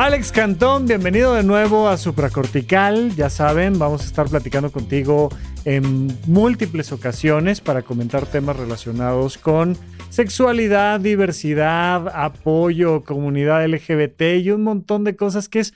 Alex 0.00 0.32
Cantón, 0.32 0.86
bienvenido 0.86 1.34
de 1.34 1.42
nuevo 1.42 1.86
a 1.86 1.98
Supracortical. 1.98 3.14
Ya 3.16 3.28
saben, 3.28 3.78
vamos 3.78 4.00
a 4.00 4.06
estar 4.06 4.30
platicando 4.30 4.72
contigo 4.72 5.28
en 5.66 6.06
múltiples 6.26 6.90
ocasiones 6.90 7.60
para 7.60 7.82
comentar 7.82 8.24
temas 8.24 8.56
relacionados 8.56 9.36
con 9.36 9.76
sexualidad, 10.08 11.00
diversidad, 11.00 12.08
apoyo, 12.14 13.04
comunidad 13.04 13.62
LGBT 13.66 14.22
y 14.42 14.52
un 14.52 14.62
montón 14.62 15.04
de 15.04 15.16
cosas 15.16 15.50
que 15.50 15.60
es 15.60 15.74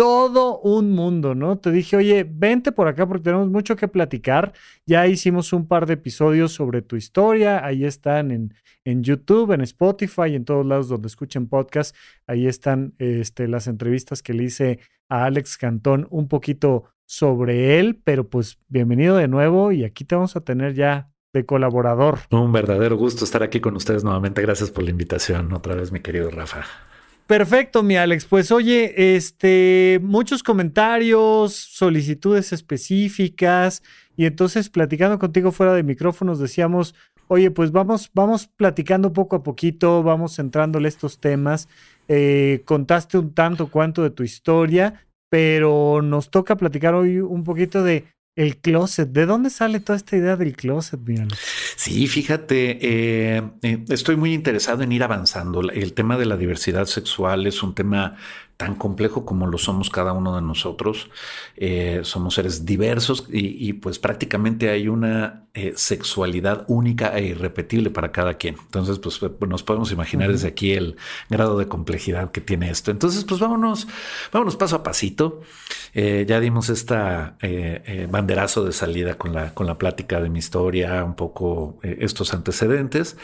todo 0.00 0.60
un 0.60 0.92
mundo, 0.92 1.34
¿no? 1.34 1.58
Te 1.58 1.70
dije, 1.70 1.94
oye, 1.94 2.26
vente 2.26 2.72
por 2.72 2.88
acá 2.88 3.06
porque 3.06 3.24
tenemos 3.24 3.50
mucho 3.50 3.76
que 3.76 3.86
platicar. 3.86 4.54
Ya 4.86 5.06
hicimos 5.06 5.52
un 5.52 5.68
par 5.68 5.84
de 5.84 5.92
episodios 5.92 6.52
sobre 6.52 6.80
tu 6.80 6.96
historia, 6.96 7.62
ahí 7.62 7.84
están 7.84 8.30
en, 8.30 8.54
en 8.86 9.02
YouTube, 9.02 9.52
en 9.52 9.60
Spotify, 9.60 10.34
en 10.34 10.46
todos 10.46 10.64
lados 10.64 10.88
donde 10.88 11.06
escuchen 11.06 11.48
podcast. 11.48 11.94
Ahí 12.26 12.46
están 12.46 12.94
este, 12.96 13.46
las 13.46 13.66
entrevistas 13.66 14.22
que 14.22 14.32
le 14.32 14.44
hice 14.44 14.80
a 15.10 15.26
Alex 15.26 15.58
Cantón 15.58 16.06
un 16.08 16.28
poquito 16.28 16.84
sobre 17.04 17.78
él, 17.78 18.00
pero 18.02 18.26
pues 18.26 18.58
bienvenido 18.68 19.18
de 19.18 19.28
nuevo 19.28 19.70
y 19.70 19.84
aquí 19.84 20.06
te 20.06 20.14
vamos 20.14 20.34
a 20.34 20.40
tener 20.40 20.72
ya 20.72 21.10
de 21.34 21.44
colaborador. 21.44 22.20
Un 22.30 22.52
verdadero 22.52 22.96
gusto 22.96 23.26
estar 23.26 23.42
aquí 23.42 23.60
con 23.60 23.76
ustedes 23.76 24.02
nuevamente. 24.02 24.40
Gracias 24.40 24.70
por 24.70 24.82
la 24.82 24.92
invitación 24.92 25.52
otra 25.52 25.74
vez, 25.74 25.92
mi 25.92 26.00
querido 26.00 26.30
Rafa. 26.30 26.64
Perfecto, 27.30 27.84
mi 27.84 27.96
Alex. 27.96 28.24
Pues 28.24 28.50
oye, 28.50 29.14
este, 29.14 30.00
muchos 30.02 30.42
comentarios, 30.42 31.54
solicitudes 31.54 32.52
específicas 32.52 33.84
y 34.16 34.26
entonces 34.26 34.68
platicando 34.68 35.20
contigo 35.20 35.52
fuera 35.52 35.72
de 35.72 35.84
micrófonos 35.84 36.40
decíamos, 36.40 36.96
oye, 37.28 37.52
pues 37.52 37.70
vamos, 37.70 38.10
vamos 38.14 38.48
platicando 38.48 39.12
poco 39.12 39.36
a 39.36 39.44
poquito, 39.44 40.02
vamos 40.02 40.40
entrándole 40.40 40.88
estos 40.88 41.20
temas. 41.20 41.68
Eh, 42.08 42.62
contaste 42.64 43.16
un 43.16 43.32
tanto 43.32 43.68
cuanto 43.68 44.02
de 44.02 44.10
tu 44.10 44.24
historia, 44.24 45.06
pero 45.28 46.02
nos 46.02 46.30
toca 46.32 46.56
platicar 46.56 46.94
hoy 46.94 47.20
un 47.20 47.44
poquito 47.44 47.84
de 47.84 48.06
el 48.34 48.56
closet. 48.56 49.08
¿De 49.08 49.26
dónde 49.26 49.50
sale 49.50 49.78
toda 49.78 49.96
esta 49.96 50.16
idea 50.16 50.34
del 50.34 50.56
closet, 50.56 50.98
mira? 51.06 51.28
Sí, 51.80 52.08
fíjate, 52.08 52.78
eh, 52.82 53.42
eh, 53.62 53.84
estoy 53.88 54.14
muy 54.14 54.34
interesado 54.34 54.82
en 54.82 54.92
ir 54.92 55.02
avanzando. 55.02 55.62
El 55.62 55.94
tema 55.94 56.18
de 56.18 56.26
la 56.26 56.36
diversidad 56.36 56.84
sexual 56.84 57.46
es 57.46 57.62
un 57.62 57.74
tema 57.74 58.18
tan 58.60 58.74
complejo 58.74 59.24
como 59.24 59.46
lo 59.46 59.56
somos 59.56 59.88
cada 59.88 60.12
uno 60.12 60.36
de 60.36 60.42
nosotros. 60.42 61.08
Eh, 61.56 62.00
somos 62.02 62.34
seres 62.34 62.66
diversos 62.66 63.24
y, 63.30 63.72
pues 63.72 63.98
prácticamente 63.98 64.68
hay 64.68 64.86
una 64.86 65.46
eh, 65.54 65.72
sexualidad 65.76 66.66
única 66.68 67.16
e 67.16 67.24
irrepetible 67.24 67.88
para 67.88 68.12
cada 68.12 68.34
quien. 68.34 68.56
Entonces, 68.60 68.98
pues 68.98 69.18
nos 69.48 69.62
podemos 69.62 69.92
imaginar 69.92 70.30
desde 70.30 70.48
aquí 70.48 70.72
el 70.72 70.96
grado 71.30 71.56
de 71.56 71.68
complejidad 71.68 72.32
que 72.32 72.42
tiene 72.42 72.68
esto. 72.68 72.90
Entonces, 72.90 73.24
pues 73.24 73.40
vámonos, 73.40 73.88
vámonos 74.30 74.56
paso 74.56 74.76
a 74.76 74.82
pasito. 74.82 75.40
Eh, 75.94 76.26
ya 76.28 76.38
dimos 76.38 76.68
esta 76.68 77.38
banderazo 78.10 78.66
de 78.66 78.72
salida 78.72 79.16
con 79.16 79.32
la, 79.32 79.54
con 79.54 79.66
la 79.66 79.78
plática 79.78 80.20
de 80.20 80.28
mi 80.28 80.38
historia, 80.38 81.02
un 81.02 81.14
poco 81.14 81.69
estos 81.82 82.34
antecedentes. 82.34 83.16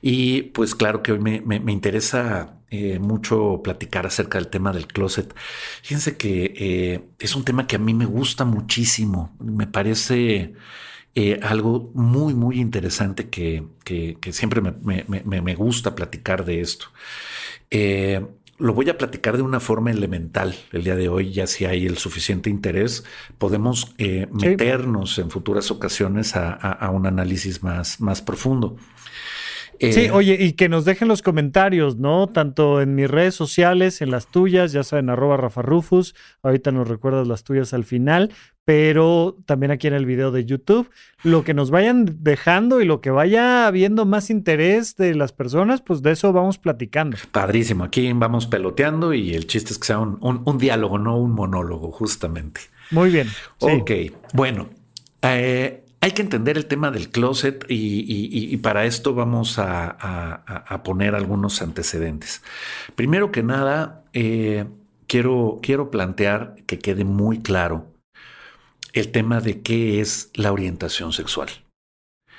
Y 0.00 0.42
pues 0.42 0.74
claro 0.74 1.02
que 1.02 1.12
hoy 1.12 1.18
me, 1.20 1.40
me 1.40 1.72
interesa 1.72 2.58
eh, 2.74 2.98
mucho 2.98 3.60
platicar 3.62 4.06
acerca 4.06 4.38
del 4.38 4.48
tema 4.48 4.72
del 4.72 4.86
closet. 4.86 5.34
Fíjense 5.82 6.16
que 6.16 6.54
eh, 6.56 7.04
es 7.18 7.36
un 7.36 7.44
tema 7.44 7.66
que 7.66 7.76
a 7.76 7.78
mí 7.78 7.92
me 7.92 8.06
gusta 8.06 8.46
muchísimo. 8.46 9.36
Me 9.38 9.66
parece 9.66 10.54
eh, 11.14 11.38
algo 11.42 11.90
muy, 11.92 12.32
muy 12.32 12.58
interesante 12.60 13.28
que, 13.28 13.62
siempre 14.30 14.62
me, 14.62 15.54
gusta 15.54 15.94
platicar 15.94 16.46
de 16.46 16.62
esto. 16.62 16.86
Lo 18.62 18.74
voy 18.74 18.88
a 18.88 18.96
platicar 18.96 19.36
de 19.36 19.42
una 19.42 19.60
forma 19.60 19.90
elemental 19.90 20.54
el 20.72 20.84
día 20.84 20.96
de 20.96 21.08
hoy, 21.08 21.32
ya 21.32 21.46
si 21.46 21.64
hay 21.64 21.86
el 21.86 21.98
suficiente 21.98 22.48
interés, 22.48 23.04
podemos 23.38 23.94
meternos 23.98 25.18
en 25.18 25.30
futuras 25.30 25.70
ocasiones 25.70 26.36
a, 26.36 26.90
un 26.90 27.06
análisis 27.06 27.62
más, 27.62 28.00
más 28.00 28.22
profundo 28.22 28.76
sí, 29.90 30.02
eh, 30.02 30.10
oye, 30.12 30.36
y 30.38 30.52
que 30.52 30.68
nos 30.68 30.84
dejen 30.84 31.08
los 31.08 31.22
comentarios, 31.22 31.96
¿no? 31.96 32.28
Tanto 32.28 32.80
en 32.80 32.94
mis 32.94 33.10
redes 33.10 33.34
sociales, 33.34 34.00
en 34.00 34.10
las 34.10 34.28
tuyas, 34.28 34.72
ya 34.72 34.84
saben, 34.84 35.10
arroba 35.10 35.36
Rafa 35.36 35.62
Rufus, 35.62 36.14
ahorita 36.42 36.70
nos 36.70 36.86
recuerdas 36.86 37.26
las 37.26 37.42
tuyas 37.42 37.74
al 37.74 37.84
final, 37.84 38.30
pero 38.64 39.36
también 39.44 39.72
aquí 39.72 39.88
en 39.88 39.94
el 39.94 40.06
video 40.06 40.30
de 40.30 40.44
YouTube, 40.44 40.88
lo 41.24 41.42
que 41.42 41.54
nos 41.54 41.70
vayan 41.70 42.18
dejando 42.20 42.80
y 42.80 42.84
lo 42.84 43.00
que 43.00 43.10
vaya 43.10 43.66
habiendo 43.66 44.04
más 44.06 44.30
interés 44.30 44.96
de 44.96 45.14
las 45.14 45.32
personas, 45.32 45.82
pues 45.82 46.02
de 46.02 46.12
eso 46.12 46.32
vamos 46.32 46.58
platicando. 46.58 47.16
Padrísimo, 47.32 47.84
aquí 47.84 48.12
vamos 48.12 48.46
peloteando 48.46 49.14
y 49.14 49.34
el 49.34 49.46
chiste 49.46 49.72
es 49.72 49.78
que 49.78 49.86
sea 49.86 49.98
un, 49.98 50.58
diálogo, 50.58 50.98
no 50.98 51.18
un 51.18 51.32
monólogo, 51.32 51.90
justamente. 51.90 52.60
Muy 52.90 53.10
bien. 53.10 53.28
Ok, 53.58 53.90
bueno. 54.32 54.68
Eh, 55.22 55.84
hay 56.00 56.10
que 56.10 56.22
entender 56.22 56.56
el 56.56 56.66
tema 56.66 56.90
del 56.90 57.10
closet 57.10 57.64
y, 57.68 58.56
para 58.56 58.86
esto 58.86 59.14
vamos 59.14 59.58
a, 59.58 60.82
poner 60.84 61.14
algunos 61.14 61.62
antecedentes. 61.62 62.42
Primero 62.96 63.30
que 63.30 63.44
nada, 63.44 64.02
eh, 64.12 64.64
quiero, 65.06 65.60
quiero 65.62 65.92
plantear 65.92 66.56
que 66.66 66.80
quede 66.80 67.04
muy 67.04 67.38
claro 67.38 67.91
el 68.92 69.12
tema 69.12 69.40
de 69.40 69.62
qué 69.62 70.00
es 70.00 70.30
la 70.34 70.52
orientación 70.52 71.12
sexual. 71.12 71.48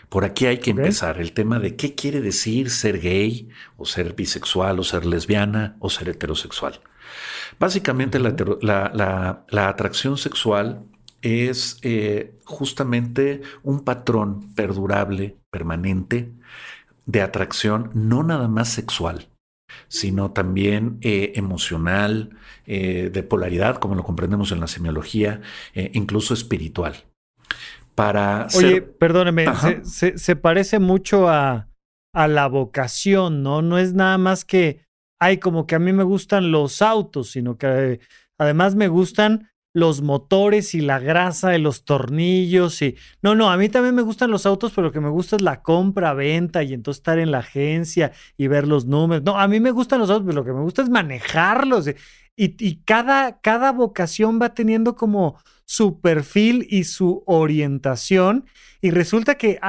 Por 0.09 0.25
aquí 0.25 0.45
hay 0.45 0.59
que 0.59 0.71
empezar, 0.71 1.19
el 1.19 1.33
tema 1.33 1.59
de 1.59 1.75
qué 1.75 1.95
quiere 1.95 2.21
decir 2.21 2.69
ser 2.69 2.99
gay 2.99 3.49
o 3.77 3.85
ser 3.85 4.13
bisexual 4.13 4.79
o 4.79 4.83
ser 4.83 5.05
lesbiana 5.05 5.75
o 5.79 5.89
ser 5.89 6.09
heterosexual. 6.09 6.81
Básicamente 7.59 8.19
la 8.19 9.67
atracción 9.67 10.17
sexual 10.17 10.85
es 11.23 11.79
eh, 11.81 12.35
justamente 12.43 13.41
un 13.63 13.83
patrón 13.83 14.53
perdurable, 14.53 15.37
permanente, 15.49 16.31
de 17.05 17.21
atracción, 17.21 17.89
no 17.93 18.23
nada 18.23 18.47
más 18.47 18.69
sexual, 18.69 19.27
sino 19.87 20.31
también 20.31 20.97
eh, 21.01 21.33
emocional, 21.35 22.31
eh, 22.65 23.09
de 23.11 23.23
polaridad, 23.23 23.77
como 23.77 23.95
lo 23.95 24.03
comprendemos 24.03 24.51
en 24.51 24.59
la 24.59 24.67
semiología, 24.67 25.41
incluso 25.73 26.33
espiritual. 26.33 27.05
Para 27.95 28.47
Oye, 28.55 28.81
perdóneme, 28.81 29.45
se, 29.83 30.35
parece 30.35 30.79
mucho 30.79 31.29
a, 31.29 31.69
a 32.13 32.27
la 32.27 32.47
vocación, 32.47 33.43
¿no? 33.43 33.61
No 33.61 33.77
es 33.77 33.93
nada 33.93 34.17
más 34.17 34.45
que, 34.45 34.85
ay, 35.19 35.37
como 35.37 35.67
que 35.67 35.75
a 35.75 35.79
mí 35.79 35.93
me 35.93 36.03
gustan 36.03 36.51
los 36.51 36.81
autos, 36.81 37.31
sino 37.31 37.57
que 37.57 37.99
además 38.39 38.75
me 38.75 38.87
gustan 38.87 39.52
los 39.73 40.01
motores 40.01 40.75
y 40.75 40.81
la 40.81 40.99
grasa 40.99 41.49
de 41.49 41.59
los 41.59 41.83
tornillos 41.83 42.81
y 42.81 42.95
no, 43.21 43.35
no, 43.35 43.49
a 43.49 43.57
mí 43.57 43.69
también 43.69 43.95
me 43.95 44.03
gustan 44.03 44.29
los 44.31 44.45
autos, 44.45 44.71
pero 44.73 44.87
lo 44.87 44.93
que 44.93 44.99
me 44.99 45.09
gusta 45.09 45.35
es 45.35 45.41
la 45.41 45.61
compra, 45.61 46.13
venta 46.13 46.63
y 46.63 46.73
entonces 46.73 46.99
estar 46.99 47.19
en 47.19 47.31
la 47.31 47.39
agencia 47.39 48.11
y 48.37 48.47
ver 48.47 48.67
los 48.67 48.85
números. 48.85 49.23
No, 49.23 49.39
a 49.39 49.47
mí 49.47 49.59
me 49.59 49.71
gustan 49.71 49.99
los 49.99 50.09
autos, 50.09 50.25
pero 50.27 50.41
lo 50.41 50.45
que 50.45 50.53
me 50.53 50.61
gusta 50.61 50.83
es 50.83 50.89
manejarlos. 50.89 51.87
Y, 51.87 51.95
y 52.35 52.75
cada, 52.85 53.39
cada 53.41 53.71
vocación 53.71 54.39
va 54.41 54.53
teniendo 54.53 54.95
como 54.95 55.37
su 55.65 55.99
perfil 56.01 56.67
y 56.69 56.83
su 56.83 57.23
orientación 57.25 58.45
y 58.81 58.91
resulta 58.91 59.35
que 59.35 59.59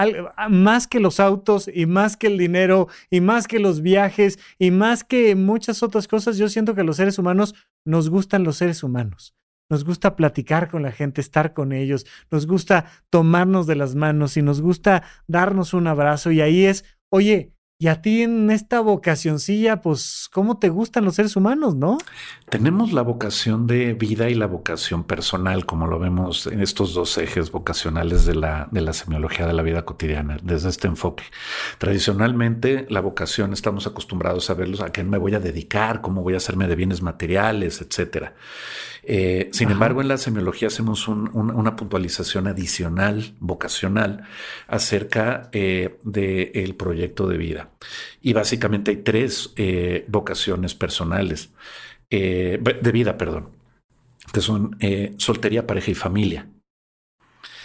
más 0.51 0.89
que 0.89 0.99
los 0.99 1.21
autos 1.21 1.71
y 1.73 1.87
más 1.87 2.17
que 2.17 2.27
el 2.27 2.37
dinero 2.37 2.89
y 3.11 3.21
más 3.21 3.47
que 3.47 3.61
los 3.61 3.81
viajes 3.81 4.41
y 4.59 4.73
más 4.73 5.05
que 5.05 5.37
muchas 5.37 5.85
otras 5.85 6.09
cosas, 6.09 6.37
yo 6.37 6.49
siento 6.49 6.75
que 6.75 6.83
los 6.83 6.97
seres 6.97 7.19
humanos 7.19 7.55
nos 7.85 8.11
gustan 8.11 8.43
los 8.43 8.57
seres 8.57 8.83
humanos. 8.83 9.35
Nos 9.71 9.85
gusta 9.85 10.15
platicar 10.15 10.71
con 10.71 10.83
la 10.83 10.93
gente, 10.93 11.21
estar 11.21 11.55
con 11.55 11.73
ellos, 11.73 12.07
nos 12.31 12.47
gusta 12.47 12.87
tomarnos 13.11 13.67
de 13.67 13.77
las 13.77 13.95
manos 13.95 14.37
y 14.37 14.43
nos 14.43 14.61
gusta 14.61 15.05
darnos 15.27 15.73
un 15.73 15.87
abrazo 15.87 16.31
y 16.31 16.41
ahí 16.43 16.67
es, 16.67 16.85
oye, 17.09 17.54
y 17.77 17.89
a 17.89 18.01
ti 18.01 18.23
en 18.23 18.51
esta 18.51 18.81
vocacioncilla, 18.81 19.83
pues, 19.83 20.29
¿cómo 20.33 20.59
te 20.59 20.69
gustan 20.69 21.05
los 21.05 21.17
seres 21.17 21.35
humanos, 21.35 21.75
no? 21.75 21.99
Tenemos 22.49 22.93
la 22.93 23.03
vocación 23.03 23.67
de 23.67 23.95
vida 23.95 24.31
y 24.31 24.35
la 24.35 24.47
vocación 24.47 25.03
personal, 25.03 25.67
como 25.67 25.89
lo 25.89 25.99
vemos 25.99 26.47
en 26.47 26.61
estos 26.61 26.95
dos 26.95 27.19
ejes 27.19 27.51
vocacionales 27.51 28.27
de 28.27 28.37
la, 28.37 28.69
de 28.71 28.81
la 28.81 28.93
semiología 28.93 29.47
de 29.47 29.55
la 29.55 29.63
vida 29.63 29.85
cotidiana, 29.85 30.39
desde 30.43 30.69
este 30.69 30.87
enfoque. 30.87 31.25
Tradicionalmente, 31.79 32.87
la 32.91 33.01
vocación 33.01 33.53
estamos 33.53 33.89
acostumbrados 33.89 34.49
a 34.51 34.55
verlos 34.55 34.81
a 34.81 34.93
qué 34.93 35.03
me 35.03 35.19
voy 35.19 35.35
a 35.35 35.41
dedicar, 35.41 36.01
cómo 36.01 36.23
voy 36.23 36.35
a 36.35 36.39
hacerme 36.39 36.69
de 36.69 36.77
bienes 36.77 37.03
materiales, 37.03 37.81
etcétera. 37.81 38.35
Eh, 39.07 39.51
sin 39.53 39.71
embargo, 39.71 40.01
en 40.01 40.09
la 40.09 40.17
semiología 40.17 40.69
hacemos 40.69 41.09
una 41.09 41.77
puntualización 41.77 42.47
adicional, 42.47 43.35
vocacional, 43.39 44.25
acerca 44.67 45.51
eh, 45.53 45.99
del 46.05 46.75
proyecto 46.75 47.29
de 47.29 47.37
vida. 47.37 47.64
Y 48.21 48.33
básicamente 48.33 48.91
hay 48.91 48.99
tres 48.99 49.53
eh, 49.57 50.05
vocaciones 50.09 50.75
personales, 50.75 51.51
de 52.11 52.91
vida, 52.93 53.19
perdón, 53.19 53.49
que 54.33 54.41
son 54.41 54.79
soltería, 55.17 55.67
pareja 55.67 55.91
y 55.91 55.95
familia. 55.95 56.47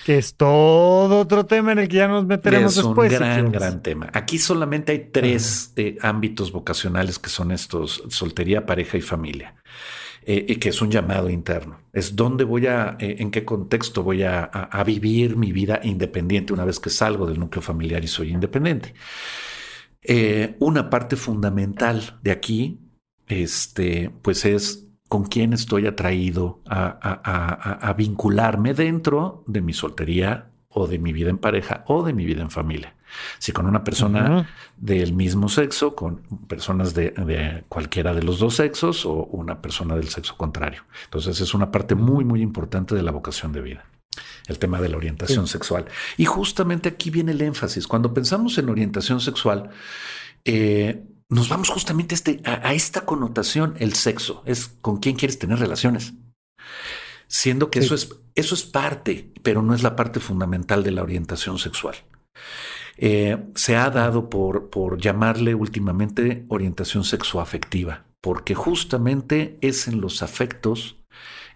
Que 0.05 0.17
es 0.17 0.33
todo 0.33 1.19
otro 1.19 1.45
tema 1.45 1.73
en 1.73 1.79
el 1.79 1.87
que 1.87 1.97
ya 1.97 2.07
nos 2.07 2.25
meteremos 2.25 2.75
después. 2.75 3.13
Es 3.13 3.19
un 3.19 3.25
gran, 3.25 3.51
gran 3.51 3.83
tema. 3.83 4.09
Aquí 4.11 4.39
solamente 4.39 4.91
hay 4.91 5.09
tres 5.11 5.71
ámbitos 6.01 6.51
vocacionales 6.51 7.19
que 7.19 7.29
son 7.29 7.51
estos, 7.51 8.03
soltería, 8.09 8.65
pareja 8.65 8.97
y 8.97 9.01
familia. 9.01 9.53
Eh, 10.31 10.59
que 10.59 10.69
es 10.69 10.79
un 10.81 10.91
llamado 10.91 11.27
interno. 11.29 11.79
Es 11.91 12.15
dónde 12.15 12.43
voy 12.43 12.67
a, 12.67 12.97
eh, 12.99 13.15
en 13.17 13.31
qué 13.31 13.45
contexto 13.45 14.03
voy 14.03 14.21
a, 14.21 14.51
vivir 14.85 15.35
mi 15.37 15.51
vida 15.51 15.79
independiente 15.83 16.53
una 16.53 16.65
vez 16.65 16.79
que 16.79 16.91
salgo 16.91 17.25
del 17.25 17.39
núcleo 17.39 17.63
familiar 17.63 18.03
y 18.03 18.07
soy 18.07 18.29
independiente. 18.29 18.93
Eh, 20.01 20.55
una 20.59 20.89
parte 20.89 21.15
fundamental 21.15 22.19
de 22.21 22.31
aquí, 22.31 22.79
este, 23.27 24.11
pues 24.21 24.45
es 24.45 24.87
con 25.07 25.25
quién 25.25 25.53
estoy 25.53 25.87
atraído 25.87 26.61
a 26.65 27.93
vincularme 27.97 28.73
dentro 28.73 29.43
de 29.47 29.61
mi 29.61 29.73
soltería 29.73 30.51
o 30.69 30.87
de 30.87 30.99
mi 30.99 31.13
vida 31.13 31.29
en 31.29 31.39
pareja 31.39 31.83
o 31.87 32.03
de 32.03 32.13
mi 32.13 32.25
vida 32.25 32.41
en 32.41 32.51
familia. 32.51 32.95
Si 33.39 33.51
con 33.51 33.65
una 33.65 33.83
persona 33.83 34.47
del 34.77 35.13
mismo 35.13 35.49
sexo, 35.49 35.95
con 35.95 36.17
personas 36.47 36.93
de, 36.93 37.63
cualquiera 37.67 38.13
de 38.13 38.21
los 38.21 38.39
dos 38.39 38.55
sexos 38.55 39.05
o 39.05 39.25
una 39.25 39.61
persona 39.61 39.95
del 39.95 40.09
sexo 40.09 40.37
contrario. 40.37 40.83
Entonces 41.05 41.41
es 41.41 41.53
una 41.55 41.71
parte 41.71 41.95
muy, 41.95 42.23
muy 42.23 42.41
importante 42.41 42.93
de 42.93 43.01
la 43.01 43.11
vocación 43.11 43.51
de 43.51 43.61
vida 43.61 43.85
el 44.49 44.59
tema 44.59 44.81
de 44.81 44.89
la 44.89 44.97
orientación 44.97 45.47
sexual. 45.47 45.85
Y 46.17 46.25
justamente 46.25 46.89
aquí 46.89 47.09
viene 47.09 47.31
el 47.31 47.41
énfasis. 47.41 47.87
Cuando 47.87 48.13
pensamos 48.13 48.57
en 48.57 48.69
orientación 48.69 49.21
sexual, 49.21 49.69
eh, 50.43 51.03
nos 51.29 51.47
vamos 51.47 51.69
justamente 51.69 52.15
a, 52.15 52.17
este, 52.17 52.41
a, 52.43 52.73
esta 52.73 53.05
connotación, 53.05 53.75
el 53.79 53.93
sexo, 53.93 54.43
es 54.45 54.67
con 54.81 54.97
quién 54.97 55.15
quieres 55.15 55.37
tener 55.37 55.59
relaciones. 55.59 56.13
Siendo 57.27 57.69
que 57.69 57.79
eso, 57.79 57.93
es, 57.93 58.09
eso 58.33 58.55
es 58.55 58.63
parte, 58.63 59.31
pero 59.43 59.61
no 59.61 59.75
es 59.75 59.83
la 59.83 59.95
parte 59.95 60.19
fundamental 60.19 60.83
de 60.83 60.91
la 60.91 61.03
orientación 61.03 61.59
sexual. 61.59 61.95
Eh, 62.97 63.37
se 63.53 63.77
ha 63.77 63.91
dado 63.91 64.29
por, 64.29 64.71
por 64.71 64.99
llamarle 64.99 65.53
últimamente 65.53 66.45
orientación 66.49 67.03
sexoafectiva, 67.03 68.05
porque 68.19 68.55
justamente 68.55 69.57
es 69.61 69.87
en 69.87 70.01
los 70.01 70.23
afectos 70.23 70.97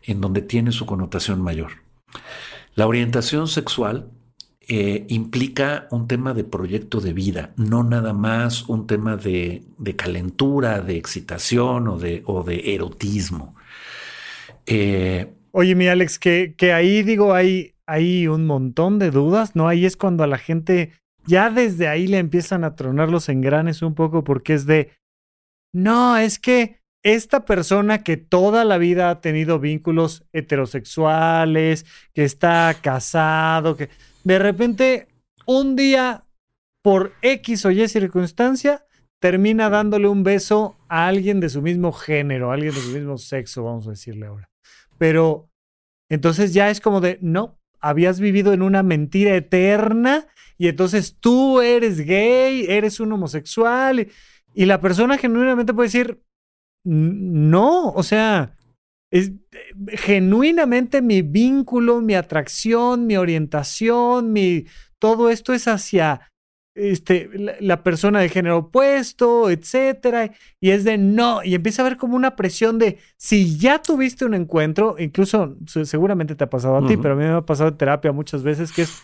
en 0.03 0.21
donde 0.21 0.41
tiene 0.41 0.71
su 0.71 0.85
connotación 0.85 1.41
mayor. 1.41 1.71
La 2.75 2.87
orientación 2.87 3.47
sexual 3.47 4.09
eh, 4.67 5.05
implica 5.09 5.87
un 5.91 6.07
tema 6.07 6.33
de 6.33 6.43
proyecto 6.43 7.01
de 7.01 7.13
vida, 7.13 7.53
no 7.57 7.83
nada 7.83 8.13
más 8.13 8.67
un 8.69 8.87
tema 8.87 9.17
de, 9.17 9.63
calentura, 9.95 10.81
de 10.81 10.97
excitación 10.97 11.87
o 11.87 11.97
de, 11.97 12.61
erotismo. 12.73 13.55
Eh, 14.65 15.33
Oye, 15.51 15.75
mi 15.75 15.87
Alex, 15.87 16.17
que, 16.17 16.73
ahí 16.73 17.03
digo, 17.03 17.33
hay 17.33 18.27
un 18.27 18.45
montón 18.45 18.99
de 18.99 19.11
dudas, 19.11 19.55
¿no? 19.55 19.67
Ahí 19.67 19.85
es 19.85 19.97
cuando 19.97 20.23
a 20.23 20.27
la 20.27 20.37
gente 20.37 20.93
ya 21.25 21.49
desde 21.49 21.87
ahí 21.87 22.07
le 22.07 22.17
empiezan 22.17 22.63
a 22.63 22.75
tronar 22.75 23.09
los 23.09 23.29
engranes 23.29 23.81
un 23.81 23.95
poco 23.95 24.23
porque 24.23 24.53
es 24.53 24.65
de, 24.65 24.91
no, 25.73 26.17
es 26.17 26.39
que 26.39 26.82
esta 27.03 27.45
persona 27.45 28.03
que 28.03 28.17
toda 28.17 28.65
la 28.65 28.77
vida 28.77 29.09
ha 29.09 29.21
tenido 29.21 29.59
vínculos 29.59 30.23
heterosexuales, 30.33 31.85
que 32.13 32.23
está 32.23 32.75
casado, 32.81 33.75
que 33.75 33.89
de 34.23 34.39
repente 34.39 35.07
un 35.45 35.75
día 35.75 36.23
por 36.81 37.13
X 37.21 37.65
o 37.65 37.71
Y 37.71 37.87
circunstancia 37.87 38.85
termina 39.19 39.69
dándole 39.69 40.07
un 40.07 40.23
beso 40.23 40.77
a 40.89 41.07
alguien 41.07 41.39
de 41.39 41.49
su 41.49 41.61
mismo 41.61 41.93
género, 41.93 42.51
a 42.51 42.55
alguien 42.55 42.73
de 42.73 42.81
su 42.81 42.89
mismo 42.89 43.17
sexo, 43.17 43.63
vamos 43.63 43.87
a 43.87 43.91
decirle 43.91 44.25
ahora. 44.25 44.49
Pero 44.97 45.49
entonces 46.09 46.53
ya 46.53 46.69
es 46.69 46.81
como 46.81 46.99
de, 46.99 47.19
no, 47.21 47.57
habías 47.79 48.19
vivido 48.19 48.53
en 48.53 48.61
una 48.61 48.83
mentira 48.83 49.35
eterna 49.35 50.27
y 50.57 50.67
entonces 50.67 51.17
tú 51.19 51.61
eres 51.61 51.99
gay, 51.99 52.65
eres 52.69 52.99
un 52.99 53.11
homosexual 53.11 54.07
y, 54.53 54.65
la 54.65 54.79
persona 54.79 55.17
genuinamente 55.17 55.73
puede 55.73 55.87
decir, 55.87 56.21
no, 56.83 57.91
o 57.91 58.03
sea, 58.03 58.55
es 59.11 59.31
genuinamente 59.87 61.01
mi 61.01 61.21
vínculo, 61.21 62.01
mi 62.01 62.15
atracción, 62.15 63.05
mi 63.05 63.17
orientación, 63.17 64.33
mi 64.33 64.65
todo 64.99 65.29
esto 65.29 65.53
es 65.53 65.67
hacia 65.67 66.31
este, 66.75 67.29
la, 67.59 67.83
persona 67.83 68.19
de 68.19 68.29
género 68.29 68.57
opuesto, 68.57 69.49
etcétera, 69.49 70.31
y 70.59 70.71
es 70.71 70.83
de 70.83 70.97
no, 70.97 71.43
y 71.43 71.55
empieza 71.55 71.83
a 71.83 71.85
haber 71.85 71.97
como 71.97 72.15
una 72.15 72.35
presión 72.35 72.79
de 72.79 72.97
si 73.17 73.57
ya 73.57 73.79
tuviste 73.81 74.25
un 74.25 74.33
encuentro, 74.33 74.95
incluso 74.97 75.57
seguramente 75.67 76.35
te 76.35 76.45
ha 76.45 76.49
pasado 76.49 76.77
a 76.77 76.87
ti, 76.87 76.97
pero 76.97 77.13
a 77.13 77.17
mí 77.17 77.23
me 77.23 77.31
ha 77.31 77.41
pasado 77.41 77.69
en 77.69 77.77
terapia 77.77 78.11
muchas 78.11 78.43
veces, 78.43 78.71
que 78.71 78.83
es 78.83 79.03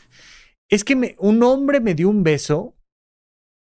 es 0.70 0.84
que 0.84 0.96
me, 0.96 1.16
un 1.18 1.42
hombre 1.44 1.82
me 1.82 1.96
dio 1.96 2.10
un 2.10 2.24
beso 2.24 2.76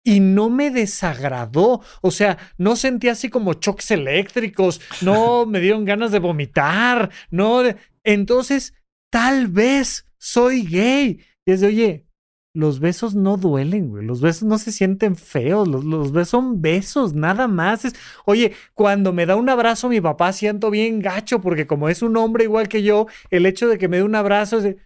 y 0.05 0.21
no 0.21 0.49
me 0.49 0.71
desagradó. 0.71 1.81
O 2.01 2.11
sea, 2.11 2.37
no 2.57 2.77
sentí 2.77 3.09
así 3.09 3.29
como 3.29 3.55
choques 3.55 3.91
eléctricos, 3.91 4.79
no 5.01 5.45
me 5.47 5.59
dieron 5.59 5.83
ganas 5.83 6.13
de 6.13 6.19
vomitar, 6.19 7.09
no. 7.29 7.63
Entonces, 8.05 8.73
tal 9.11 9.47
vez 9.47 10.05
soy 10.17 10.63
gay. 10.65 11.19
Y 11.45 11.51
es 11.51 11.61
de, 11.61 11.67
oye, 11.67 12.05
los 12.53 12.79
besos 12.79 13.15
no 13.15 13.35
duelen, 13.35 13.89
güey. 13.89 14.05
Los 14.05 14.21
besos 14.21 14.43
no 14.43 14.57
se 14.59 14.71
sienten 14.71 15.15
feos. 15.15 15.67
Los, 15.67 15.83
los, 15.83 16.11
besos 16.11 16.29
son 16.29 16.61
besos, 16.61 17.13
nada 17.13 17.47
más. 17.47 17.83
Es, 17.83 17.95
oye, 18.25 18.53
cuando 18.75 19.11
me 19.11 19.25
da 19.25 19.35
un 19.35 19.49
abrazo 19.49 19.89
mi 19.89 19.99
papá, 20.01 20.31
siento 20.33 20.69
bien 20.69 20.99
gacho, 21.01 21.41
porque 21.41 21.67
como 21.67 21.89
es 21.89 22.01
un 22.03 22.15
hombre 22.15 22.45
igual 22.45 22.67
que 22.67 22.83
yo, 22.83 23.07
el 23.31 23.45
hecho 23.45 23.67
de 23.67 23.77
que 23.77 23.87
me 23.87 23.97
dé 23.97 24.03
un 24.03 24.15
abrazo 24.15 24.57
es 24.57 24.63
de, 24.63 24.77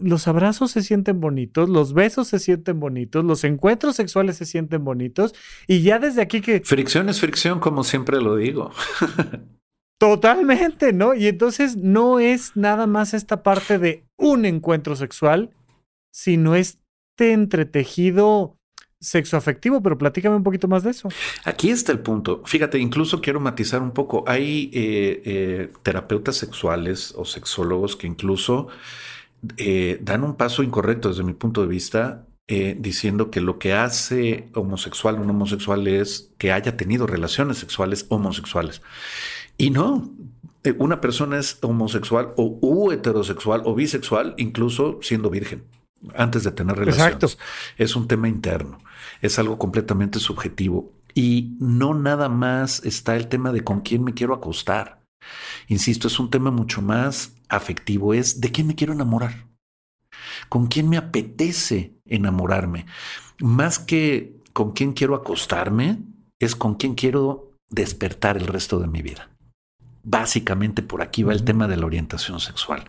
los 0.00 0.26
abrazos 0.26 0.70
se 0.70 0.82
sienten 0.82 1.20
bonitos, 1.20 1.68
los 1.68 1.92
besos 1.92 2.28
se 2.28 2.38
sienten 2.38 2.80
bonitos, 2.80 3.24
los 3.24 3.44
encuentros 3.44 3.96
sexuales 3.96 4.36
se 4.36 4.46
sienten 4.46 4.84
bonitos 4.84 5.34
y 5.66 5.82
ya 5.82 5.98
desde 5.98 6.22
aquí 6.22 6.40
que... 6.40 6.60
Fricción 6.60 7.08
es 7.10 7.20
fricción, 7.20 7.60
como 7.60 7.84
siempre 7.84 8.20
lo 8.20 8.36
digo. 8.36 8.70
Totalmente, 10.00 10.94
¿no? 10.94 11.14
Y 11.14 11.26
entonces 11.26 11.76
no 11.76 12.20
es 12.20 12.56
nada 12.56 12.86
más 12.86 13.12
esta 13.12 13.42
parte 13.42 13.78
de 13.78 14.06
un 14.16 14.46
encuentro 14.46 14.96
sexual, 14.96 15.50
sino 16.10 16.54
este 16.54 16.88
entretejido 17.18 18.56
sexoafectivo, 18.98 19.82
pero 19.82 19.98
platícame 19.98 20.36
un 20.36 20.42
poquito 20.42 20.68
más 20.68 20.84
de 20.84 20.90
eso. 20.90 21.10
Aquí 21.44 21.70
está 21.70 21.92
el 21.92 22.00
punto. 22.00 22.42
Fíjate, 22.46 22.78
incluso 22.78 23.20
quiero 23.20 23.40
matizar 23.40 23.82
un 23.82 23.92
poco. 23.92 24.24
Hay 24.26 24.70
eh, 24.72 25.22
eh, 25.24 25.72
terapeutas 25.82 26.36
sexuales 26.36 27.12
o 27.16 27.26
sexólogos 27.26 27.96
que 27.96 28.06
incluso 28.06 28.68
eh, 29.56 29.98
dan 30.02 30.24
un 30.24 30.36
paso 30.36 30.62
incorrecto 30.62 31.08
desde 31.08 31.22
mi 31.22 31.34
punto 31.34 31.62
de 31.62 31.68
vista, 31.68 32.26
eh, 32.52 32.76
diciendo 32.78 33.30
que 33.30 33.40
lo 33.40 33.58
que 33.58 33.74
hace 33.74 34.48
homosexual 34.54 35.20
un 35.20 35.30
homosexual 35.30 35.86
es 35.86 36.32
que 36.36 36.50
haya 36.50 36.76
tenido 36.76 37.06
relaciones 37.06 37.58
sexuales 37.58 38.06
homosexuales. 38.08 38.82
Y 39.56 39.70
no, 39.70 40.10
eh, 40.64 40.74
una 40.78 41.00
persona 41.00 41.38
es 41.38 41.58
homosexual 41.62 42.34
o 42.36 42.58
u 42.60 42.90
heterosexual 42.90 43.62
o 43.64 43.74
bisexual, 43.74 44.34
incluso 44.36 44.98
siendo 45.00 45.30
virgen, 45.30 45.64
antes 46.14 46.44
de 46.44 46.50
tener 46.50 46.76
relaciones. 46.76 47.38
Es 47.78 47.96
un 47.96 48.08
tema 48.08 48.28
interno, 48.28 48.78
es 49.22 49.38
algo 49.38 49.58
completamente 49.58 50.18
subjetivo. 50.18 50.92
Y 51.14 51.56
no 51.60 51.94
nada 51.94 52.28
más 52.28 52.84
está 52.84 53.16
el 53.16 53.28
tema 53.28 53.52
de 53.52 53.64
con 53.64 53.80
quién 53.80 54.04
me 54.04 54.14
quiero 54.14 54.34
acostar. 54.34 54.99
Insisto, 55.68 56.08
es 56.08 56.18
un 56.18 56.30
tema 56.30 56.50
mucho 56.50 56.82
más 56.82 57.34
afectivo, 57.48 58.14
es 58.14 58.40
de 58.40 58.50
quién 58.50 58.66
me 58.66 58.74
quiero 58.74 58.92
enamorar, 58.92 59.46
con 60.48 60.66
quién 60.66 60.88
me 60.88 60.96
apetece 60.96 61.94
enamorarme. 62.06 62.86
Más 63.38 63.78
que 63.78 64.36
con 64.52 64.72
quién 64.72 64.92
quiero 64.92 65.14
acostarme, 65.14 65.98
es 66.38 66.56
con 66.56 66.74
quién 66.74 66.94
quiero 66.94 67.52
despertar 67.68 68.36
el 68.36 68.46
resto 68.46 68.78
de 68.78 68.88
mi 68.88 69.02
vida. 69.02 69.30
Básicamente 70.02 70.82
por 70.82 71.02
aquí 71.02 71.22
va 71.22 71.32
el 71.32 71.44
tema 71.44 71.68
de 71.68 71.76
la 71.76 71.86
orientación 71.86 72.40
sexual. 72.40 72.88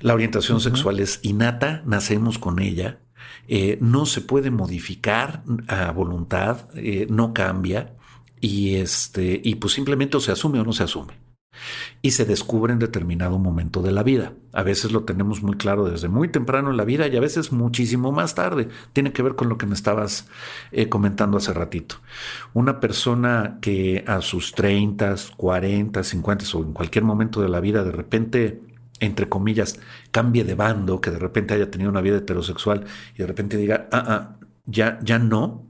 La 0.00 0.14
orientación 0.14 0.60
sexual 0.60 1.00
es 1.00 1.18
innata, 1.22 1.82
nacemos 1.84 2.38
con 2.38 2.60
ella, 2.60 3.00
eh, 3.48 3.78
no 3.80 4.06
se 4.06 4.20
puede 4.20 4.50
modificar 4.50 5.42
a 5.66 5.90
voluntad, 5.90 6.68
eh, 6.74 7.06
no 7.10 7.34
cambia 7.34 7.96
y, 8.40 8.76
este, 8.76 9.40
y 9.42 9.56
pues 9.56 9.72
simplemente 9.72 10.16
o 10.16 10.20
se 10.20 10.32
asume 10.32 10.60
o 10.60 10.64
no 10.64 10.72
se 10.72 10.84
asume. 10.84 11.14
Y 12.02 12.12
se 12.12 12.24
descubre 12.24 12.72
en 12.72 12.78
determinado 12.78 13.38
momento 13.38 13.82
de 13.82 13.92
la 13.92 14.02
vida. 14.02 14.32
A 14.52 14.62
veces 14.62 14.92
lo 14.92 15.04
tenemos 15.04 15.42
muy 15.42 15.56
claro 15.56 15.88
desde 15.88 16.08
muy 16.08 16.28
temprano 16.28 16.70
en 16.70 16.76
la 16.76 16.84
vida 16.84 17.06
y 17.08 17.16
a 17.16 17.20
veces 17.20 17.52
muchísimo 17.52 18.12
más 18.12 18.34
tarde. 18.34 18.68
Tiene 18.92 19.12
que 19.12 19.22
ver 19.22 19.34
con 19.34 19.48
lo 19.48 19.58
que 19.58 19.66
me 19.66 19.74
estabas 19.74 20.28
eh, 20.72 20.88
comentando 20.88 21.38
hace 21.38 21.52
ratito. 21.52 21.96
Una 22.54 22.80
persona 22.80 23.58
que 23.60 24.04
a 24.06 24.20
sus 24.20 24.52
30, 24.52 25.14
40, 25.36 26.02
50 26.02 26.44
o 26.54 26.62
en 26.62 26.72
cualquier 26.72 27.04
momento 27.04 27.40
de 27.40 27.48
la 27.48 27.60
vida 27.60 27.84
de 27.84 27.92
repente 27.92 28.60
entre 29.00 29.28
comillas, 29.28 29.78
cambie 30.10 30.42
de 30.42 30.56
bando, 30.56 31.00
que 31.00 31.12
de 31.12 31.20
repente 31.20 31.54
haya 31.54 31.70
tenido 31.70 31.88
una 31.88 32.00
vida 32.00 32.18
heterosexual 32.18 32.84
y 33.14 33.18
de 33.18 33.26
repente 33.26 33.56
diga, 33.56 33.88
ah, 33.92 34.04
ah, 34.08 34.36
ya, 34.66 34.98
ya 35.02 35.20
no, 35.20 35.68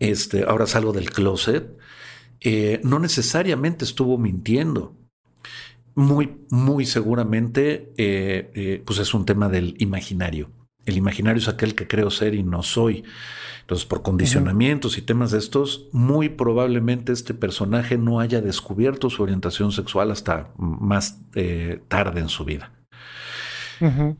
este, 0.00 0.44
ahora 0.44 0.66
salgo 0.66 0.92
del 0.92 1.10
closet, 1.10 1.78
eh, 2.44 2.80
no 2.82 2.98
necesariamente 2.98 3.84
estuvo 3.84 4.18
mintiendo. 4.18 4.94
Muy, 5.94 6.38
muy 6.48 6.86
seguramente, 6.86 7.92
eh, 7.96 8.50
eh, 8.54 8.82
pues 8.84 8.98
es 8.98 9.12
un 9.14 9.26
tema 9.26 9.48
del 9.48 9.74
imaginario. 9.78 10.50
El 10.86 10.96
imaginario 10.96 11.38
es 11.38 11.48
aquel 11.48 11.74
que 11.74 11.86
creo 11.86 12.10
ser 12.10 12.34
y 12.34 12.42
no 12.42 12.62
soy. 12.62 13.04
Entonces, 13.60 13.86
por 13.86 14.02
condicionamientos 14.02 14.98
y 14.98 15.02
temas 15.02 15.30
de 15.30 15.38
estos, 15.38 15.88
muy 15.92 16.28
probablemente 16.28 17.12
este 17.12 17.34
personaje 17.34 17.98
no 17.98 18.18
haya 18.18 18.40
descubierto 18.40 19.08
su 19.10 19.22
orientación 19.22 19.70
sexual 19.70 20.10
hasta 20.10 20.52
más 20.56 21.20
tarde 21.88 22.20
en 22.20 22.28
su 22.28 22.44
vida. 22.44 22.81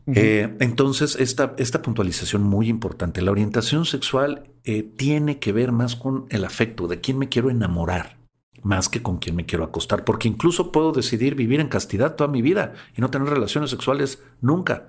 Entonces, 0.06 1.16
esta, 1.16 1.54
esta 1.58 1.82
puntualización 1.82 2.42
muy 2.42 2.68
importante, 2.68 3.22
la 3.22 3.30
orientación 3.30 3.84
sexual 3.84 4.50
tiene 4.96 5.38
que 5.38 5.52
ver 5.52 5.72
más 5.72 5.96
con 5.96 6.26
el 6.30 6.44
afecto, 6.44 6.88
de 6.88 7.00
quién 7.00 7.18
me 7.18 7.28
quiero 7.28 7.50
enamorar 7.50 8.22
más 8.62 8.88
que 8.88 9.02
con 9.02 9.18
quien 9.18 9.36
me 9.36 9.44
quiero 9.44 9.64
acostar, 9.64 10.04
porque 10.04 10.28
incluso 10.28 10.72
puedo 10.72 10.92
decidir 10.92 11.34
vivir 11.34 11.60
en 11.60 11.68
castidad 11.68 12.14
toda 12.14 12.30
mi 12.30 12.42
vida 12.42 12.74
y 12.96 13.00
no 13.00 13.10
tener 13.10 13.28
relaciones 13.28 13.70
sexuales 13.70 14.22
nunca. 14.40 14.88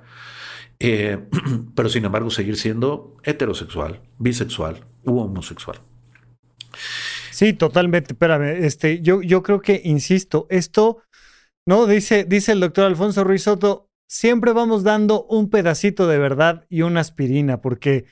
Eh, 0.80 1.20
pero 1.76 1.90
sin 1.90 2.06
embargo 2.06 2.30
seguir 2.30 2.58
siendo 2.58 3.18
heterosexual, 3.24 4.02
bisexual 4.18 4.86
u 5.04 5.20
homosexual. 5.20 5.80
Sí, 7.32 7.54
totalmente. 7.54 8.14
Espérame, 8.14 8.64
este, 8.64 9.02
yo, 9.02 9.22
yo 9.22 9.42
creo 9.44 9.62
que, 9.62 9.82
insisto, 9.84 10.46
esto, 10.50 11.02
¿no? 11.66 11.88
Dice, 11.88 12.26
dice 12.26 12.52
el 12.52 12.60
doctor 12.60 12.86
Alfonso 12.86 13.24
Ruiz 13.24 13.44
Soto, 13.44 13.90
siempre 14.14 14.54
vamos 14.54 14.84
dando 14.84 15.26
un 15.26 15.50
pedacito 15.50 16.08
de 16.08 16.20
verdad 16.20 16.66
y 16.70 16.84
una 16.84 17.00
aspirina, 17.00 17.62
porque 17.62 18.06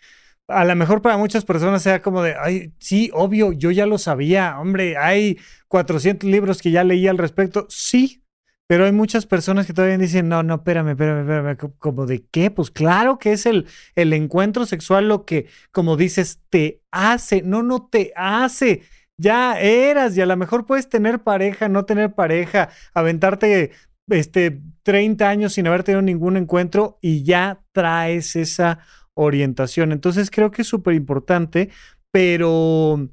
a 0.47 0.65
lo 0.65 0.75
mejor 0.75 1.03
para 1.03 1.15
muchas 1.17 1.45
personas 1.45 1.83
sea 1.83 2.01
como 2.01 2.23
de, 2.23 2.35
ay, 2.41 2.73
sí, 2.79 3.11
obvio, 3.13 3.51
yo 3.51 3.69
ya 3.69 3.85
lo 3.85 3.99
sabía, 3.99 4.59
hombre, 4.59 4.97
hay 4.97 5.37
400 5.67 6.27
libros 6.27 6.59
que 6.59 6.71
ya 6.71 6.83
leí 6.83 7.07
al 7.07 7.19
respecto, 7.19 7.67
sí, 7.69 8.23
pero 8.65 8.85
hay 8.85 8.91
muchas 8.91 9.27
personas 9.27 9.67
que 9.67 9.73
todavía 9.73 9.99
dicen, 9.99 10.27
no, 10.27 10.41
no, 10.41 10.55
espérame, 10.55 10.89
espérame, 10.89 11.19
espérame, 11.21 11.75
como 11.77 12.07
de 12.07 12.25
qué, 12.31 12.49
pues 12.49 12.71
claro 12.71 13.19
que 13.19 13.33
es 13.33 13.45
el, 13.45 13.67
el 13.93 14.11
encuentro 14.13 14.65
sexual 14.65 15.07
lo 15.07 15.23
que, 15.23 15.49
como 15.71 15.97
dices, 15.97 16.39
te 16.49 16.81
hace, 16.89 17.43
no, 17.43 17.61
no 17.61 17.87
te 17.87 18.11
hace. 18.15 18.81
Ya 19.17 19.59
eras 19.59 20.17
y 20.17 20.21
a 20.21 20.25
lo 20.25 20.35
mejor 20.35 20.65
puedes 20.65 20.89
tener 20.89 21.21
pareja, 21.21 21.69
no 21.69 21.85
tener 21.85 22.15
pareja, 22.15 22.69
aventarte 22.95 23.71
este 24.11 24.61
30 24.83 25.29
años 25.29 25.53
sin 25.53 25.67
haber 25.67 25.83
tenido 25.83 26.01
ningún 26.01 26.37
encuentro 26.37 26.97
y 27.01 27.23
ya 27.23 27.63
traes 27.71 28.35
esa 28.35 28.79
orientación. 29.13 29.91
Entonces 29.91 30.31
creo 30.31 30.51
que 30.51 30.63
es 30.63 30.67
súper 30.67 30.93
importante, 30.95 31.69
pero, 32.11 33.09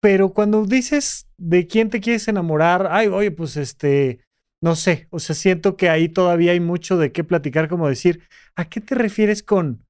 pero 0.00 0.30
cuando 0.30 0.64
dices 0.64 1.28
de 1.38 1.66
quién 1.66 1.90
te 1.90 2.00
quieres 2.00 2.28
enamorar, 2.28 2.88
ay, 2.90 3.08
oye, 3.08 3.30
pues 3.30 3.56
este, 3.56 4.20
no 4.62 4.76
sé, 4.76 5.08
o 5.10 5.18
sea, 5.18 5.34
siento 5.34 5.76
que 5.76 5.88
ahí 5.88 6.08
todavía 6.08 6.52
hay 6.52 6.60
mucho 6.60 6.96
de 6.96 7.12
qué 7.12 7.24
platicar, 7.24 7.68
como 7.68 7.88
decir, 7.88 8.22
¿a 8.54 8.66
qué 8.66 8.80
te 8.80 8.94
refieres 8.94 9.42
con, 9.42 9.84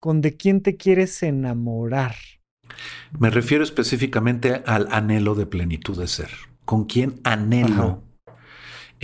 con 0.00 0.20
de 0.20 0.36
quién 0.36 0.62
te 0.62 0.76
quieres 0.76 1.22
enamorar? 1.22 2.14
Me 3.18 3.30
refiero 3.30 3.64
específicamente 3.64 4.62
al 4.66 4.88
anhelo 4.90 5.34
de 5.34 5.46
plenitud 5.46 5.98
de 5.98 6.08
ser. 6.08 6.30
¿Con 6.64 6.84
quién 6.84 7.20
anhelo 7.24 8.02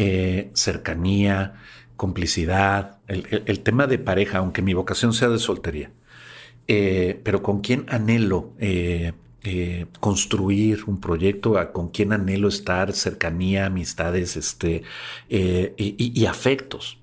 eh, 0.01 0.51
cercanía, 0.55 1.55
complicidad, 1.97 2.99
el, 3.09 3.61
tema 3.61 3.89
de 3.89 3.99
pareja, 3.99 4.39
aunque 4.39 4.63
mi 4.63 4.73
vocación 4.73 5.13
sea 5.13 5.29
de 5.29 5.41
soltería, 5.41 5.91
eh, 6.69 7.21
pero 7.25 7.43
con 7.43 7.63
quién 7.63 7.85
anhelo 7.89 8.53
eh, 8.61 9.13
construir 9.99 10.85
un 10.87 11.01
proyecto, 11.01 11.57
con 11.73 11.89
quién 11.89 12.13
anhelo 12.13 12.47
estar, 12.47 12.93
cercanía, 12.93 13.67
amistades 13.67 14.37
este, 14.37 14.85
y, 15.29 16.27
afectos, 16.27 16.98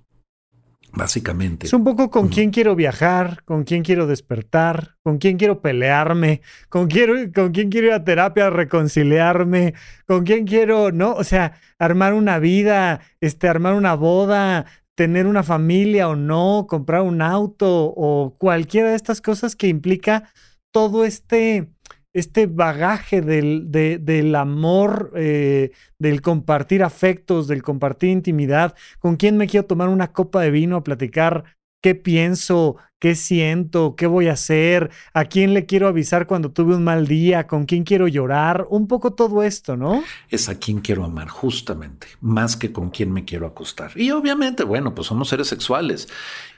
básicamente. 0.95 1.67
Es 1.67 1.73
un 1.73 1.83
poco 1.83 2.09
con 2.09 2.29
quién 2.29 2.51
quiero 2.51 2.75
viajar, 2.75 3.43
con 3.43 3.63
quién 3.63 3.83
quiero 3.83 4.07
despertar, 4.07 4.95
con 5.03 5.17
quién 5.17 5.37
quiero 5.37 5.61
pelearme, 5.61 6.41
con 6.69 6.87
quién, 6.87 7.31
con 7.31 7.51
quién 7.51 7.69
quiero 7.69 7.87
ir 7.87 7.93
a 7.93 8.03
terapia 8.03 8.47
a 8.47 8.49
reconciliarme, 8.49 9.73
con 10.07 10.23
quién 10.23 10.45
quiero, 10.45 10.91
¿no? 10.91 11.13
O 11.13 11.23
sea, 11.23 11.59
armar 11.77 12.13
una 12.13 12.39
vida, 12.39 13.01
este, 13.19 13.47
armar 13.47 13.75
una 13.75 13.95
boda, 13.95 14.65
tener 14.95 15.27
una 15.27 15.43
familia 15.43 16.09
o 16.09 16.15
no, 16.15 16.65
comprar 16.67 17.01
un 17.01 17.21
auto 17.21 17.93
o 17.95 18.35
cualquiera 18.37 18.89
de 18.89 18.95
estas 18.95 19.21
cosas 19.21 19.55
que 19.55 19.67
implica 19.67 20.29
todo 20.71 21.05
este, 21.05 21.69
este 22.15 22.47
bagaje 22.47 23.21
del, 23.21 23.71
del 23.71 24.35
amor, 24.35 25.11
eh, 25.15 25.71
del 25.99 26.21
compartir 26.21 26.81
afectos, 26.81 27.49
del 27.49 27.61
compartir 27.61 28.09
intimidad, 28.09 28.73
con 28.99 29.17
quién 29.17 29.35
me 29.35 29.47
quiero 29.47 29.65
tomar 29.65 29.89
una 29.89 30.13
copa 30.13 30.41
de 30.41 30.49
vino 30.49 30.77
a 30.77 30.83
platicar 30.83 31.43
qué 31.85 31.93
pienso, 31.93 32.77
qué 32.97 33.13
siento, 33.13 33.95
qué 33.95 34.07
voy 34.07 34.27
a 34.27 34.31
hacer, 34.31 34.89
a 35.13 35.25
quién 35.25 35.53
le 35.53 35.67
quiero 35.67 35.87
avisar 35.87 36.25
cuando 36.25 36.49
tuve 36.49 36.75
un 36.75 36.83
mal 36.83 37.05
día, 37.05 37.45
con 37.45 37.65
quién 37.67 37.83
quiero 37.83 38.07
llorar, 38.07 38.65
un 38.71 38.87
poco 38.87 39.13
todo 39.13 39.43
esto, 39.43 39.77
¿no? 39.77 40.03
Es 40.31 40.49
a 40.49 40.57
quién 40.57 40.79
quiero 40.79 41.03
amar, 41.05 41.27
justamente, 41.27 42.07
más 42.21 42.57
que 42.57 42.71
con 42.71 42.89
quién 42.89 43.13
me 43.13 43.23
quiero 43.23 43.45
acostar. 43.45 43.91
Y 43.95 44.09
obviamente, 44.09 44.63
bueno, 44.63 44.95
pues 44.95 45.09
somos 45.09 45.29
seres 45.29 45.45
sexuales 45.45 46.07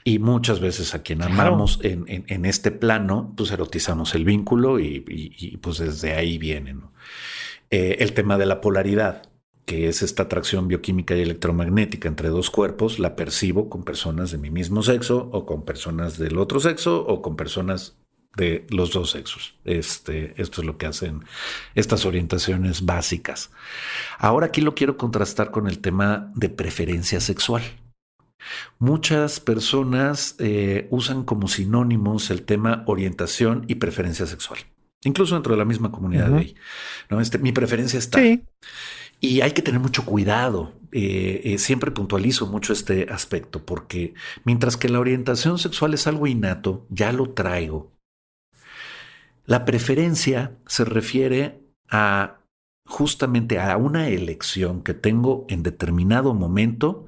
y 0.02 0.18
muchas 0.18 0.60
veces 0.60 0.94
a 0.94 1.02
quien 1.02 1.20
amamos 1.20 1.78
en, 1.82 2.46
este 2.46 2.70
plano, 2.70 3.34
pues 3.36 3.50
erotizamos 3.50 4.14
el 4.14 4.24
vínculo 4.24 4.80
y, 4.80 5.58
pues 5.60 5.76
desde 5.76 6.14
ahí 6.14 6.38
viene, 6.38 6.72
¿no? 6.72 6.94
Eh, 7.70 7.96
el 8.00 8.14
tema 8.14 8.38
de 8.38 8.46
la 8.46 8.62
polaridad 8.62 9.27
que 9.68 9.86
es 9.86 10.00
esta 10.00 10.22
atracción 10.22 10.66
bioquímica 10.66 11.14
y 11.14 11.20
electromagnética 11.20 12.08
entre 12.08 12.30
dos 12.30 12.48
cuerpos, 12.48 12.98
la 12.98 13.16
percibo 13.16 13.68
con 13.68 13.84
personas 13.84 14.30
de 14.30 14.38
mi 14.38 14.48
mismo 14.48 14.82
sexo 14.82 15.28
o 15.30 15.44
con 15.44 15.66
personas 15.66 16.16
del 16.16 16.38
otro 16.38 16.58
sexo 16.58 17.04
o 17.06 17.20
con 17.20 17.36
personas 17.36 17.98
de 18.34 18.66
los 18.70 18.92
dos 18.92 19.10
sexos. 19.10 19.56
Este, 19.66 20.32
esto 20.40 20.62
es 20.62 20.66
lo 20.66 20.78
que 20.78 20.86
hacen 20.86 21.22
estas 21.74 22.06
orientaciones 22.06 22.86
básicas. 22.86 23.50
Ahora 24.16 24.46
aquí 24.46 24.62
lo 24.62 24.74
quiero 24.74 24.96
contrastar 24.96 25.50
con 25.50 25.68
el 25.68 25.80
tema 25.80 26.32
de 26.34 26.48
preferencia 26.48 27.20
sexual. 27.20 27.62
Muchas 28.78 29.38
personas 29.38 30.34
eh, 30.38 30.88
usan 30.90 31.24
como 31.24 31.46
sinónimos 31.46 32.30
el 32.30 32.40
tema 32.40 32.84
orientación 32.86 33.66
y 33.68 33.74
preferencia 33.74 34.24
sexual, 34.24 34.60
incluso 35.04 35.34
dentro 35.34 35.52
de 35.52 35.58
la 35.58 35.66
misma 35.66 35.92
comunidad 35.92 36.30
de 36.30 36.54
¿no? 37.10 37.20
Este, 37.20 37.36
mi 37.36 37.52
preferencia 37.52 37.98
está. 37.98 38.18
Sí. 38.18 38.44
Y 39.20 39.40
hay 39.40 39.52
que 39.52 39.62
tener 39.62 39.80
mucho 39.80 40.04
cuidado. 40.04 40.74
Eh, 40.90 41.42
eh, 41.44 41.58
siempre 41.58 41.90
puntualizo 41.90 42.46
mucho 42.46 42.72
este 42.72 43.08
aspecto 43.10 43.66
porque 43.66 44.14
mientras 44.44 44.78
que 44.78 44.88
la 44.88 45.00
orientación 45.00 45.58
sexual 45.58 45.92
es 45.92 46.06
algo 46.06 46.26
innato, 46.26 46.86
ya 46.88 47.12
lo 47.12 47.30
traigo. 47.30 47.92
La 49.44 49.64
preferencia 49.64 50.56
se 50.66 50.84
refiere 50.84 51.60
a 51.90 52.40
justamente 52.86 53.58
a 53.58 53.76
una 53.76 54.08
elección 54.08 54.82
que 54.82 54.94
tengo 54.94 55.44
en 55.48 55.62
determinado 55.62 56.32
momento 56.32 57.06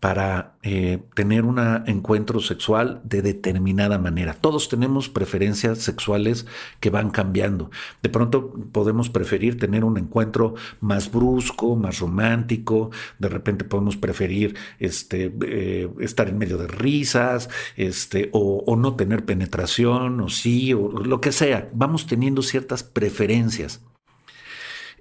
para 0.00 0.56
eh, 0.62 1.02
tener 1.14 1.44
un 1.44 1.58
encuentro 1.86 2.40
sexual 2.40 3.02
de 3.04 3.20
determinada 3.20 3.98
manera. 3.98 4.32
Todos 4.32 4.70
tenemos 4.70 5.10
preferencias 5.10 5.78
sexuales 5.78 6.46
que 6.80 6.88
van 6.88 7.10
cambiando. 7.10 7.70
De 8.02 8.08
pronto 8.08 8.50
podemos 8.72 9.10
preferir 9.10 9.58
tener 9.58 9.84
un 9.84 9.98
encuentro 9.98 10.54
más 10.80 11.12
brusco, 11.12 11.76
más 11.76 11.98
romántico. 11.98 12.90
De 13.18 13.28
repente 13.28 13.64
podemos 13.64 13.98
preferir 13.98 14.56
este, 14.78 15.34
eh, 15.46 15.90
estar 16.00 16.30
en 16.30 16.38
medio 16.38 16.56
de 16.56 16.66
risas, 16.66 17.50
este, 17.76 18.30
o, 18.32 18.74
no 18.76 18.96
tener 18.96 19.26
penetración, 19.26 20.20
o 20.22 20.30
sí, 20.30 20.72
o 20.72 20.88
lo 20.88 21.20
que 21.20 21.32
sea. 21.32 21.68
Vamos 21.74 22.06
teniendo 22.06 22.40
ciertas 22.40 22.82
preferencias. 22.82 23.82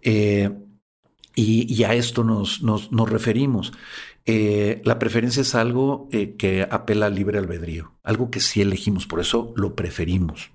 Eh, 0.02 0.50
Y, 1.36 1.84
a 1.86 1.94
esto 1.94 2.26
nos, 2.26 2.62
nos, 2.64 3.10
referimos. 3.10 3.72
Eh, 4.32 4.80
la 4.86 5.00
preferencia 5.00 5.42
es 5.42 5.56
algo 5.56 6.08
eh, 6.12 6.36
que 6.38 6.62
apela 6.70 7.08
al 7.08 7.16
libre 7.16 7.40
albedrío, 7.40 7.96
algo 8.04 8.30
que 8.30 8.40
sí 8.40 8.62
elegimos, 8.62 9.08
por 9.08 9.20
eso 9.20 9.56
lo 9.56 9.74
preferimos. 9.74 10.52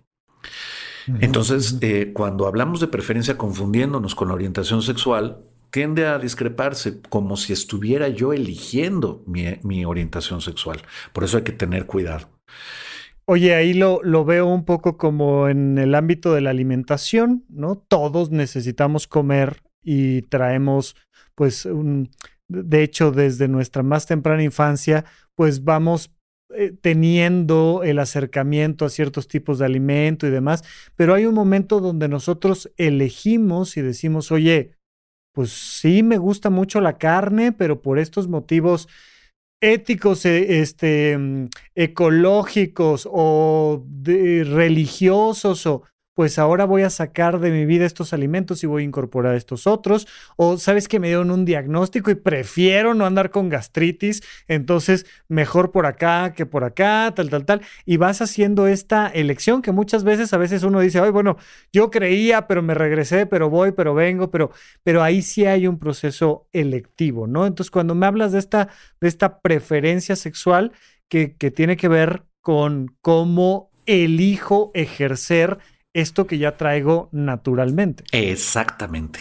Entonces, 1.19 1.79
eh, 1.81 2.13
cuando 2.15 2.47
hablamos 2.47 2.79
de 2.79 2.87
preferencia 2.87 3.37
confundiéndonos 3.37 4.15
con 4.15 4.29
la 4.29 4.35
orientación 4.35 4.81
sexual, 4.81 5.39
tiende 5.71 6.07
a 6.07 6.21
discreparse 6.21 7.01
como 7.09 7.37
si 7.37 7.53
estuviera 7.53 8.09
yo 8.09 8.33
eligiendo 8.33 9.25
mi, 9.27 9.85
orientación 9.85 10.41
sexual. 10.41 10.81
Por 11.13 11.25
eso 11.25 11.39
hay 11.39 11.43
que 11.43 11.51
tener 11.51 11.87
cuidado. 11.87 12.29
Oye, 13.25 13.57
ahí 13.57 13.75
lo, 13.75 14.01
lo, 14.05 14.25
veo 14.25 14.47
un 14.47 14.65
poco 14.65 14.97
como 14.97 15.49
en 15.49 15.79
el 15.79 15.97
ámbito 15.97 16.33
de 16.33 16.43
la 16.43 16.51
alimentación, 16.51 17.45
¿no? 17.49 17.75
Todos 17.77 18.31
necesitamos 18.31 19.09
comer 19.09 19.63
y 19.83 20.23
traemos, 20.23 20.95
pues, 21.35 21.67
un, 21.67 22.11
de 22.49 22.83
hecho, 22.83 23.11
desde 23.11 23.49
nuestra 23.49 23.83
más 23.83 24.07
temprana 24.07 24.43
infancia, 24.43 25.05
pues 25.35 25.65
vamos 25.65 26.15
eh, 26.55 26.73
teniendo 26.81 27.83
el 27.85 27.99
acercamiento 27.99 28.85
a 28.85 28.91
ciertos 28.91 29.29
tipos 29.29 29.59
de 29.59 29.65
alimento 29.65 30.27
y 30.27 30.31
demás, 30.31 30.63
pero 30.95 31.15
hay 31.15 31.27
un 31.27 31.35
momento 31.35 31.81
donde 31.81 32.09
nosotros 32.09 32.71
elegimos 32.77 33.77
y 33.77 33.83
decimos, 33.83 34.31
oye, 34.31 34.77
pues 35.33 35.51
sí 35.51 36.03
me 36.03 36.19
gusta 36.19 36.51
mucho 36.51 36.81
la 36.81 36.99
carne, 36.99 37.53
pero 37.53 37.83
por 37.83 37.99
estos 37.99 38.29
motivos 38.29 38.89
éticos, 39.61 40.25
eh, 40.27 40.61
este, 40.61 41.17
mm, 41.19 41.49
ecológicos 41.75 43.09
o 43.11 43.85
religiosos 44.05 45.67
o 45.67 45.83
pues 46.15 46.39
ahora 46.39 46.65
voy 46.65 46.83
a 46.83 46.91
sacar 46.91 47.41
de 47.41 47.51
mi 47.51 47.67
vida 47.67 47.85
estos 47.85 48.13
alimentos 48.13 48.63
y 48.63 48.67
voy 48.67 48.83
a 48.83 48.87
incorporar 48.87 49.35
estos 49.35 49.67
otros. 49.67 50.07
O 50.37 50.59
sabes 50.59 50.87
que 50.87 51.01
me 51.01 51.09
dieron 51.09 51.31
un 51.31 51.45
diagnóstico 51.45 52.11
y 52.11 52.15
prefiero 52.15 52.95
no 52.95 53.05
andar 53.05 53.31
con 53.31 53.49
gastritis, 53.49 54.23
entonces 54.47 55.07
mejor 55.29 55.73
por 55.73 55.87
acá 55.87 56.33
que 56.35 56.47
por 56.47 56.65
acá, 56.65 57.13
tal, 57.15 57.31
tal, 57.31 57.45
tal. 57.45 57.63
Y 57.85 57.97
vas 57.97 58.23
haciendo 58.23 58.67
esta 58.69 59.09
elección 59.09 59.61
que 59.61 59.73
muchas 59.73 60.05
veces, 60.05 60.33
a 60.33 60.39
veces 60.39 60.63
uno 60.63 60.81
dice, 60.81 61.01
ay, 61.01 61.11
bueno, 61.11 61.37
yo 61.73 61.91
creía, 61.91 62.47
pero 62.47 62.63
me 62.63 62.75
regresé, 62.75 63.27
pero 63.27 63.51
voy, 63.51 63.73
pero 63.73 63.95
vengo, 63.95 64.31
pero, 64.31 64.53
pero 64.85 65.03
ahí 65.03 65.21
sí 65.21 65.47
hay 65.47 65.67
un 65.67 65.79
proceso 65.79 66.49
electivo, 66.53 67.27
¿no? 67.27 67.47
Entonces 67.47 67.73
cuando 67.73 67.95
me 67.97 68.07
hablas 68.07 68.33
de 68.33 68.39
esta, 68.39 68.69
de 69.01 69.09
esta 69.09 69.41
preferencia 69.41 70.15
sexual 70.15 70.73
que, 71.09 71.37
que 71.37 71.51
tiene 71.51 71.77
que 71.77 71.89
ver 71.89 72.25
con 72.41 72.95
cómo 73.01 73.71
elijo 73.87 74.71
ejercer 74.75 75.59
esto 75.95 76.27
que 76.27 76.39
ya 76.39 76.57
traigo 76.57 77.09
naturalmente. 77.13 78.05
Exactamente. 78.13 79.21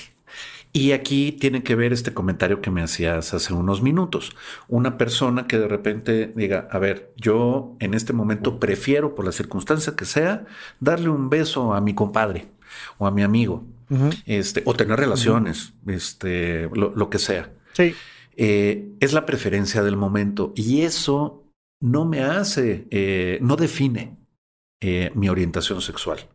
Y 0.75 0.91
aquí 0.93 1.31
tiene 1.31 1.61
que 1.61 1.75
ver 1.75 1.93
este 1.93 2.15
comentario 2.15 2.59
que 2.59 2.71
me 2.71 2.81
hacías 2.81 3.35
hace 3.35 3.53
unos 3.53 3.83
minutos. 3.83 4.35
Una 4.67 4.97
persona 4.97 5.45
que 5.45 5.59
de 5.59 5.67
repente 5.67 6.33
diga, 6.35 6.67
a 6.71 6.79
ver, 6.79 7.13
yo 7.15 7.77
en 7.79 7.93
este 7.93 8.11
momento 8.11 8.59
prefiero, 8.59 9.13
por 9.13 9.23
la 9.23 9.31
circunstancia 9.31 9.95
que 9.95 10.05
sea, 10.05 10.47
darle 10.79 11.09
un 11.09 11.29
beso 11.29 11.75
a 11.75 11.79
mi 11.79 11.93
compadre 11.93 12.47
o 12.97 13.05
a 13.05 13.11
mi 13.11 13.21
amigo, 13.21 13.63
este, 14.25 14.63
o 14.65 14.73
tener 14.73 14.99
relaciones, 14.99 15.73
este, 15.85 16.67
lo, 16.73 17.09
que 17.11 17.19
sea. 17.19 17.51
Sí. 17.73 17.93
Eh, 18.35 18.95
es 18.99 19.13
la 19.13 19.27
preferencia 19.27 19.83
del 19.83 19.95
momento 19.95 20.53
y 20.55 20.81
eso 20.81 21.43
no 21.81 22.05
me 22.05 22.23
hace, 22.23 22.87
eh, 22.89 23.37
no 23.41 23.57
define 23.57 24.17
eh, 24.81 25.11
mi 25.13 25.29
orientación 25.29 25.81
sexual. 25.81 26.27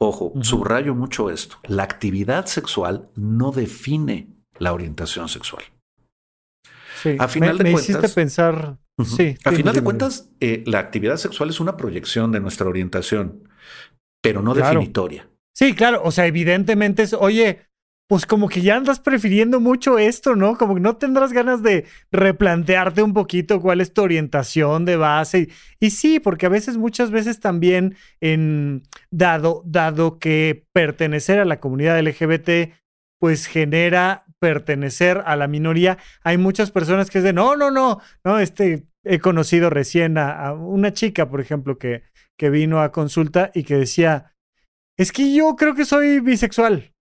Ojo, 0.00 0.32
subrayo 0.42 0.94
mucho 0.94 1.30
esto. 1.30 1.56
La 1.64 1.82
actividad 1.82 2.46
sexual 2.46 3.08
no 3.14 3.52
define 3.52 4.28
la 4.58 4.72
orientación 4.72 5.28
sexual. 5.28 5.64
Sí, 7.02 7.16
a 7.18 7.28
final 7.28 7.58
de 7.58 7.64
cuentas, 7.64 7.88
hiciste 7.88 8.08
pensar. 8.08 8.78
Sí. 9.04 9.36
A 9.44 9.52
final 9.52 9.74
de 9.74 9.82
cuentas, 9.82 10.30
eh, 10.40 10.62
la 10.66 10.78
actividad 10.78 11.16
sexual 11.16 11.50
es 11.50 11.60
una 11.60 11.76
proyección 11.76 12.32
de 12.32 12.40
nuestra 12.40 12.68
orientación, 12.68 13.48
pero 14.22 14.42
no 14.42 14.54
definitoria. 14.54 15.28
Sí, 15.54 15.74
claro. 15.74 16.02
O 16.04 16.10
sea, 16.10 16.26
evidentemente 16.26 17.02
es, 17.02 17.12
oye, 17.12 17.66
pues 18.06 18.26
como 18.26 18.48
que 18.48 18.60
ya 18.60 18.76
andas 18.76 19.00
prefiriendo 19.00 19.60
mucho 19.60 19.98
esto, 19.98 20.36
¿no? 20.36 20.58
Como 20.58 20.74
que 20.74 20.80
no 20.80 20.96
tendrás 20.96 21.32
ganas 21.32 21.62
de 21.62 21.86
replantearte 22.12 23.02
un 23.02 23.14
poquito 23.14 23.60
cuál 23.62 23.80
es 23.80 23.94
tu 23.94 24.02
orientación 24.02 24.84
de 24.84 24.96
base. 24.96 25.48
Y, 25.80 25.90
sí, 25.90 26.20
porque 26.20 26.46
a 26.46 26.50
veces, 26.50 26.76
muchas 26.76 27.10
veces 27.10 27.40
también, 27.40 27.96
en, 28.20 28.82
dado, 29.10 29.62
dado 29.64 30.18
que 30.18 30.66
pertenecer 30.72 31.38
a 31.38 31.46
la 31.46 31.60
comunidad 31.60 31.98
LGBT, 31.98 32.74
pues 33.18 33.46
genera 33.46 34.26
pertenecer 34.38 35.22
a 35.24 35.36
la 35.36 35.48
minoría, 35.48 35.96
hay 36.22 36.36
muchas 36.36 36.70
personas 36.70 37.08
que 37.08 37.20
dicen, 37.20 37.36
no, 37.36 37.56
no, 37.56 37.70
no, 37.70 38.00
no, 38.22 38.38
este, 38.38 38.86
he 39.02 39.18
conocido 39.18 39.70
recién 39.70 40.18
a, 40.18 40.52
una 40.52 40.92
chica, 40.92 41.30
por 41.30 41.40
ejemplo, 41.40 41.78
que, 41.78 42.02
que 42.36 42.50
vino 42.50 42.82
a 42.82 42.92
consulta 42.92 43.50
y 43.54 43.64
que 43.64 43.76
decía, 43.76 44.34
es 44.98 45.12
que 45.12 45.34
yo 45.34 45.56
creo 45.56 45.74
que 45.74 45.86
soy 45.86 46.20
bisexual. 46.20 46.93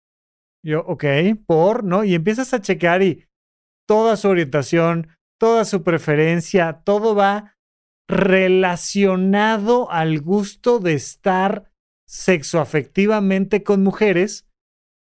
Yo, 0.65 0.81
ok, 0.85 1.03
por, 1.45 1.83
¿no? 1.83 2.03
Y 2.03 2.15
empiezas 2.15 2.53
a 2.53 2.61
checar 2.61 3.03
y 3.03 3.25
toda 3.87 4.15
su 4.15 4.29
orientación, 4.29 5.09
toda 5.39 5.65
su 5.65 5.83
preferencia, 5.83 6.81
todo 6.85 7.15
va 7.15 7.57
relacionado 8.09 9.89
al 9.91 10.21
gusto 10.21 10.79
de 10.79 10.93
estar 10.93 11.71
sexoafectivamente 12.07 13.63
con 13.63 13.83
mujeres. 13.83 14.47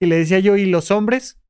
Y 0.01 0.07
le 0.07 0.19
decía 0.19 0.39
yo, 0.39 0.57
¿y 0.57 0.67
los 0.67 0.91
hombres? 0.91 1.41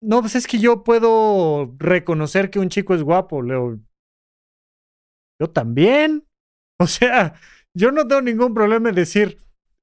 No, 0.00 0.20
pues 0.20 0.36
es 0.36 0.46
que 0.46 0.58
yo 0.58 0.84
puedo 0.84 1.74
reconocer 1.78 2.50
que 2.50 2.60
un 2.60 2.68
chico 2.68 2.94
es 2.94 3.02
guapo. 3.02 3.42
Leo, 3.42 3.80
yo 5.40 5.50
también. 5.50 6.24
O 6.80 6.86
sea, 6.86 7.34
yo 7.76 7.90
no 7.90 8.06
tengo 8.06 8.22
ningún 8.22 8.54
problema 8.54 8.90
en 8.90 8.94
decir, 8.94 9.40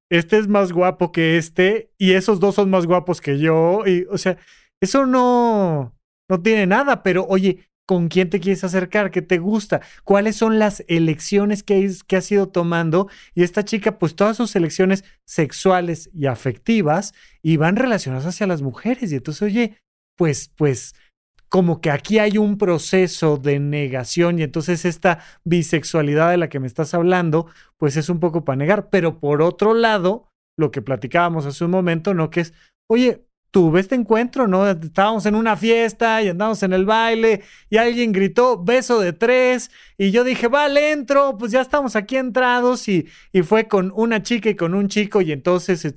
este 0.10 0.38
es 0.38 0.48
más 0.48 0.72
guapo 0.72 1.12
que 1.12 1.38
este 1.38 1.91
y 1.98 2.13
esos 2.13 2.39
dos 2.39 2.56
son 2.56 2.70
más 2.70 2.86
guapos 2.86 3.22
que 3.22 3.39
yo. 3.39 3.84
Y, 3.86 4.06
o 4.10 4.18
sea, 4.18 4.38
eso 4.82 5.06
no, 5.06 5.96
no 6.30 6.41
tiene 6.41 6.68
nada, 6.68 7.04
pero 7.04 7.26
oye, 7.28 7.70
¿con 7.86 8.08
quién 8.08 8.30
te 8.30 8.39
quieres 8.39 8.63
acercar? 8.63 9.12
¿Qué 9.12 9.22
te 9.22 9.38
gusta? 9.38 9.82
¿Cuáles 10.04 10.36
son 10.36 10.60
las 10.60 10.84
elecciones 10.88 11.63
que, 11.63 11.91
que 12.08 12.18
has 12.18 12.32
ido 12.32 12.50
tomando? 12.50 13.10
Y 13.34 13.44
esta 13.44 13.63
chica, 13.63 14.00
pues 14.00 14.15
todas 14.15 14.38
sus 14.38 14.56
elecciones 14.56 15.04
sexuales 15.26 16.10
y 16.13 16.26
afectivas 16.26 17.13
iban 17.41 17.76
relacionadas 17.76 18.26
hacia 18.26 18.48
las 18.48 18.62
mujeres. 18.62 19.12
Y 19.12 19.15
entonces, 19.15 19.41
oye, 19.41 19.78
pues, 20.15 20.52
pues, 20.56 20.96
como 21.50 21.82
que 21.82 21.92
aquí 21.92 22.20
hay 22.20 22.38
un 22.38 22.58
proceso 22.58 23.38
de 23.38 23.60
negación 23.60 24.40
y 24.40 24.44
entonces 24.44 24.86
esta 24.86 25.20
bisexualidad 25.44 26.32
de 26.32 26.38
la 26.38 26.50
que 26.50 26.60
me 26.60 26.68
estás 26.68 26.94
hablando, 26.94 27.48
pues 27.78 27.98
es 27.98 28.10
un 28.10 28.20
poco 28.20 28.44
para 28.44 28.58
negar. 28.58 28.90
Pero 28.90 29.20
por 29.20 29.42
otro 29.42 29.74
lado, 29.74 30.30
lo 30.58 30.72
que 30.72 30.82
platicábamos 30.82 31.46
hace 31.46 31.66
un 31.66 31.72
momento, 31.72 32.14
¿no? 32.14 32.30
Que 32.30 32.42
es, 32.42 32.54
oye, 32.88 33.26
tuve 33.52 33.80
este 33.80 33.96
encuentro, 33.96 34.48
¿no? 34.48 34.70
Estábamos 34.70 35.26
en 35.26 35.36
una 35.36 35.56
fiesta 35.56 36.22
y 36.22 36.28
andamos 36.28 36.62
en 36.64 36.74
el 36.74 36.86
baile 36.86 37.42
y 37.70 37.78
alguien 37.78 38.12
gritó 38.12 38.62
beso 38.62 39.00
de 39.00 39.14
tres 39.14 39.72
y 39.98 40.12
yo 40.12 40.26
dije, 40.26 40.50
vale, 40.50 40.92
entro, 40.92 41.38
pues 41.38 41.54
ya 41.54 41.62
estamos 41.62 41.96
aquí 41.96 42.18
entrados 42.18 42.90
y, 42.90 43.08
y 43.32 43.44
fue 43.44 43.70
con 43.70 43.94
una 43.96 44.22
chica 44.22 44.50
y 44.50 44.56
con 44.56 44.74
un 44.76 44.90
chico 44.90 45.22
y 45.22 45.32
entonces 45.32 45.96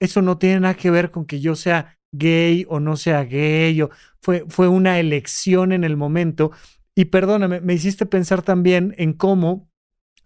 eso 0.00 0.20
no 0.20 0.36
tiene 0.36 0.60
nada 0.60 0.74
que 0.74 0.90
ver 0.90 1.10
con 1.10 1.24
que 1.24 1.40
yo 1.40 1.54
sea 1.54 1.96
gay 2.12 2.66
o 2.68 2.80
no 2.80 2.96
sea 2.96 3.24
gay, 3.24 3.80
o 3.82 3.90
fue, 4.20 4.44
fue 4.48 4.68
una 4.68 5.00
elección 5.00 5.72
en 5.72 5.84
el 5.84 5.96
momento. 5.96 6.52
Y 6.94 7.06
perdóname, 7.06 7.60
me 7.60 7.74
hiciste 7.74 8.06
pensar 8.06 8.42
también 8.42 8.94
en 8.98 9.14
cómo 9.14 9.70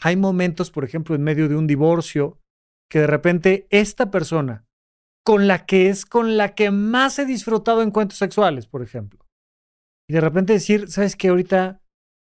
hay 0.00 0.16
momentos, 0.16 0.70
por 0.70 0.84
ejemplo, 0.84 1.14
en 1.14 1.22
medio 1.22 1.48
de 1.48 1.56
un 1.56 1.66
divorcio, 1.66 2.40
que 2.90 3.00
de 3.00 3.06
repente 3.06 3.66
esta 3.70 4.10
persona, 4.10 4.66
con 5.24 5.46
la 5.48 5.66
que 5.66 5.88
es 5.88 6.04
con 6.04 6.36
la 6.36 6.54
que 6.54 6.70
más 6.70 7.18
he 7.18 7.26
disfrutado 7.26 7.82
encuentros 7.82 8.18
sexuales, 8.18 8.66
por 8.66 8.82
ejemplo, 8.82 9.26
y 10.08 10.14
de 10.14 10.20
repente 10.20 10.52
decir, 10.52 10.88
¿sabes 10.88 11.16
qué? 11.16 11.28
Ahorita 11.28 11.82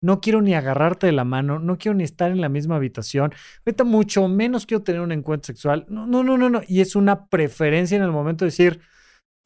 no 0.02 0.20
quiero 0.20 0.40
ni 0.40 0.54
agarrarte 0.54 1.06
de 1.06 1.12
la 1.12 1.24
mano, 1.24 1.58
no 1.58 1.78
quiero 1.78 1.94
ni 1.94 2.04
estar 2.04 2.30
en 2.30 2.40
la 2.40 2.48
misma 2.48 2.76
habitación, 2.76 3.32
ahorita 3.66 3.84
mucho 3.84 4.28
menos 4.28 4.66
quiero 4.66 4.82
tener 4.82 5.00
un 5.00 5.12
encuentro 5.12 5.46
sexual. 5.46 5.86
No, 5.88 6.06
no, 6.06 6.22
no, 6.22 6.38
no, 6.38 6.48
no. 6.48 6.60
Y 6.66 6.80
es 6.80 6.96
una 6.96 7.26
preferencia 7.28 7.96
en 7.96 8.02
el 8.02 8.12
momento 8.12 8.44
de 8.44 8.50
decir, 8.50 8.80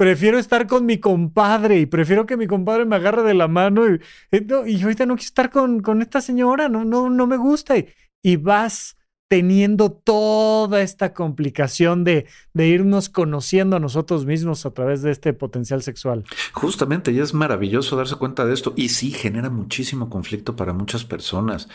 prefiero 0.00 0.38
estar 0.38 0.66
con 0.66 0.86
mi 0.86 0.96
compadre 0.96 1.78
y 1.78 1.84
prefiero 1.84 2.24
que 2.24 2.38
mi 2.38 2.46
compadre 2.46 2.86
me 2.86 2.96
agarre 2.96 3.22
de 3.22 3.34
la 3.34 3.48
mano 3.48 3.82
y, 3.86 4.00
y 4.32 4.82
ahorita 4.82 5.04
no 5.04 5.14
quiero 5.14 5.26
estar 5.26 5.50
con, 5.50 5.82
con 5.82 6.00
esta 6.00 6.22
señora, 6.22 6.70
no, 6.70 6.86
no, 6.86 7.10
no 7.10 7.26
me 7.26 7.36
gusta. 7.36 7.74
Y, 8.22 8.36
vas 8.36 8.96
teniendo 9.30 9.92
toda 9.92 10.82
esta 10.82 11.14
complicación 11.14 12.02
de, 12.02 12.26
irnos 12.52 13.08
conociendo 13.08 13.76
a 13.76 13.78
nosotros 13.78 14.26
mismos 14.26 14.66
a 14.66 14.72
través 14.72 15.02
de 15.02 15.12
este 15.12 15.32
potencial 15.32 15.84
sexual. 15.84 16.24
Justamente, 16.52 17.12
y 17.12 17.20
es 17.20 17.32
maravilloso 17.32 17.96
darse 17.96 18.16
cuenta 18.16 18.44
de 18.44 18.52
esto. 18.52 18.72
Y 18.74 18.88
sí, 18.88 19.12
genera 19.12 19.48
muchísimo 19.48 20.10
conflicto 20.10 20.56
para 20.56 20.72
muchas 20.72 21.04
personas. 21.04 21.68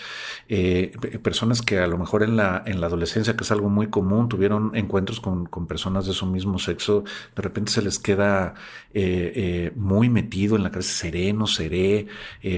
Eh, 0.50 0.92
personas 1.24 1.62
que 1.62 1.80
a 1.80 1.88
lo 1.88 1.98
mejor 1.98 2.24
en 2.24 2.36
la, 2.36 2.62
en 2.66 2.82
la 2.82 2.88
adolescencia, 2.88 3.38
que 3.38 3.46
es 3.46 3.52
algo 3.52 3.70
muy 3.70 3.88
común, 3.88 4.28
tuvieron 4.28 4.76
encuentros 4.76 5.22
con, 5.22 5.48
personas 5.66 6.06
de 6.08 6.12
su 6.12 6.26
mismo 6.26 6.60
sexo, 6.60 7.06
de 7.38 7.42
repente 7.42 7.72
se 7.72 7.82
les 7.82 8.00
queda 8.00 8.56
eh, 8.94 9.32
eh, 9.34 9.72
muy 9.78 10.10
metido 10.10 10.58
en 10.58 10.64
la 10.64 10.72
cabeza, 10.72 10.92
seré, 10.92 11.32
no 11.32 11.48
seré, 11.48 12.08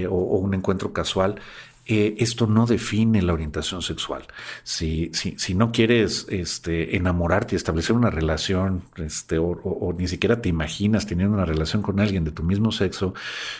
o 0.09 0.39
un 0.39 0.55
encuentro 0.55 0.91
casual. 0.91 1.39
Eh, 1.89 2.15
esto 2.17 2.47
no 2.47 2.65
define 2.65 3.21
la 3.21 3.31
orientación 3.31 3.81
sexual. 3.81 4.27
Si, 4.63 5.09
si, 5.13 5.39
si 5.39 5.55
no 5.55 5.71
quieres 5.71 6.27
este, 6.29 6.97
enamorarte 6.97 7.55
y 7.55 7.57
establecer 7.57 7.95
una 7.95 8.09
relación, 8.09 8.83
este, 8.97 9.37
o, 9.39 9.95
ni 9.97 10.07
siquiera 10.07 10.41
te 10.41 10.49
imaginas 10.49 11.07
teniendo 11.07 11.35
una 11.35 11.45
relación 11.45 11.81
con 11.81 12.01
alguien 12.01 12.25
de 12.25 12.31
tu 12.31 12.43
mismo 12.43 12.73
sexo, 12.73 13.13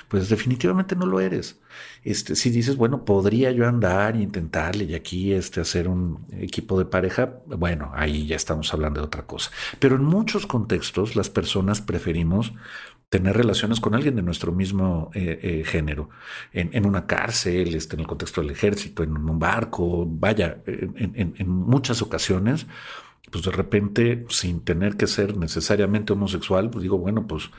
pues 0.09 0.27
definitivamente 0.27 0.95
no 0.95 1.05
lo 1.05 1.21
eres. 1.21 1.57
Este, 2.03 2.35
si 2.35 2.49
dices, 2.49 2.77
bueno, 2.77 3.05
podría 3.05 3.51
yo 3.51 3.67
andar 3.67 4.15
e 4.15 4.21
intentarle 4.21 4.85
y 4.85 4.95
aquí 4.95 5.33
este, 5.33 5.61
hacer 5.61 5.87
un 5.87 6.25
equipo 6.31 6.77
de 6.79 6.85
pareja, 6.85 7.39
bueno, 7.45 7.91
ahí 7.95 8.27
ya 8.27 8.35
estamos 8.35 8.73
hablando 8.73 9.01
de 9.01 9.07
otra 9.07 9.23
cosa. 9.23 9.51
Pero 9.79 9.95
en 9.95 10.03
muchos 10.03 10.47
contextos 10.47 11.15
las 11.15 11.29
personas 11.29 11.81
preferimos 11.81 12.53
tener 13.09 13.37
relaciones 13.37 13.79
con 13.79 13.95
alguien 13.95 14.15
de 14.15 14.21
nuestro 14.21 14.51
mismo 14.51 15.11
eh, 15.13 15.39
eh, 15.41 15.63
género, 15.65 16.09
en, 16.51 16.85
una 16.85 17.07
cárcel, 17.07 17.73
este, 17.73 17.95
en 17.95 18.01
el 18.01 18.07
contexto 18.07 18.41
del 18.41 18.51
ejército, 18.51 19.01
en 19.03 19.15
un 19.15 19.39
barco, 19.39 20.05
vaya, 20.05 20.57
en, 20.65 21.49
muchas 21.49 22.01
ocasiones, 22.01 22.67
pues 23.29 23.43
de 23.43 23.51
repente, 23.51 24.25
sin 24.29 24.61
tener 24.61 24.95
que 24.95 25.07
ser 25.07 25.35
necesariamente 25.37 26.13
homosexual, 26.13 26.69
pues 26.69 26.83
digo, 26.83 26.97
bueno, 26.97 27.27
pues, 27.27 27.49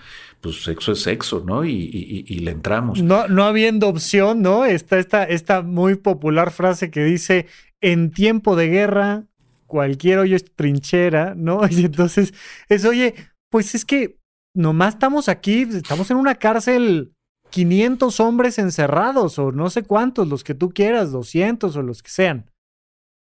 pues 0.41 0.63
sexo 0.63 0.93
es 0.93 1.03
sexo, 1.03 1.43
¿no? 1.45 1.65
Y, 1.65 2.23
le 2.41 2.51
entramos. 2.51 3.03
No, 3.03 3.29
no 3.29 3.45
habiendo 3.45 3.89
opción, 3.89 4.41
¿no? 4.41 4.65
Está 4.65 4.99
esta, 4.99 5.25
esta 5.25 5.63
muy 5.63 5.97
popular 5.97 6.53
frase 6.53 6.91
que 6.91 7.05
dice, 7.05 7.47
en 7.81 8.11
tiempo 8.11 8.57
de 8.57 8.69
guerra, 8.69 9.25
cualquier 9.67 10.21
hoyo 10.21 10.37
es 10.37 10.45
trinchera, 10.55 11.35
¿no? 11.37 11.61
Y 11.71 11.85
entonces 11.85 12.33
es, 12.69 12.85
oye, 12.87 13.15
pues 13.51 13.75
es 13.75 13.85
que 13.85 14.17
nomás 14.55 14.95
estamos 14.95 15.29
aquí, 15.29 15.63
estamos 15.63 16.11
en 16.11 16.17
una 16.17 16.37
cárcel 16.37 17.13
500 17.51 18.21
hombres 18.21 18.59
encerrados 18.59 19.39
o 19.39 19.53
no 19.53 19.69
sé 19.71 19.83
cuántos, 19.83 20.29
los 20.29 20.45
que 20.45 20.55
tú 20.55 20.71
quieras, 20.71 21.13
200 21.13 21.77
o 21.77 21.83
los 21.83 22.03
que 22.03 22.11
sean. 22.11 22.51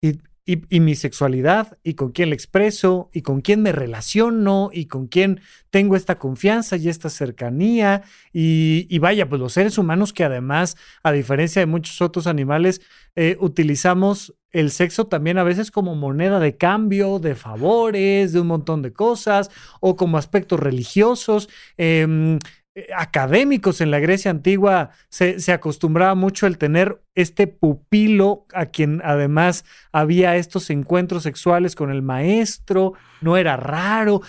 Y, 0.01 0.19
y, 0.45 0.79
mi 0.79 0.93
sexualidad 0.93 1.77
y 1.83 1.95
con 1.95 2.11
quién 2.11 2.29
la 2.29 2.35
expreso 2.35 3.09
y 3.11 3.23
con 3.23 3.41
quién 3.41 3.63
me 3.63 3.71
relaciono 3.71 4.69
y 4.71 4.85
con 4.85 5.07
quién 5.07 5.41
tengo 5.71 5.95
esta 5.95 6.19
confianza 6.19 6.77
y 6.77 6.87
esta 6.87 7.09
cercanía. 7.09 8.03
Y, 8.31 8.99
vaya, 8.99 9.27
pues 9.27 9.41
los 9.41 9.53
seres 9.53 9.79
humanos 9.79 10.13
que 10.13 10.23
además, 10.23 10.77
a 11.01 11.11
diferencia 11.11 11.61
de 11.61 11.65
muchos 11.65 11.99
otros 12.01 12.27
animales, 12.27 12.81
eh, 13.15 13.37
utilizamos 13.39 14.35
el 14.51 14.69
sexo 14.69 15.07
también 15.07 15.37
a 15.39 15.43
veces 15.43 15.71
como 15.71 15.95
moneda 15.95 16.39
de 16.39 16.55
cambio, 16.57 17.17
de 17.19 17.33
favores, 17.33 18.31
de 18.31 18.39
un 18.39 18.47
montón 18.47 18.83
de 18.83 18.93
cosas, 18.93 19.49
o 19.81 19.95
como 19.95 20.17
aspectos 20.17 20.59
religiosos. 20.59 21.49
Em, 21.77 22.37
académicos 22.95 23.79
en 23.79 23.89
la 23.89 23.99
Grecia 23.99 24.31
antigua 24.31 24.89
se, 25.09 25.39
se, 25.39 25.53
acostumbraba 25.53 26.13
mucho 26.13 26.45
el 26.45 26.57
tener 26.57 27.01
este 27.13 27.47
pupilo 27.47 28.45
a 28.53 28.65
quien 28.65 29.01
además 29.03 29.63
había 29.93 30.35
estos 30.35 30.69
encuentros 30.69 31.23
sexuales 31.23 31.75
con 31.75 31.89
el 31.89 32.01
maestro, 32.01 32.93
no 33.21 33.37
era 33.37 33.55
raro, 33.55 34.21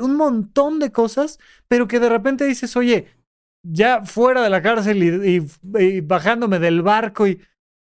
un 0.00 0.16
montón 0.16 0.78
de 0.78 0.92
cosas, 0.92 1.38
pero 1.68 1.86
que 1.88 2.00
de 2.00 2.08
repente 2.08 2.46
dices, 2.46 2.74
oye, 2.76 3.08
ya 3.62 4.04
fuera 4.06 4.42
de 4.42 4.50
la 4.50 4.62
cárcel 4.62 5.02
y 5.62 6.00
bajándome 6.00 6.58
del 6.58 6.80
barco 6.80 7.26
y 7.26 7.40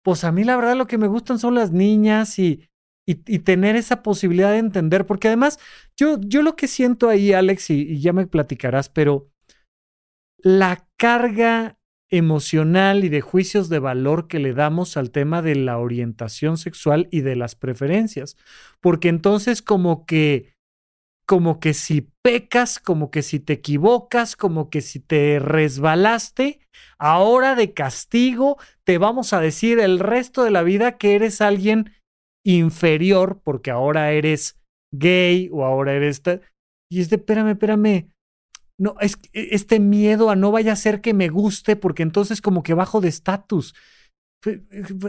pues 0.05 0.23
a 0.23 0.31
mí 0.31 0.43
la 0.43 0.55
verdad 0.55 0.77
lo 0.77 0.87
que 0.87 0.99
me 0.99 1.07
gustan 1.07 1.39
son 1.39 1.55
las 1.55 1.71
niñas 1.71 2.37
y, 2.37 2.69
y, 3.07 3.39
tener 3.39 3.75
esa 3.75 4.01
posibilidad 4.03 4.51
de 4.51 4.59
entender, 4.59 5.05
porque 5.05 5.27
además 5.27 5.59
yo, 5.97 6.19
yo 6.21 6.41
lo 6.41 6.55
que 6.55 6.67
siento 6.67 7.09
ahí, 7.09 7.33
Alex, 7.33 7.69
y, 7.69 7.99
ya 7.99 8.13
me 8.13 8.27
platicarás, 8.27 8.89
pero 8.89 9.31
la 10.45 10.87
carga 10.95 11.79
emocional 12.11 13.03
y 13.03 13.09
de 13.09 13.21
juicios 13.21 13.67
de 13.67 13.79
valor 13.79 14.27
que 14.27 14.37
le 14.37 14.53
damos 14.53 14.95
al 14.95 15.09
tema 15.09 15.41
de 15.41 15.55
la 15.55 15.79
orientación 15.79 16.59
sexual 16.59 17.07
y 17.09 17.21
de 17.21 17.35
las 17.35 17.55
preferencias, 17.55 18.37
porque 18.79 19.09
entonces 19.09 19.63
como 19.63 20.05
que 20.05 20.53
como 21.27 21.59
que 21.59 21.73
si 21.73 22.11
pecas, 22.21 22.77
como 22.77 23.09
que 23.09 23.23
si 23.23 23.39
te 23.39 23.53
equivocas, 23.53 24.35
como 24.35 24.69
que 24.69 24.81
si 24.81 24.99
te 24.99 25.39
resbalaste, 25.39 26.59
ahora 26.99 27.55
de 27.55 27.73
castigo 27.73 28.57
te 28.83 28.99
vamos 28.99 29.33
a 29.33 29.41
decir 29.41 29.79
el 29.79 29.97
resto 29.97 30.43
de 30.43 30.51
la 30.51 30.61
vida 30.61 30.99
que 30.99 31.15
eres 31.15 31.41
alguien 31.41 31.91
inferior 32.45 33.41
porque 33.43 33.71
ahora 33.71 34.11
eres 34.11 34.59
gay 34.93 35.49
o 35.51 35.65
ahora 35.65 35.93
eres... 35.93 36.21
Y 36.91 37.01
es 37.01 37.09
de, 37.09 37.15
espérame, 37.15 37.53
espérame. 37.53 38.14
No, 38.77 38.95
es 38.99 39.17
este 39.31 39.79
miedo 39.79 40.29
a 40.29 40.35
no 40.35 40.51
vaya 40.51 40.73
a 40.73 40.77
ser 40.77 41.01
que 41.01 41.13
me 41.13 41.29
guste 41.29 41.75
porque 41.75 42.03
entonces 42.03 42.41
como 42.41 42.63
que 42.63 42.73
bajo 42.73 43.01
de 43.01 43.07
estatus. 43.07 43.73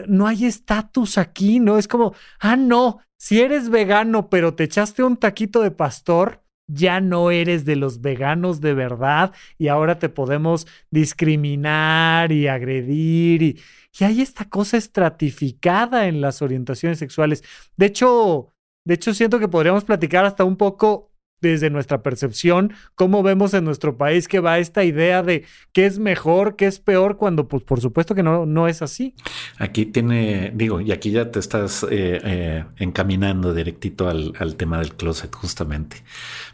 No 0.08 0.26
hay 0.26 0.46
estatus 0.46 1.18
aquí, 1.18 1.60
¿no? 1.60 1.76
Es 1.76 1.88
como, 1.88 2.14
ah, 2.40 2.56
no, 2.56 3.00
si 3.18 3.40
eres 3.40 3.68
vegano 3.68 4.30
pero 4.30 4.54
te 4.54 4.64
echaste 4.64 5.02
un 5.02 5.16
taquito 5.16 5.60
de 5.62 5.70
pastor, 5.72 6.42
ya 6.68 7.00
no 7.00 7.30
eres 7.30 7.64
de 7.64 7.76
los 7.76 8.00
veganos 8.00 8.60
de 8.60 8.74
verdad 8.74 9.32
y 9.58 9.68
ahora 9.68 9.98
te 9.98 10.08
podemos 10.08 10.66
discriminar 10.90 12.32
y 12.32 12.48
agredir 12.48 13.42
y, 13.42 13.60
y 13.98 14.04
hay 14.04 14.20
esta 14.20 14.46
cosa 14.46 14.76
estratificada 14.76 16.06
en 16.08 16.20
las 16.20 16.42
orientaciones 16.42 16.98
sexuales. 16.98 17.44
De 17.76 17.86
hecho, 17.86 18.52
de 18.84 18.94
hecho 18.94 19.14
siento 19.14 19.38
que 19.38 19.48
podríamos 19.48 19.84
platicar 19.84 20.24
hasta 20.24 20.44
un 20.44 20.56
poco 20.56 21.12
desde 21.40 21.70
nuestra 21.70 22.02
percepción, 22.02 22.72
cómo 22.94 23.22
vemos 23.22 23.52
en 23.54 23.64
nuestro 23.64 23.96
país 23.96 24.26
que 24.26 24.40
va 24.40 24.58
esta 24.58 24.84
idea 24.84 25.22
de 25.22 25.44
qué 25.72 25.86
es 25.86 25.98
mejor, 25.98 26.56
qué 26.56 26.66
es 26.66 26.80
peor, 26.80 27.16
cuando 27.16 27.46
pues 27.46 27.62
por 27.62 27.80
supuesto 27.80 28.14
que 28.14 28.22
no, 28.22 28.46
no 28.46 28.68
es 28.68 28.82
así. 28.82 29.14
Aquí 29.58 29.86
tiene, 29.86 30.52
digo, 30.54 30.80
y 30.80 30.92
aquí 30.92 31.10
ya 31.10 31.30
te 31.30 31.38
estás 31.38 31.82
eh, 31.84 32.20
eh, 32.24 32.64
encaminando 32.78 33.52
directito 33.52 34.08
al, 34.08 34.32
al, 34.38 34.56
tema 34.56 34.78
del 34.78 34.94
closet 34.94 35.34
justamente. 35.34 36.02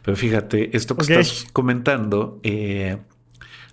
Pero 0.03 0.17
fíjate, 0.17 0.77
esto 0.77 0.97
que 0.97 1.03
estás 1.03 1.47
comentando 1.53 2.41
eh, 2.43 2.99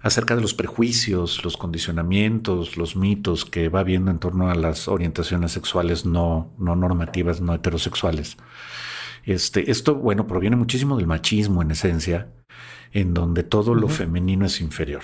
acerca 0.02 0.36
de 0.36 0.42
los 0.42 0.54
prejuicios, 0.54 1.44
los 1.44 1.58
condicionamientos, 1.58 2.78
los 2.78 2.96
mitos 2.96 3.46
que 3.46 3.70
va 3.70 3.84
viendo 3.84 4.12
en 4.12 4.20
torno 4.20 4.50
a 4.50 4.56
las 4.56 4.88
orientaciones 4.88 5.52
sexuales 5.52 6.06
no, 6.06 6.52
no 6.60 6.76
normativas, 6.76 7.42
no 7.42 7.54
heterosexuales. 7.54 8.38
Este, 9.26 9.70
esto, 9.72 9.96
bueno, 9.96 10.28
proviene 10.28 10.56
muchísimo 10.56 10.98
del 10.98 11.08
machismo 11.08 11.62
en 11.62 11.72
esencia, 11.72 12.30
en 12.92 13.14
donde 13.14 13.44
todo 13.44 13.76
lo 13.76 13.88
femenino 13.88 14.46
es 14.46 14.62
inferior 14.62 15.04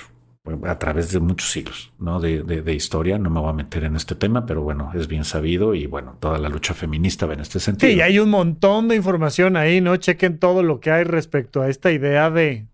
a 0.64 0.78
través 0.78 1.12
de 1.12 1.20
muchos 1.20 1.50
siglos 1.50 1.92
¿no? 2.00 2.20
De, 2.20 2.44
de, 2.44 2.74
historia. 2.74 3.18
No 3.18 3.30
me 3.30 3.40
voy 3.40 3.50
a 3.50 3.54
meter 3.54 3.84
en 3.84 3.96
este 3.96 4.16
tema, 4.16 4.46
pero 4.46 4.62
bueno, 4.62 4.92
es 4.94 5.08
bien 5.08 5.26
sabido 5.26 5.74
y 5.74 5.88
bueno, 5.88 6.18
toda 6.20 6.38
la 6.38 6.50
lucha 6.50 6.74
feminista 6.74 7.26
va 7.26 7.34
en 7.34 7.40
este 7.40 7.60
sentido. 7.60 7.92
Sí, 7.92 8.02
hay 8.02 8.20
un 8.20 8.30
montón 8.30 8.88
de 8.88 8.96
información 8.96 9.58
ahí, 9.58 9.82
¿no? 9.82 9.96
Chequen 9.96 10.38
todo 10.38 10.62
lo 10.62 10.80
que 10.80 10.92
hay 10.92 11.04
respecto 11.04 11.62
a 11.62 11.70
esta 11.70 11.92
idea 11.92 12.30
de 12.30 12.68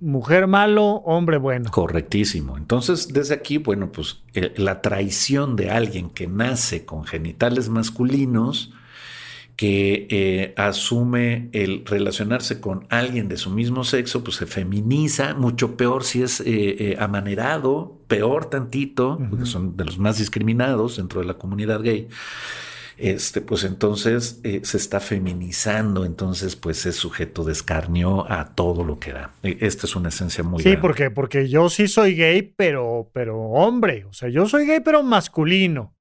mujer 0.00 0.46
malo, 0.46 0.86
hombre 1.04 1.36
bueno. 1.38 1.70
Correctísimo. 1.70 2.56
Entonces, 2.56 3.08
desde 3.08 3.34
aquí, 3.34 3.58
bueno, 3.58 3.90
pues 3.92 4.22
la 4.56 4.80
traición 4.80 5.56
de 5.56 5.70
alguien 5.70 6.10
que 6.10 6.26
nace 6.26 6.84
con 6.84 7.04
genitales 7.04 7.68
masculinos 7.68 8.72
que 9.60 10.06
eh, 10.08 10.54
asume 10.56 11.50
el 11.52 11.84
relacionarse 11.84 12.62
con 12.62 12.86
alguien 12.88 13.28
de 13.28 13.36
su 13.36 13.50
mismo 13.50 13.84
sexo, 13.84 14.24
pues 14.24 14.36
se 14.36 14.46
feminiza, 14.46 15.34
mucho 15.34 15.76
peor 15.76 16.02
si 16.02 16.22
es 16.22 16.40
eh, 16.40 16.46
eh, 16.46 16.96
amanerado, 16.98 17.98
peor 18.08 18.46
tantito, 18.46 19.20
porque 19.28 19.44
son 19.44 19.76
de 19.76 19.84
los 19.84 19.98
más 19.98 20.16
discriminados 20.16 20.96
dentro 20.96 21.20
de 21.20 21.26
la 21.26 21.34
comunidad 21.34 21.82
gay. 21.82 22.08
Este, 22.96 23.42
pues 23.42 23.64
entonces 23.64 24.40
se 24.62 24.76
está 24.78 24.98
feminizando, 24.98 26.06
entonces 26.06 26.56
pues 26.56 26.86
es 26.86 26.96
sujeto 26.96 27.44
de 27.44 27.52
escarnio 27.52 28.32
a 28.32 28.54
todo 28.54 28.82
lo 28.82 28.98
que 28.98 29.12
da. 29.12 29.32
E, 29.42 29.58
esta 29.60 29.86
es 29.86 29.94
una 29.94 30.08
esencia 30.08 30.42
muy 30.42 30.62
Sí, 30.62 30.78
porque, 30.80 31.10
porque 31.10 31.50
yo 31.50 31.68
sí 31.68 31.86
soy 31.86 32.14
gay, 32.14 32.40
pero, 32.56 33.10
pero 33.12 33.38
hombre, 33.38 34.06
o 34.06 34.14
sea, 34.14 34.30
yo 34.30 34.48
soy 34.48 34.66
gay, 34.66 34.80
pero 34.80 35.02
masculino. 35.02 35.94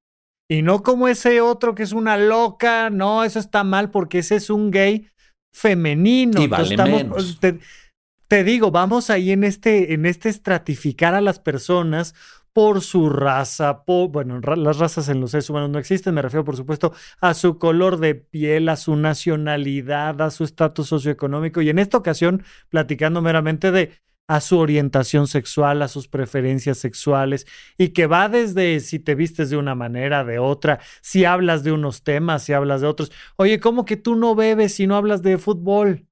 Y 0.52 0.64
no 0.64 0.82
como 0.82 1.08
ese 1.08 1.42
otro 1.42 1.76
que 1.76 1.84
es 1.84 1.94
una 1.94 2.18
loca, 2.18 2.90
no, 2.90 3.24
eso 3.24 3.38
está 3.38 3.64
mal 3.64 3.92
porque 3.92 4.20
ese 4.20 4.36
es 4.36 4.50
un 4.50 4.72
gay 4.72 5.08
femenino. 5.54 6.42
Y 6.42 6.48
vale 6.48 6.76
te, 8.28 8.44
digo, 8.44 8.70
vamos 8.70 9.10
ahí 9.10 9.32
en 9.32 9.44
este, 9.44 9.94
en 9.94 10.06
este 10.06 10.30
estratificar 10.30 11.16
a 11.16 11.22
las 11.22 11.40
personas 11.40 12.14
por 12.54 12.82
su 12.82 13.10
raza, 13.10 13.84
por, 13.86 14.10
bueno, 14.10 14.40
las 14.40 14.78
razas 14.78 15.08
en 15.10 15.22
los 15.22 15.32
seres 15.32 15.50
humanos 15.50 15.70
no 15.70 15.80
existen, 15.80 16.14
me 16.14 16.22
refiero 16.22 16.44
por 16.44 16.56
supuesto 16.56 16.94
a 17.22 17.34
su 17.34 17.58
color 17.58 17.98
de 17.98 18.16
piel, 18.16 18.70
a 18.70 18.76
su 18.76 18.96
nacionalidad, 18.96 20.20
a 20.22 20.32
su 20.32 20.44
estatus 20.44 20.88
socioeconómico 20.88 21.62
y 21.62 21.70
en 21.70 21.80
esta 21.80 21.98
ocasión 21.98 22.44
platicando 22.70 23.22
meramente 23.22 23.72
de 23.72 23.92
a 24.30 24.42
su 24.42 24.60
orientación 24.60 25.26
sexual, 25.26 25.82
a 25.82 25.88
sus 25.88 26.08
preferencias 26.08 26.78
sexuales, 26.78 27.48
y 27.80 27.90
que 27.90 28.06
va 28.06 28.30
desde 28.30 28.80
si 28.80 29.00
te 29.00 29.16
vistes 29.16 29.50
de 29.50 29.58
una 29.58 29.74
manera, 29.74 30.24
de 30.24 30.38
otra, 30.38 30.80
si 31.02 31.26
hablas 31.26 31.64
de 31.64 31.72
unos 31.72 32.04
temas, 32.04 32.44
si 32.44 32.54
hablas 32.54 32.82
de 32.82 32.88
otros. 32.88 33.12
Oye, 33.38 33.60
¿cómo 33.60 33.86
que 33.86 33.98
tú 33.98 34.16
no 34.16 34.36
bebes 34.36 34.76
si 34.76 34.86
no 34.86 34.96
hablas 34.96 35.24
de 35.24 35.40
fútbol? 35.40 36.06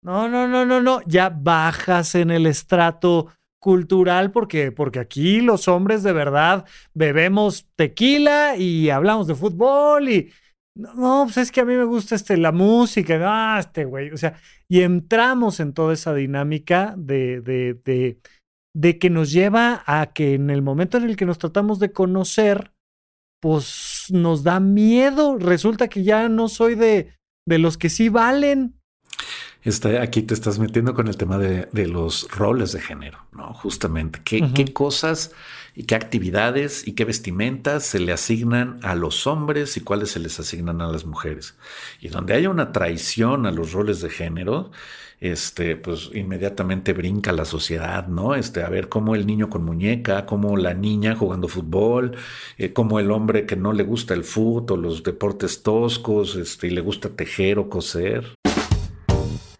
No, 0.00 0.26
no, 0.26 0.48
no, 0.48 0.64
no, 0.64 0.80
no, 0.80 1.02
ya 1.06 1.28
bajas 1.28 2.14
en 2.14 2.30
el 2.30 2.46
estrato 2.46 3.28
cultural 3.58 4.30
porque, 4.32 4.72
porque 4.72 4.98
aquí 4.98 5.42
los 5.42 5.68
hombres 5.68 6.02
de 6.02 6.14
verdad 6.14 6.64
bebemos 6.94 7.66
tequila 7.76 8.56
y 8.56 8.88
hablamos 8.88 9.26
de 9.26 9.34
fútbol 9.34 10.08
y 10.08 10.32
no, 10.80 11.22
pues 11.24 11.36
es 11.36 11.52
que 11.52 11.60
a 11.60 11.64
mí 11.64 11.74
me 11.74 11.84
gusta 11.84 12.14
este, 12.14 12.36
la 12.36 12.52
música, 12.52 13.18
ah, 13.22 13.58
este 13.60 13.84
güey, 13.84 14.10
o 14.10 14.16
sea, 14.16 14.34
y 14.68 14.82
entramos 14.82 15.60
en 15.60 15.72
toda 15.72 15.94
esa 15.94 16.14
dinámica 16.14 16.94
de, 16.96 17.40
de, 17.40 17.74
de, 17.84 18.18
de 18.74 18.98
que 18.98 19.10
nos 19.10 19.32
lleva 19.32 19.82
a 19.86 20.12
que 20.12 20.34
en 20.34 20.50
el 20.50 20.62
momento 20.62 20.98
en 20.98 21.04
el 21.04 21.16
que 21.16 21.26
nos 21.26 21.38
tratamos 21.38 21.78
de 21.78 21.92
conocer, 21.92 22.72
pues 23.40 24.06
nos 24.10 24.42
da 24.42 24.60
miedo, 24.60 25.38
resulta 25.38 25.88
que 25.88 26.02
ya 26.02 26.28
no 26.28 26.48
soy 26.48 26.74
de, 26.74 27.14
de 27.46 27.58
los 27.58 27.78
que 27.78 27.88
sí 27.88 28.08
valen, 28.08 28.80
Está, 29.62 30.00
aquí 30.00 30.22
te 30.22 30.32
estás 30.32 30.58
metiendo 30.58 30.94
con 30.94 31.06
el 31.08 31.18
tema 31.18 31.36
de, 31.36 31.86
los 31.86 32.30
roles 32.30 32.72
de 32.72 32.80
género, 32.80 33.26
¿no? 33.32 33.52
Justamente, 33.52 34.22
¿qué, 34.24 34.50
qué 34.54 34.72
cosas 34.72 35.32
y 35.74 35.84
qué 35.84 35.94
actividades 35.94 36.86
y 36.86 36.92
qué 36.92 37.04
vestimentas 37.04 37.84
se 37.84 38.00
le 38.00 38.12
asignan 38.12 38.78
a 38.82 38.94
los 38.94 39.26
hombres 39.26 39.76
y 39.76 39.80
cuáles 39.80 40.10
se 40.10 40.20
les 40.20 40.38
asignan 40.40 40.80
a 40.80 40.88
las 40.88 41.04
mujeres. 41.04 41.56
Y 42.00 42.08
donde 42.08 42.34
haya 42.34 42.50
una 42.50 42.72
traición 42.72 43.46
a 43.46 43.50
los 43.50 43.72
roles 43.72 44.00
de 44.00 44.10
género, 44.10 44.70
este, 45.20 45.76
pues 45.76 46.10
inmediatamente 46.14 46.94
brinca 46.94 47.32
la 47.32 47.44
sociedad, 47.44 48.08
¿no? 48.08 48.34
Este, 48.34 48.62
a 48.62 48.70
ver 48.70 48.88
cómo 48.88 49.14
el 49.14 49.26
niño 49.26 49.50
con 49.50 49.64
muñeca, 49.64 50.24
cómo 50.24 50.56
la 50.56 50.74
niña 50.74 51.14
jugando 51.14 51.46
fútbol, 51.46 52.16
eh, 52.56 52.72
cómo 52.72 52.98
el 52.98 53.10
hombre 53.10 53.44
que 53.44 53.56
no 53.56 53.72
le 53.72 53.82
gusta 53.82 54.14
el 54.14 54.24
fútbol, 54.24 54.82
los 54.82 55.02
deportes 55.02 55.62
toscos, 55.62 56.36
este, 56.36 56.68
y 56.68 56.70
le 56.70 56.80
gusta 56.80 57.10
tejer 57.10 57.58
o 57.58 57.68
coser. 57.68 58.34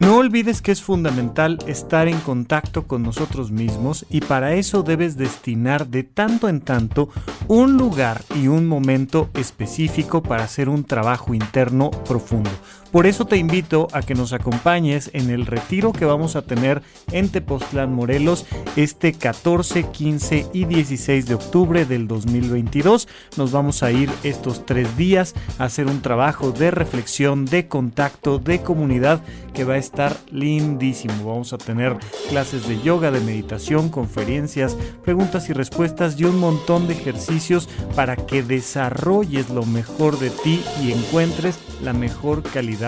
No 0.00 0.16
olvides 0.16 0.62
que 0.62 0.72
es 0.72 0.82
fundamental 0.82 1.58
estar 1.66 2.08
en 2.08 2.18
contacto 2.20 2.86
con 2.86 3.02
nosotros 3.02 3.50
mismos 3.50 4.06
y 4.08 4.22
para 4.22 4.54
eso 4.54 4.82
debes 4.82 5.18
destinar 5.18 5.88
de 5.88 6.04
tanto 6.04 6.48
en 6.48 6.62
tanto 6.62 7.10
un 7.48 7.76
lugar 7.76 8.22
y 8.34 8.48
un 8.48 8.66
momento 8.66 9.28
específico 9.34 10.22
para 10.22 10.44
hacer 10.44 10.70
un 10.70 10.84
trabajo 10.84 11.34
interno 11.34 11.90
profundo. 11.90 12.48
Por 12.90 13.06
eso 13.06 13.24
te 13.24 13.36
invito 13.36 13.86
a 13.92 14.02
que 14.02 14.16
nos 14.16 14.32
acompañes 14.32 15.10
en 15.12 15.30
el 15.30 15.46
retiro 15.46 15.92
que 15.92 16.04
vamos 16.04 16.34
a 16.34 16.42
tener 16.42 16.82
en 17.12 17.28
Tepoztlán, 17.28 17.94
Morelos, 17.94 18.46
este 18.74 19.12
14, 19.12 19.84
15 19.90 20.48
y 20.52 20.64
16 20.64 21.26
de 21.26 21.34
octubre 21.34 21.84
del 21.84 22.08
2022. 22.08 23.06
Nos 23.36 23.52
vamos 23.52 23.84
a 23.84 23.92
ir 23.92 24.10
estos 24.24 24.66
tres 24.66 24.96
días 24.96 25.36
a 25.60 25.64
hacer 25.64 25.86
un 25.86 26.02
trabajo 26.02 26.50
de 26.50 26.72
reflexión, 26.72 27.44
de 27.44 27.68
contacto, 27.68 28.40
de 28.40 28.60
comunidad 28.60 29.22
que 29.54 29.62
va 29.62 29.74
a 29.74 29.78
estar 29.78 30.16
lindísimo. 30.32 31.14
Vamos 31.24 31.52
a 31.52 31.58
tener 31.58 31.96
clases 32.28 32.66
de 32.66 32.80
yoga, 32.80 33.12
de 33.12 33.20
meditación, 33.20 33.88
conferencias, 33.88 34.76
preguntas 35.04 35.48
y 35.48 35.52
respuestas 35.52 36.18
y 36.18 36.24
un 36.24 36.40
montón 36.40 36.88
de 36.88 36.94
ejercicios 36.94 37.68
para 37.94 38.16
que 38.16 38.42
desarrolles 38.42 39.48
lo 39.50 39.64
mejor 39.64 40.18
de 40.18 40.30
ti 40.30 40.60
y 40.82 40.90
encuentres 40.90 41.60
la 41.82 41.92
mejor 41.92 42.42
calidad 42.42 42.79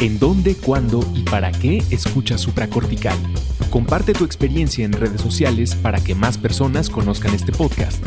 ¿En 0.00 0.20
dónde, 0.20 0.54
cuándo 0.54 1.04
y 1.12 1.24
para 1.24 1.50
qué 1.50 1.82
escuchas 1.90 2.40
supracortical? 2.40 3.18
Comparte 3.68 4.12
tu 4.12 4.24
experiencia 4.24 4.84
en 4.84 4.92
redes 4.92 5.20
sociales 5.20 5.74
para 5.74 5.98
que 5.98 6.14
más 6.14 6.38
personas 6.38 6.88
conozcan 6.88 7.34
este 7.34 7.50
podcast. 7.50 8.06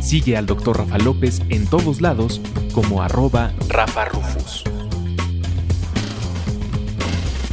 Sigue 0.00 0.38
al 0.38 0.46
Dr. 0.46 0.78
Rafa 0.78 0.96
López 0.96 1.42
en 1.50 1.66
todos 1.66 2.00
lados 2.00 2.40
como 2.72 3.02
arroba 3.02 3.52
Rafa 3.68 4.06
Rufus. 4.06 4.64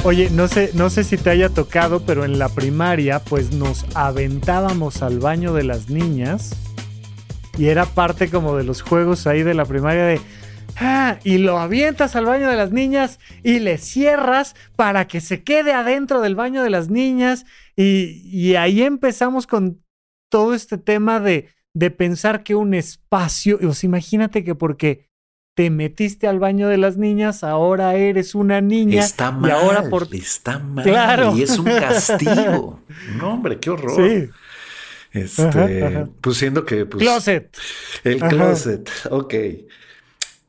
Oye, 0.05 0.29
no 0.29 0.47
sé, 0.47 0.71
no 0.75 0.89
sé 0.89 1.03
si 1.03 1.17
te 1.17 1.31
haya 1.31 1.49
tocado, 1.49 2.05
pero 2.05 2.23
en 2.23 2.39
la 2.39 2.47
primaria 2.47 3.19
pues 3.19 3.51
nos 3.51 3.85
aventábamos 3.95 5.01
al 5.01 5.19
baño 5.19 5.53
de 5.53 5.65
las 5.65 5.89
niñas 5.89 6.55
y 7.57 7.65
era 7.65 7.85
parte 7.85 8.29
como 8.29 8.55
de 8.55 8.63
los 8.63 8.81
juegos 8.81 9.27
ahí 9.27 9.43
de 9.43 9.53
la 9.53 9.65
primaria 9.65 10.05
de 10.05 10.21
Ah, 10.77 11.19
y 11.23 11.37
lo 11.37 11.59
avientas 11.59 12.15
al 12.15 12.25
baño 12.25 12.49
de 12.49 12.55
las 12.55 12.71
niñas 12.71 13.19
y 13.43 13.59
le 13.59 13.77
cierras 13.77 14.55
para 14.75 15.07
que 15.07 15.21
se 15.21 15.43
quede 15.43 15.73
adentro 15.73 16.21
del 16.21 16.35
baño 16.35 16.63
de 16.63 16.69
las 16.69 16.89
niñas. 16.89 17.45
Y, 17.75 18.55
ahí 18.55 18.81
empezamos 18.81 19.47
con 19.47 19.83
todo 20.29 20.53
este 20.53 20.77
tema 20.77 21.19
de, 21.19 21.49
de 21.73 21.91
pensar 21.91 22.43
que 22.43 22.55
un 22.55 22.73
espacio, 22.73 23.59
pues 23.59 23.83
imagínate 23.83 24.43
que 24.43 24.55
porque 24.55 25.09
te 25.55 25.69
metiste 25.69 26.27
al 26.27 26.39
baño 26.39 26.67
de 26.67 26.77
las 26.77 26.97
niñas, 26.97 27.43
ahora 27.43 27.95
eres 27.95 28.33
una 28.33 28.59
niña. 28.61 29.03
Está 29.03 29.31
mal, 29.31 29.51
y 29.51 29.53
ahora 29.53 29.89
por... 29.89 30.07
está 30.13 30.57
mal. 30.59 30.83
Claro. 30.83 31.37
Y 31.37 31.43
es 31.43 31.57
un 31.59 31.65
castigo. 31.65 32.81
no, 33.17 33.33
hombre, 33.33 33.59
qué 33.59 33.69
horror. 33.69 33.95
Sí. 33.95 34.29
Este, 35.11 36.07
pues 36.21 36.37
siendo 36.37 36.65
que. 36.65 36.87
Pues, 36.87 37.03
closet. 37.03 37.55
El 38.03 38.19
closet, 38.19 38.89
ok. 39.11 39.33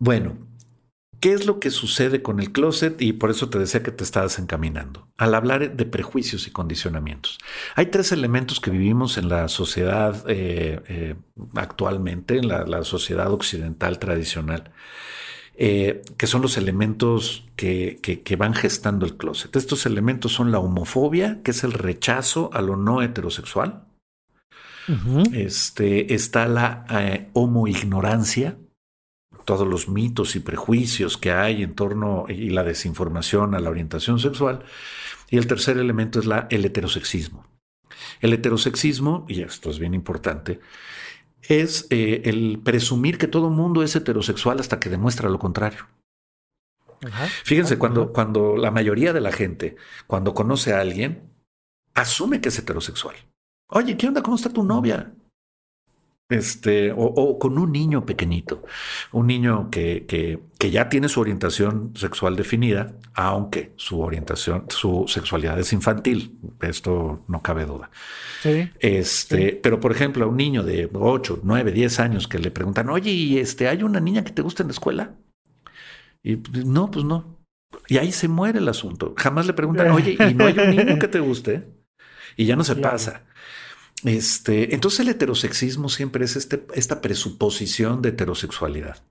Bueno, 0.04 0.36
¿qué 1.18 1.32
es 1.32 1.46
lo 1.46 1.60
que 1.60 1.70
sucede 1.70 2.20
con 2.20 2.38
el 2.38 2.52
closet? 2.52 3.00
Y 3.00 3.14
por 3.14 3.30
eso 3.30 3.48
te 3.48 3.58
decía 3.58 3.82
que 3.82 3.90
te 3.90 4.04
estabas 4.04 4.38
encaminando. 4.38 5.08
Al 5.16 5.34
hablar 5.34 5.74
de 5.74 5.86
prejuicios 5.86 6.46
y 6.46 6.50
condicionamientos. 6.50 7.38
Hay 7.74 7.86
tres 7.86 8.12
elementos 8.12 8.60
que 8.60 8.70
vivimos 8.70 9.16
en 9.16 9.30
la 9.30 9.48
sociedad 9.48 10.22
eh, 10.28 10.82
eh, 10.88 11.14
actualmente, 11.54 12.36
en 12.36 12.48
la, 12.48 12.84
sociedad 12.84 13.32
occidental 13.32 13.98
tradicional. 13.98 14.72
Eh, 15.56 16.02
que 16.18 16.26
son 16.26 16.42
los 16.42 16.58
elementos 16.58 17.48
que, 17.56 18.36
van 18.36 18.52
gestando 18.52 19.06
el 19.06 19.16
closet. 19.16 19.56
Estos 19.56 19.86
elementos 19.86 20.32
son 20.32 20.52
la 20.52 20.58
homofobia, 20.58 21.40
que 21.42 21.52
es 21.52 21.64
el 21.64 21.72
rechazo 21.72 22.50
a 22.52 22.60
lo 22.60 22.76
no 22.76 23.00
heterosexual. 23.00 23.86
este, 25.32 26.12
está 26.12 26.46
la 26.46 26.84
homoignorancia, 27.32 28.58
todos 29.44 29.66
los 29.66 29.88
mitos 29.88 30.36
y 30.36 30.40
prejuicios 30.40 31.16
que 31.16 31.32
hay 31.32 31.62
en 31.62 31.74
torno 31.74 32.26
y 32.28 32.50
la 32.50 32.64
desinformación 32.64 33.54
a 33.54 33.60
la 33.60 33.70
orientación 33.70 34.18
sexual. 34.18 34.64
Y 35.30 35.38
el 35.38 35.46
tercer 35.46 35.78
elemento 35.78 36.18
es 36.18 36.26
la, 36.26 36.46
el 36.50 36.64
heterosexismo. 36.64 37.46
El 38.20 38.32
heterosexismo, 38.32 39.26
y 39.28 39.42
esto 39.42 39.70
es 39.70 39.78
bien 39.78 39.94
importante, 39.94 40.60
es 41.42 41.86
eh, 41.90 42.22
el 42.24 42.60
presumir 42.62 43.18
que 43.18 43.28
todo 43.28 43.50
mundo 43.50 43.82
es 43.82 43.94
heterosexual 43.96 44.60
hasta 44.60 44.80
que 44.80 44.88
demuestra 44.88 45.28
lo 45.28 45.38
contrario. 45.38 45.86
Fíjense, 47.44 47.78
cuando, 47.78 48.12
cuando 48.12 48.56
la 48.56 48.70
mayoría 48.70 49.12
de 49.12 49.20
la 49.20 49.30
gente, 49.30 49.76
cuando 50.06 50.32
conoce 50.32 50.72
a 50.72 50.80
alguien, 50.80 51.30
asume 51.92 52.40
que 52.40 52.48
es 52.48 52.58
heterosexual. 52.58 53.14
Oye, 53.68 53.96
¿qué 53.96 54.08
onda? 54.08 54.22
¿Cómo 54.22 54.36
está 54.36 54.48
tu 54.48 54.62
novia? 54.62 55.12
Este, 56.28 56.92
o, 56.96 57.38
con 57.38 57.58
un 57.58 57.70
niño 57.70 58.06
pequeñito, 58.06 58.64
un 59.12 59.26
niño 59.26 59.70
que, 59.70 60.06
que, 60.06 60.40
que, 60.58 60.70
ya 60.70 60.88
tiene 60.88 61.08
su 61.08 61.20
orientación 61.20 61.92
sexual 61.96 62.34
definida, 62.34 62.94
aunque 63.12 63.72
su 63.76 64.00
orientación, 64.00 64.64
su 64.68 65.04
sexualidad 65.06 65.58
es 65.58 65.72
infantil. 65.72 66.38
Esto 66.62 67.24
no 67.28 67.42
cabe 67.42 67.66
duda. 67.66 67.90
Sí, 68.42 68.70
este, 68.80 69.58
pero 69.62 69.80
por 69.80 69.92
ejemplo, 69.92 70.24
a 70.24 70.28
un 70.28 70.36
niño 70.36 70.62
de 70.62 70.88
8, 70.92 71.40
9, 71.42 71.72
10 71.72 72.00
años 72.00 72.26
que 72.26 72.38
le 72.38 72.50
preguntan, 72.50 72.88
oye, 72.88 73.10
¿y 73.10 73.38
este, 73.38 73.68
hay 73.68 73.82
una 73.82 74.00
niña 74.00 74.24
que 74.24 74.32
te 74.32 74.42
gusta 74.42 74.62
en 74.62 74.68
la 74.68 74.72
escuela? 74.72 75.14
Y 76.22 76.36
pues, 76.36 76.64
no, 76.64 76.90
pues 76.90 77.04
no. 77.04 77.38
Y 77.86 77.98
ahí 77.98 78.12
se 78.12 78.28
muere 78.28 78.60
el 78.60 78.68
asunto. 78.68 79.14
Jamás 79.16 79.46
le 79.46 79.52
preguntan, 79.52 79.90
oye, 79.90 80.12
¿y 80.12 80.34
no 80.34 80.46
hay 80.46 80.58
un 80.58 80.74
niño 80.74 80.98
que 80.98 81.08
te 81.08 81.20
guste? 81.20 81.68
Y 82.36 82.46
ya 82.46 82.56
no 82.56 82.64
se 82.64 82.76
pasa. 82.76 83.24
Este, 84.04 84.74
entonces 84.74 85.00
el 85.00 85.08
heterosexismo 85.08 85.88
siempre 85.88 86.24
es 86.24 86.36
este, 86.36 86.66
esta 86.74 87.00
presuposición 87.00 88.02
de 88.02 88.10
heterosexualidad. 88.10 89.02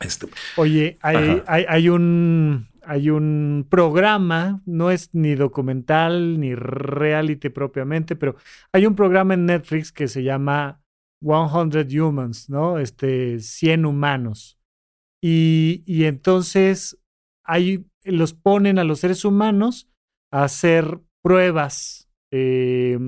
Este, 0.00 0.28
Oye, 0.56 0.98
hay, 1.00 1.42
hay, 1.46 1.88
un, 1.88 2.68
hay 2.82 3.08
un 3.08 3.66
programa, 3.68 4.60
no 4.66 4.90
es 4.90 5.08
ni 5.14 5.34
documental 5.34 6.38
ni 6.38 6.54
reality 6.54 7.48
propiamente, 7.48 8.16
pero 8.16 8.36
hay 8.72 8.84
un 8.84 8.94
programa 8.94 9.32
en 9.32 9.46
Netflix 9.46 9.92
que 9.92 10.08
se 10.08 10.22
llama 10.22 10.82
100 11.22 11.98
Humans, 11.98 12.50
¿no? 12.50 12.78
Este, 12.78 13.40
100 13.40 13.86
humanos. 13.86 14.58
Y, 15.22 15.82
y 15.86 16.04
entonces 16.04 16.98
ahí 17.42 17.86
los 18.04 18.34
ponen 18.34 18.78
a 18.78 18.84
los 18.84 19.00
seres 19.00 19.24
humanos 19.24 19.88
a 20.30 20.44
hacer 20.44 21.00
pruebas. 21.22 22.10
Eh, 22.30 22.98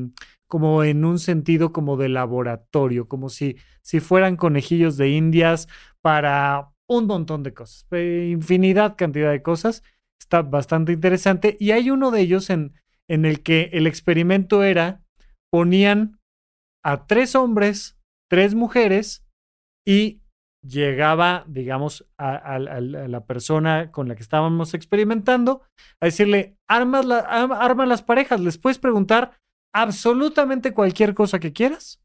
como 0.48 0.82
en 0.82 1.04
un 1.04 1.18
sentido 1.18 1.72
como 1.72 1.96
de 1.96 2.08
laboratorio, 2.08 3.06
como 3.06 3.28
si, 3.28 3.56
si 3.82 4.00
fueran 4.00 4.36
conejillos 4.36 4.96
de 4.96 5.10
indias 5.10 5.68
para 6.00 6.70
un 6.88 7.06
montón 7.06 7.42
de 7.42 7.54
cosas, 7.54 7.86
eh, 7.92 8.28
infinidad 8.32 8.96
cantidad 8.96 9.30
de 9.30 9.42
cosas. 9.42 9.82
Está 10.18 10.42
bastante 10.42 10.92
interesante. 10.92 11.56
Y 11.60 11.70
hay 11.70 11.90
uno 11.90 12.10
de 12.10 12.20
ellos 12.20 12.50
en, 12.50 12.72
en 13.08 13.24
el 13.24 13.42
que 13.42 13.70
el 13.72 13.86
experimento 13.86 14.64
era, 14.64 15.02
ponían 15.52 16.18
a 16.84 17.06
tres 17.06 17.34
hombres, 17.34 17.98
tres 18.30 18.54
mujeres 18.54 19.26
y 19.86 20.22
llegaba, 20.62 21.44
digamos, 21.46 22.06
a, 22.18 22.58
la 22.58 23.24
persona 23.26 23.90
con 23.90 24.08
la 24.08 24.16
que 24.16 24.22
estábamos 24.22 24.74
experimentando 24.74 25.62
a 26.00 26.06
decirle, 26.06 26.56
armas 26.68 27.06
arma 27.08 27.86
las 27.86 28.02
parejas, 28.02 28.40
les 28.40 28.58
puedes 28.58 28.78
preguntar 28.78 29.38
absolutamente 29.72 30.72
cualquier 30.72 31.14
cosa 31.14 31.38
que 31.38 31.52
quieras, 31.52 32.00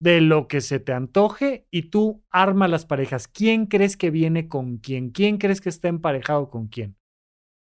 de 0.00 0.20
lo 0.20 0.46
que 0.46 0.60
se 0.60 0.78
te 0.78 0.92
antoje 0.92 1.66
y 1.70 1.90
tú 1.90 2.22
arma 2.30 2.68
las 2.68 2.84
parejas. 2.86 3.28
¿Quién 3.28 3.66
crees 3.66 3.96
que 3.96 4.10
viene 4.10 4.48
con 4.48 4.78
quién? 4.78 5.10
¿Quién 5.10 5.38
crees 5.38 5.60
que 5.60 5.68
está 5.68 5.88
emparejado 5.88 6.50
con 6.50 6.68
quién? 6.68 6.96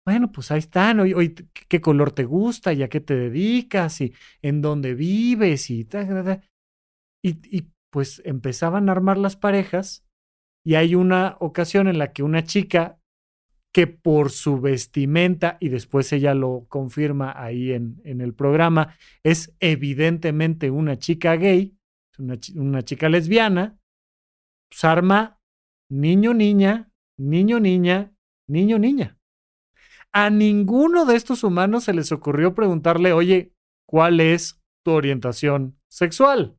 Bueno, 0.06 0.32
pues 0.32 0.52
ahí 0.52 0.60
están. 0.60 1.00
Hoy, 1.00 1.36
¿Qué 1.68 1.82
color 1.82 2.12
te 2.12 2.26
gusta? 2.26 2.74
¿Y 2.74 2.84
a 2.84 2.90
qué 2.90 3.00
te 3.00 3.16
dedicas? 3.16 4.02
¿Y 4.02 4.14
en 4.42 4.62
dónde 4.62 4.96
vives? 4.96 5.70
Y, 5.70 5.88
y, 7.22 7.58
y 7.58 7.72
pues 7.92 8.22
empezaban 8.26 8.90
a 8.90 8.92
armar 8.92 9.18
las 9.18 9.36
parejas. 9.36 10.06
Y 10.66 10.76
hay 10.76 10.96
una 10.96 11.38
ocasión 11.40 11.88
en 11.88 12.00
la 12.00 12.12
que 12.12 12.24
una 12.24 12.44
chica 12.44 12.99
que 13.72 13.88
por 13.88 14.32
su 14.32 14.60
vestimenta, 14.60 15.58
y 15.60 15.70
después 15.70 16.12
ella 16.12 16.34
lo 16.34 16.66
confirma 16.68 17.34
ahí 17.36 17.72
en, 17.72 18.02
en 18.04 18.22
el 18.22 18.34
programa, 18.34 18.96
es 19.24 19.54
evidentemente 19.60 20.72
una 20.72 20.98
chica 20.98 21.36
gay, 21.36 21.78
una, 22.18 22.38
una 22.56 22.84
chica 22.84 23.10
lesbiana, 23.10 23.78
pues 24.70 24.84
arma 24.84 25.40
niño, 25.90 26.34
niña, 26.34 26.92
niño, 27.18 27.60
niña, 27.60 28.12
niño, 28.48 28.80
niña. 28.80 29.18
A 30.12 30.30
ninguno 30.30 31.06
de 31.06 31.16
estos 31.16 31.44
humanos 31.44 31.84
se 31.84 31.94
les 31.94 32.12
ocurrió 32.12 32.56
preguntarle, 32.56 33.14
oye, 33.14 33.54
¿cuál 33.88 34.20
es 34.20 34.60
tu 34.84 34.92
orientación 34.92 35.80
sexual? 35.88 36.59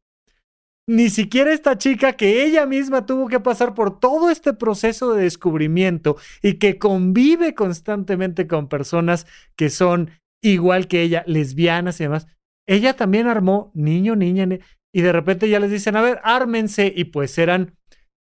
Ni 0.90 1.09
siquiera 1.09 1.53
esta 1.53 1.79
chica 1.79 2.14
que 2.14 2.44
ella 2.44 2.66
misma 2.66 3.07
tuvo 3.07 3.29
que 3.29 3.38
pasar 3.38 3.74
por 3.74 4.00
todo 4.00 4.29
este 4.29 4.55
proceso 4.55 5.14
de 5.14 5.22
descubrimiento 5.22 6.16
y 6.42 6.55
que 6.55 6.81
convive 6.81 7.55
constantemente 7.55 8.48
con 8.48 8.68
personas 8.68 9.24
que 9.55 9.70
son 9.70 10.11
igual 10.42 10.88
que 10.88 11.03
ella, 11.03 11.22
lesbianas 11.29 12.00
y 12.00 12.05
demás, 12.05 12.26
ella 12.66 12.96
también 12.96 13.29
armó 13.29 13.70
niño, 13.72 14.16
niña, 14.16 14.48
y 14.92 15.03
de 15.03 15.12
repente 15.12 15.48
ya 15.48 15.61
les 15.61 15.70
dicen, 15.70 15.94
a 15.94 16.03
ver, 16.03 16.18
ármense, 16.24 16.92
y 16.94 17.05
pues 17.05 17.38
eran 17.38 17.76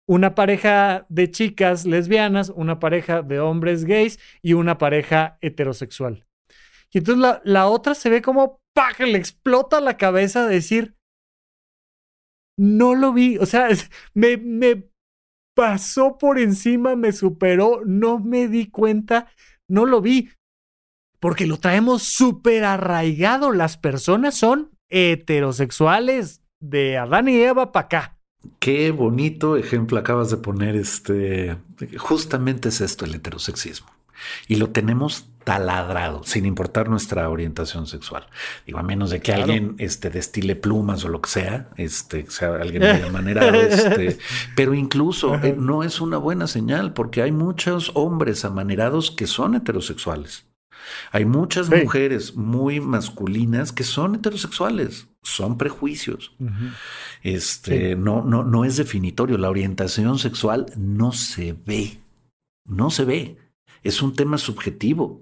una 0.07 0.35
pareja 0.35 1.07
de 1.09 1.31
chicas 1.31 1.87
lesbianas, 1.87 2.51
una 2.55 2.79
pareja 2.79 3.23
de 3.23 3.39
hombres 3.39 3.85
gays 3.85 4.19
y 4.43 4.53
una 4.53 4.77
pareja 4.77 5.39
heterosexual. 5.41 6.27
Y 6.91 6.99
entonces 6.99 7.23
la, 7.23 7.41
la 7.43 7.67
otra 7.67 7.95
se 7.95 8.11
ve 8.11 8.21
como, 8.21 8.59
¡pac! 8.75 8.99
le 8.99 9.17
explota 9.17 9.81
la 9.81 9.97
cabeza 9.97 10.45
de 10.45 10.53
decir, 10.53 10.95
no 12.61 12.93
lo 12.93 13.11
vi, 13.11 13.39
o 13.39 13.47
sea, 13.47 13.69
me, 14.13 14.37
me 14.37 14.87
pasó 15.55 16.19
por 16.19 16.37
encima, 16.37 16.95
me 16.95 17.11
superó, 17.11 17.81
no 17.83 18.19
me 18.19 18.47
di 18.47 18.69
cuenta, 18.69 19.31
no 19.67 19.87
lo 19.87 19.99
vi, 19.99 20.29
porque 21.19 21.47
lo 21.47 21.57
traemos 21.57 22.03
súper 22.03 22.63
arraigado. 22.63 23.51
Las 23.51 23.77
personas 23.77 24.35
son 24.35 24.69
heterosexuales 24.89 26.41
de 26.59 26.99
Adán 26.99 27.29
y 27.29 27.41
Eva 27.41 27.71
para 27.71 27.85
acá. 27.85 28.19
Qué 28.59 28.91
bonito 28.91 29.57
ejemplo 29.57 29.97
acabas 29.97 30.29
de 30.29 30.37
poner, 30.37 30.75
este, 30.75 31.57
justamente 31.97 32.69
es 32.69 32.79
esto 32.81 33.05
el 33.05 33.15
heterosexismo 33.15 33.89
y 34.47 34.57
lo 34.57 34.69
tenemos 34.69 35.30
taladrado, 35.43 36.23
sin 36.23 36.45
importar 36.45 36.89
nuestra 36.89 37.29
orientación 37.29 37.87
sexual. 37.87 38.27
Digo, 38.65 38.79
a 38.79 38.83
menos 38.83 39.09
de 39.09 39.21
que 39.21 39.33
alguien 39.33 39.75
este, 39.79 40.09
destile 40.09 40.55
plumas 40.55 41.03
o 41.03 41.09
lo 41.09 41.21
que 41.21 41.29
sea, 41.29 41.69
este, 41.77 42.29
sea 42.29 42.55
alguien 42.55 42.81
de 42.81 43.09
manera, 43.09 43.47
este, 43.57 44.17
pero 44.55 44.73
incluso 44.73 45.35
eh, 45.35 45.55
no 45.57 45.83
es 45.83 46.01
una 46.01 46.17
buena 46.17 46.47
señal 46.47 46.93
porque 46.93 47.21
hay 47.21 47.31
muchos 47.31 47.91
hombres 47.95 48.45
amanerados 48.45 49.11
que 49.11 49.27
son 49.27 49.55
heterosexuales. 49.55 50.45
Hay 51.11 51.25
muchas 51.25 51.69
mujeres 51.69 52.35
muy 52.35 52.79
masculinas 52.79 53.71
que 53.71 53.83
son 53.83 54.15
heterosexuales, 54.15 55.07
son 55.21 55.57
prejuicios. 55.57 56.33
Este 57.21 57.95
no, 57.95 58.23
no, 58.23 58.43
no 58.43 58.65
es 58.65 58.77
definitorio. 58.77 59.37
La 59.37 59.51
orientación 59.51 60.17
sexual 60.17 60.65
no 60.75 61.11
se 61.11 61.53
ve, 61.53 61.99
no 62.65 62.89
se 62.89 63.05
ve 63.05 63.37
es 63.83 64.01
un 64.01 64.15
tema 64.15 64.37
subjetivo. 64.37 65.21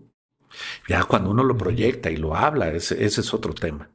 Ya 0.87 1.03
cuando 1.03 1.31
uno 1.31 1.43
lo 1.43 1.57
proyecta 1.57 2.09
y 2.11 2.17
lo 2.17 2.35
habla, 2.35 2.71
ese, 2.71 3.03
es 3.03 3.33
otro 3.33 3.53
tema. 3.53 3.91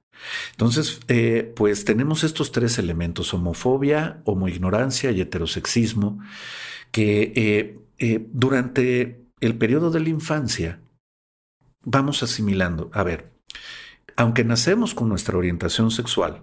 Entonces, 0.52 1.00
eh, 1.08 1.52
pues 1.56 1.84
tenemos 1.84 2.24
estos 2.24 2.52
tres 2.52 2.78
elementos, 2.78 3.34
homofobia, 3.34 4.22
homoignorancia 4.24 5.10
y 5.10 5.20
heterosexismo, 5.20 6.20
que 6.90 7.32
eh, 7.34 7.78
eh, 7.98 8.26
durante 8.32 9.26
el 9.40 9.56
periodo 9.56 9.90
de 9.90 10.00
la 10.00 10.08
infancia 10.08 10.80
vamos 11.82 12.22
asimilando. 12.22 12.90
A 12.92 13.02
ver, 13.02 13.32
aunque 14.16 14.44
nacemos 14.44 14.94
con 14.94 15.08
nuestra 15.08 15.36
orientación 15.36 15.90
sexual, 15.90 16.42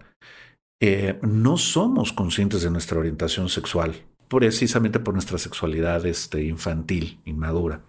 no 1.22 1.58
somos 1.58 2.12
conscientes 2.12 2.64
de 2.64 2.72
nuestra 2.72 2.98
orientación 2.98 3.50
sexual 3.50 4.04
precisamente 4.40 5.00
por 5.00 5.14
nuestra 5.14 5.38
sexualidad 5.38 6.06
este, 6.06 6.44
infantil, 6.44 7.20
inmadura. 7.26 7.82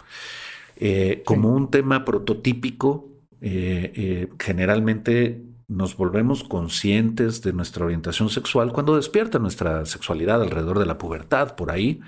Eh, 0.77 1.23
como 1.25 1.51
un 1.51 1.71
tema 1.71 2.05
prototípico, 2.05 3.09
eh, 3.41 3.93
eh, 3.95 4.29
generalmente 4.39 5.43
nos 5.69 5.97
volvemos 5.97 6.45
conscientes 6.45 7.43
de 7.43 7.53
nuestra 7.53 7.85
orientación 7.85 8.29
sexual 8.29 8.73
cuando 8.73 8.97
despierta 8.97 9.39
nuestra 9.39 9.87
sexualidad 9.87 10.43
alrededor 10.43 10.79
de 10.79 10.87
la 10.87 10.99
pubertad, 10.99 11.57
por 11.57 11.71
ahí, 11.71 12.01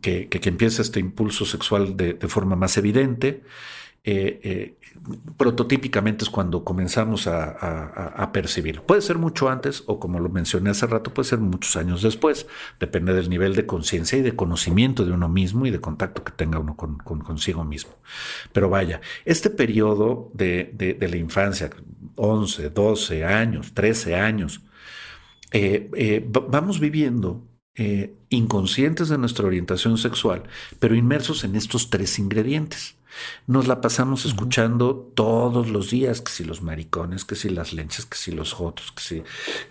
que, 0.00 0.28
que, 0.28 0.48
empieza 0.48 0.82
este 0.82 1.00
impulso 1.00 1.44
sexual 1.44 1.96
de, 1.96 2.14
de 2.14 2.28
forma 2.28 2.56
más 2.56 2.76
evidente. 2.76 3.42
Eh, 4.02 4.40
eh, 4.42 4.76
prototípicamente 5.36 6.24
es 6.24 6.30
cuando 6.30 6.64
comenzamos 6.64 7.26
a, 7.26 8.30
percibir. 8.32 8.80
Puede 8.82 9.02
ser 9.02 9.18
mucho 9.18 9.48
antes 9.50 9.82
o 9.86 10.00
como 10.00 10.20
lo 10.20 10.28
mencioné 10.30 10.70
hace 10.70 10.86
rato, 10.86 11.12
puede 11.12 11.28
ser 11.28 11.38
muchos 11.38 11.76
años 11.76 12.02
después. 12.02 12.46
Depende 12.78 13.12
del 13.12 13.28
nivel 13.28 13.54
de 13.54 13.66
conciencia 13.66 14.18
y 14.18 14.22
de 14.22 14.36
conocimiento 14.36 15.04
de 15.04 15.12
uno 15.12 15.28
mismo 15.28 15.66
y 15.66 15.70
de 15.70 15.80
contacto 15.80 16.24
que 16.24 16.32
tenga 16.32 16.58
uno 16.58 16.76
con, 16.76 16.98
consigo 16.98 17.64
mismo. 17.64 17.92
Pero 18.52 18.70
vaya, 18.70 19.00
este 19.24 19.50
periodo 19.50 20.30
de, 20.32 20.96
la 21.00 21.16
infancia, 21.16 21.70
11, 22.16 22.70
12 22.70 23.24
años, 23.24 23.74
13 23.74 24.16
años, 24.16 24.62
eh, 25.52 26.24
vamos 26.48 26.80
viviendo 26.80 27.46
inconscientes 28.28 29.08
de 29.08 29.16
nuestra 29.18 29.46
orientación 29.46 29.96
sexual, 29.96 30.44
pero 30.78 30.94
inmersos 30.94 31.44
en 31.44 31.56
estos 31.56 31.88
tres 31.90 32.18
ingredientes. 32.18 32.99
Nos 33.46 33.66
la 33.66 33.80
pasamos 33.80 34.24
escuchando 34.24 35.12
todos 35.14 35.68
los 35.68 35.90
días, 35.90 36.20
que 36.20 36.30
si 36.30 36.44
los 36.44 36.62
maricones, 36.62 37.24
que 37.24 37.34
si 37.34 37.48
las 37.48 37.72
lenchas, 37.72 38.06
que 38.06 38.16
si 38.16 38.32
los 38.32 38.52
jotos, 38.52 38.92
que 38.92 39.02
si 39.02 39.22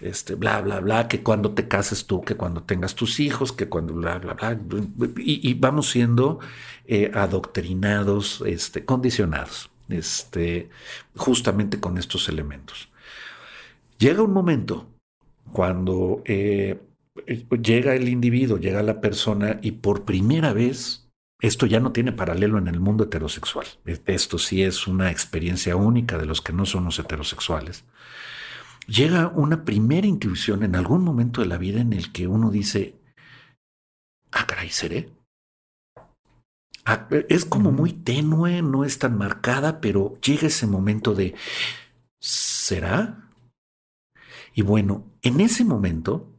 este, 0.01 0.35
bla, 0.35 0.61
bla, 0.61 0.79
bla, 0.79 1.07
que 1.07 1.23
cuando 1.23 1.51
te 1.51 1.67
cases 1.67 2.05
tú, 2.05 2.21
que 2.21 2.35
cuando 2.35 2.63
tengas 2.63 2.95
tus 2.95 3.19
hijos, 3.19 3.51
que 3.51 3.69
cuando 3.69 3.93
bla, 3.93 4.19
bla, 4.19 4.33
bla. 4.33 4.59
Y, 5.17 5.53
vamos 5.55 5.89
siendo 5.89 6.39
eh, 6.85 7.11
adoctrinados, 7.13 8.43
este, 8.45 8.85
condicionados, 8.85 9.69
este, 9.89 10.69
justamente 11.15 11.79
con 11.79 11.97
estos 11.97 12.29
elementos. 12.29 12.89
Llega 13.97 14.21
un 14.21 14.33
momento 14.33 14.87
cuando 15.51 16.21
eh, 16.25 16.79
llega 17.61 17.95
el 17.95 18.09
individuo, 18.09 18.57
llega 18.57 18.83
la 18.83 19.01
persona 19.01 19.59
y 19.61 19.71
por 19.71 20.05
primera 20.05 20.53
vez 20.53 20.98
esto 21.41 21.65
ya 21.65 21.79
no 21.79 21.93
tiene 21.93 22.11
paralelo 22.11 22.57
en 22.57 22.67
el 22.67 22.81
mundo 22.81 23.05
heterosexual. 23.05 23.65
Esto 23.85 24.37
sí 24.37 24.61
es 24.61 24.87
una 24.87 25.09
experiencia 25.09 25.77
única 25.77 26.17
de 26.17 26.25
los 26.25 26.41
que 26.41 26.51
no 26.51 26.65
somos 26.65 26.99
heterosexuales. 26.99 27.85
Llega 28.87 29.29
una 29.29 29.63
primera 29.63 30.05
intuición 30.05 30.63
en 30.63 30.75
algún 30.75 31.03
momento 31.03 31.41
de 31.41 31.47
la 31.47 31.57
vida 31.57 31.79
en 31.79 31.93
el 31.93 32.11
que 32.11 32.27
uno 32.27 32.51
dice, 32.51 32.99
ah, 34.31 34.45
caray, 34.47 34.69
¿seré? 34.69 35.13
Ah, 36.85 37.07
es 37.29 37.45
como 37.45 37.71
muy 37.71 37.93
tenue, 37.93 38.61
no 38.61 38.83
es 38.83 38.99
tan 38.99 39.17
marcada, 39.17 39.79
pero 39.79 40.19
llega 40.21 40.47
ese 40.47 40.67
momento 40.67 41.13
de, 41.13 41.35
¿será? 42.19 43.29
Y 44.53 44.63
bueno, 44.63 45.05
en 45.21 45.39
ese 45.39 45.63
momento 45.63 46.33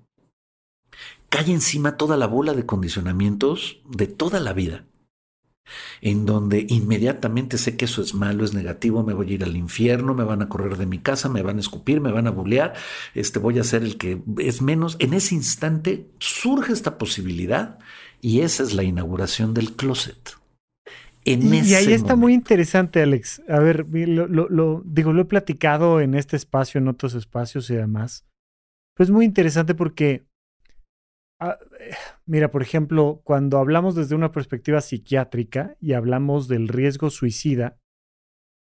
cae 1.30 1.52
encima 1.52 1.96
toda 1.96 2.18
la 2.18 2.26
bola 2.26 2.52
de 2.52 2.66
condicionamientos 2.66 3.80
de 3.88 4.08
toda 4.08 4.40
la 4.40 4.52
vida 4.52 4.89
en 6.00 6.26
donde 6.26 6.66
inmediatamente 6.68 7.58
sé 7.58 7.76
que 7.76 7.84
eso 7.84 8.02
es 8.02 8.14
malo, 8.14 8.44
es 8.44 8.54
negativo, 8.54 9.02
me 9.02 9.14
voy 9.14 9.30
a 9.30 9.34
ir 9.34 9.44
al 9.44 9.56
infierno, 9.56 10.14
me 10.14 10.24
van 10.24 10.42
a 10.42 10.48
correr 10.48 10.76
de 10.76 10.86
mi 10.86 10.98
casa, 10.98 11.28
me 11.28 11.42
van 11.42 11.58
a 11.58 11.60
escupir, 11.60 12.00
me 12.00 12.12
van 12.12 12.26
a 12.26 12.30
bulear, 12.30 12.74
este 13.14 13.38
voy 13.38 13.58
a 13.58 13.64
ser 13.64 13.82
el 13.82 13.96
que 13.96 14.22
es 14.38 14.62
menos. 14.62 14.96
En 14.98 15.14
ese 15.14 15.34
instante 15.34 16.06
surge 16.18 16.72
esta 16.72 16.98
posibilidad 16.98 17.78
y 18.20 18.40
esa 18.40 18.62
es 18.62 18.74
la 18.74 18.82
inauguración 18.82 19.54
del 19.54 19.72
closet. 19.72 20.36
En 21.24 21.52
y, 21.52 21.74
ahí 21.74 21.92
está 21.92 22.16
muy 22.16 22.32
interesante, 22.32 23.02
Alex. 23.02 23.42
A 23.48 23.58
ver, 23.58 23.86
lo, 23.90 24.82
digo, 24.86 25.12
lo 25.12 25.22
he 25.22 25.26
platicado 25.26 26.00
en 26.00 26.14
este 26.14 26.36
espacio, 26.36 26.78
en 26.78 26.88
otros 26.88 27.14
espacios 27.14 27.68
y 27.70 27.74
demás. 27.74 28.24
Pero 28.94 29.04
es 29.04 29.10
muy 29.10 29.26
interesante 29.26 29.74
porque 29.74 30.24
Ah, 31.42 31.58
eh, 31.80 31.94
mira, 32.26 32.50
por 32.50 32.60
ejemplo, 32.62 33.22
cuando 33.24 33.58
hablamos 33.58 33.94
desde 33.94 34.14
una 34.14 34.30
perspectiva 34.30 34.82
psiquiátrica 34.82 35.74
y 35.80 35.94
hablamos 35.94 36.48
del 36.48 36.68
riesgo 36.68 37.08
suicida, 37.08 37.78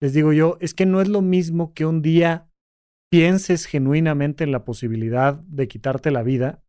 les 0.01 0.13
digo 0.13 0.31
yo, 0.31 0.57
es 0.61 0.73
que 0.73 0.85
no 0.85 1.01
es 1.01 1.09
lo 1.09 1.21
mismo 1.21 1.73
que 1.73 1.85
un 1.85 2.01
día 2.01 2.49
pienses 3.11 3.65
genuinamente 3.65 4.45
en 4.45 4.53
la 4.53 4.63
posibilidad 4.63 5.33
de 5.33 5.67
quitarte 5.67 6.09
la 6.09 6.23
vida, 6.23 6.63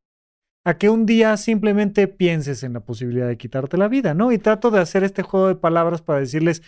a 0.67 0.79
que 0.79 0.91
un 0.91 1.07
día 1.07 1.37
simplemente 1.37 2.09
pienses 2.09 2.65
en 2.65 2.73
la 2.73 2.81
posibilidad 2.81 3.29
de 3.29 3.39
quitarte 3.39 3.77
la 3.77 3.87
vida, 3.87 4.13
¿no? 4.13 4.33
Y 4.33 4.39
trato 4.39 4.71
de 4.71 4.81
hacer 4.81 5.05
este 5.05 5.23
juego 5.23 5.47
de 5.47 5.55
palabras 5.55 6.03
para 6.03 6.19
decirles, 6.19 6.63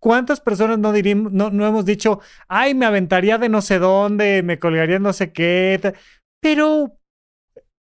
¿cuántas 0.00 0.40
personas 0.40 0.78
no, 0.80 0.92
no, 0.92 1.50
no 1.50 1.66
hemos 1.66 1.84
dicho, 1.84 2.20
ay, 2.48 2.74
me 2.74 2.84
aventaría 2.84 3.38
de 3.38 3.48
no 3.48 3.62
sé 3.62 3.78
dónde, 3.78 4.42
me 4.42 4.58
colgaría 4.58 4.98
no 4.98 5.12
sé 5.12 5.32
qué, 5.32 5.94
pero 6.40 6.97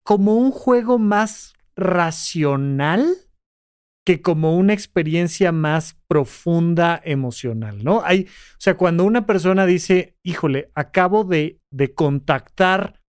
como 0.05 0.35
un 0.35 0.51
juego 0.51 0.99
más 0.99 1.53
racional 1.75 3.05
que 4.05 4.21
como 4.21 4.55
una 4.55 4.73
experiencia 4.73 5.51
más 5.51 5.97
profunda 6.07 7.01
emocional, 7.03 7.83
¿no? 7.83 8.03
Hay, 8.05 8.25
o 8.25 8.59
sea, 8.59 8.77
cuando 8.77 9.03
una 9.03 9.25
persona 9.25 9.65
dice, 9.65 10.15
híjole, 10.23 10.69
acabo 10.75 11.23
de, 11.23 11.59
de 11.71 11.95
contactar 11.95 13.01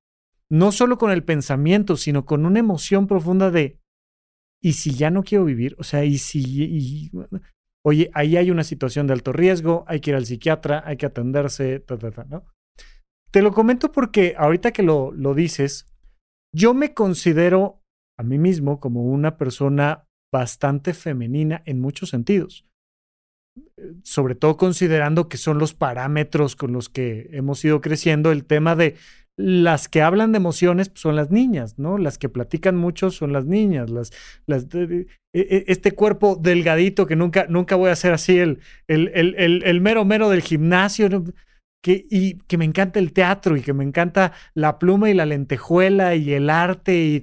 no 0.51 0.72
solo 0.72 0.97
con 0.97 1.11
el 1.11 1.22
pensamiento, 1.22 1.99
sino 1.99 2.24
con 2.24 2.47
una 2.47 2.61
emoción 2.61 3.07
profunda 3.07 3.51
de, 3.51 3.78
¿y 4.62 4.72
si 4.72 4.94
ya 4.94 5.11
no 5.11 5.22
quiero 5.22 5.44
vivir? 5.44 5.76
O 5.78 5.84
sea, 5.84 6.03
¿y 6.05 6.16
si... 6.16 7.11
oye, 7.84 8.11
ahí 8.14 8.38
hay 8.38 8.51
una 8.51 8.64
situación 8.64 9.07
de 9.07 9.12
alto 9.12 9.34
riesgo, 9.34 9.84
hay 9.86 10.01
que 10.01 10.11
ir 10.11 10.16
al 10.16 10.24
psiquiatra, 10.24 10.82
hay 10.86 10.97
que 10.97 11.07
atenderse, 11.07 11.80
ta, 11.80 11.99
ta, 11.99 12.11
ta, 12.11 12.24
¿no? 12.24 12.47
Te 13.30 13.42
lo 13.42 13.53
comento 13.53 13.92
porque 13.92 14.34
ahorita 14.38 14.72
que 14.72 14.82
lo, 14.82 15.12
lo 15.12 15.34
dices, 15.34 15.86
yo 16.55 16.74
me 16.74 16.94
considero 16.94 17.80
a 18.18 18.22
mí 18.22 18.38
mismo 18.38 18.80
como 18.80 19.05
una 19.05 19.36
persona 19.36 20.07
bastante 20.32 20.94
femenina 20.94 21.62
en 21.66 21.80
muchos 21.80 22.11
sentidos, 22.11 22.66
sobre 24.03 24.34
todo 24.34 24.57
considerando 24.57 25.28
que 25.28 25.36
son 25.36 25.59
los 25.59 25.74
parámetros 25.74 26.57
con 26.57 26.72
los 26.72 26.88
que 26.88 27.28
hemos 27.32 27.64
ido 27.64 27.80
creciendo, 27.80 28.32
el 28.32 28.44
tema 28.44 28.74
de 28.76 28.97
las 29.38 29.88
que 29.88 30.01
hablan 30.01 30.32
de 30.32 30.38
emociones 30.38 30.88
pues, 30.88 31.01
son 31.01 31.14
las 31.14 31.30
niñas, 31.30 31.78
¿no? 31.78 31.99
Las 31.99 32.16
que 32.16 32.30
platican 32.30 32.76
mucho 32.76 33.11
son 33.11 33.32
las 33.32 33.44
niñas, 33.44 33.90
las, 33.90 34.11
las 34.47 34.66
e, 34.74 35.07
e, 35.34 35.64
este 35.68 35.92
cuerpo 35.92 36.36
delgadito 36.40 37.07
que 37.07 37.16
nunca, 37.16 37.47
nunca 37.49 37.76
voy 37.76 37.90
a 37.90 37.97
ser 37.97 38.14
así, 38.14 38.38
el, 38.38 38.61
el, 38.88 39.09
el, 39.14 39.62
el 39.62 39.80
mero 39.82 40.07
mero 40.07 40.30
del 40.30 40.40
gimnasio, 40.40 41.24
que, 41.87 42.05
y 42.11 42.39
que 42.49 42.59
me 42.59 42.64
encanta 42.64 42.99
el 42.99 43.12
teatro 43.12 43.57
y 43.57 43.62
que 43.62 43.72
me 43.72 43.84
encanta 43.84 44.32
la 44.55 44.80
pluma 44.80 45.09
y 45.09 45.14
la 45.14 45.24
lentejuela 45.24 46.16
y 46.16 46.32
el 46.32 46.51
arte. 46.51 47.22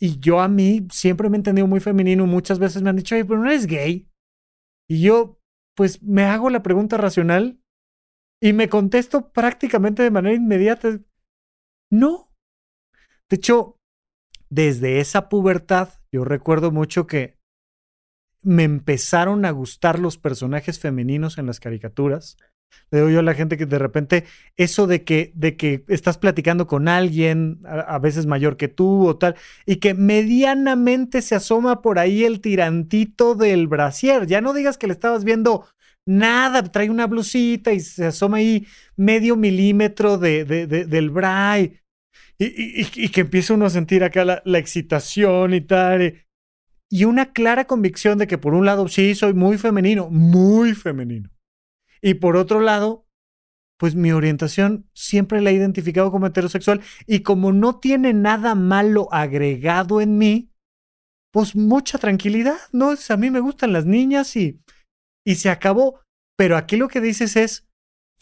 Y, 0.00 0.18
yo 0.18 0.40
a 0.40 0.48
mí 0.48 0.86
siempre 0.90 1.28
me 1.28 1.36
he 1.36 1.40
entendido 1.40 1.66
muy 1.66 1.80
femenino. 1.80 2.26
Muchas 2.26 2.58
veces 2.58 2.80
me 2.80 2.88
han 2.88 2.96
dicho, 2.96 3.14
pero 3.16 3.38
no 3.38 3.44
eres 3.44 3.66
gay. 3.66 4.08
Y 4.88 5.02
yo, 5.02 5.42
pues 5.76 6.02
me 6.02 6.24
hago 6.24 6.48
la 6.48 6.62
pregunta 6.62 6.96
racional 6.96 7.60
y 8.40 8.54
me 8.54 8.70
contesto 8.70 9.30
prácticamente 9.30 10.02
de 10.02 10.10
manera 10.10 10.34
inmediata. 10.34 11.00
No. 11.92 12.32
De 13.28 13.36
hecho, 13.36 13.76
desde 14.48 15.00
esa 15.00 15.28
pubertad, 15.28 16.00
yo 16.10 16.24
recuerdo 16.24 16.70
mucho 16.70 17.06
que 17.06 17.36
me 18.42 18.64
empezaron 18.64 19.44
a 19.44 19.50
gustar 19.50 19.98
los 19.98 20.16
personajes 20.16 20.80
femeninos 20.80 21.36
en 21.36 21.44
las 21.44 21.60
caricaturas. 21.60 22.38
Le 22.90 22.98
digo 22.98 23.10
yo 23.10 23.18
a 23.20 23.22
la 23.22 23.34
gente 23.34 23.56
que 23.56 23.66
de 23.66 23.78
repente 23.78 24.24
eso 24.56 24.86
de 24.86 25.04
que, 25.04 25.32
de 25.34 25.56
que 25.56 25.84
estás 25.88 26.16
platicando 26.16 26.66
con 26.66 26.88
alguien, 26.88 27.60
a, 27.66 27.98
veces 27.98 28.26
mayor 28.26 28.56
que 28.56 28.68
tú 28.68 29.06
o 29.06 29.16
tal, 29.16 29.36
y 29.66 29.76
que 29.76 29.94
medianamente 29.94 31.20
se 31.20 31.34
asoma 31.34 31.82
por 31.82 31.98
ahí 31.98 32.24
el 32.24 32.40
tirantito 32.40 33.34
del 33.34 33.68
brasier. 33.68 34.26
Ya 34.26 34.40
no 34.40 34.54
digas 34.54 34.78
que 34.78 34.86
le 34.86 34.94
estabas 34.94 35.24
viendo 35.24 35.66
nada, 36.06 36.62
trae 36.62 36.88
una 36.88 37.06
blusita 37.06 37.72
y 37.72 37.80
se 37.80 38.06
asoma 38.06 38.38
ahí 38.38 38.66
medio 38.96 39.36
milímetro 39.36 40.16
de, 40.16 40.44
de, 40.44 40.66
del 40.66 41.10
bray. 41.10 41.80
Y, 42.38 43.04
y, 43.04 43.08
que 43.08 43.22
empieza 43.22 43.54
uno 43.54 43.66
a 43.66 43.70
sentir 43.70 44.04
acá 44.04 44.24
la, 44.24 44.42
la 44.44 44.58
excitación 44.58 45.54
y 45.54 45.60
tal. 45.60 46.24
Y 46.88 47.04
una 47.04 47.32
clara 47.32 47.66
convicción 47.66 48.16
de 48.16 48.28
que 48.28 48.38
por 48.38 48.54
un 48.54 48.64
lado 48.64 48.88
sí 48.88 49.14
soy 49.14 49.34
muy 49.34 49.58
femenino, 49.58 50.08
muy 50.08 50.74
femenino 50.74 51.30
y 52.02 52.14
por 52.14 52.36
otro 52.36 52.60
lado, 52.60 53.06
pues 53.78 53.94
mi 53.94 54.12
orientación 54.12 54.88
siempre 54.92 55.40
la 55.40 55.50
he 55.50 55.54
identificado 55.54 56.10
como 56.10 56.26
heterosexual 56.26 56.80
y 57.06 57.20
como 57.20 57.52
no 57.52 57.78
tiene 57.78 58.12
nada 58.12 58.54
malo 58.54 59.08
agregado 59.12 60.00
en 60.00 60.18
mí, 60.18 60.52
pues 61.32 61.54
mucha 61.54 61.98
tranquilidad, 61.98 62.58
¿no? 62.72 62.90
A 63.08 63.16
mí 63.16 63.30
me 63.30 63.40
gustan 63.40 63.72
las 63.72 63.86
niñas 63.86 64.34
y, 64.36 64.60
y 65.24 65.36
se 65.36 65.50
acabó. 65.50 66.00
Pero 66.36 66.56
aquí 66.56 66.76
lo 66.76 66.88
que 66.88 67.00
dices 67.00 67.36
es, 67.36 67.68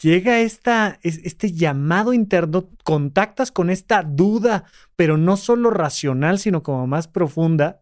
llega 0.01 0.39
esta, 0.39 0.99
este 1.03 1.51
llamado 1.51 2.13
interno, 2.13 2.69
contactas 2.83 3.51
con 3.51 3.69
esta 3.69 4.03
duda, 4.03 4.65
pero 4.95 5.17
no 5.17 5.37
solo 5.37 5.69
racional, 5.69 6.39
sino 6.39 6.63
como 6.63 6.87
más 6.87 7.07
profunda, 7.07 7.81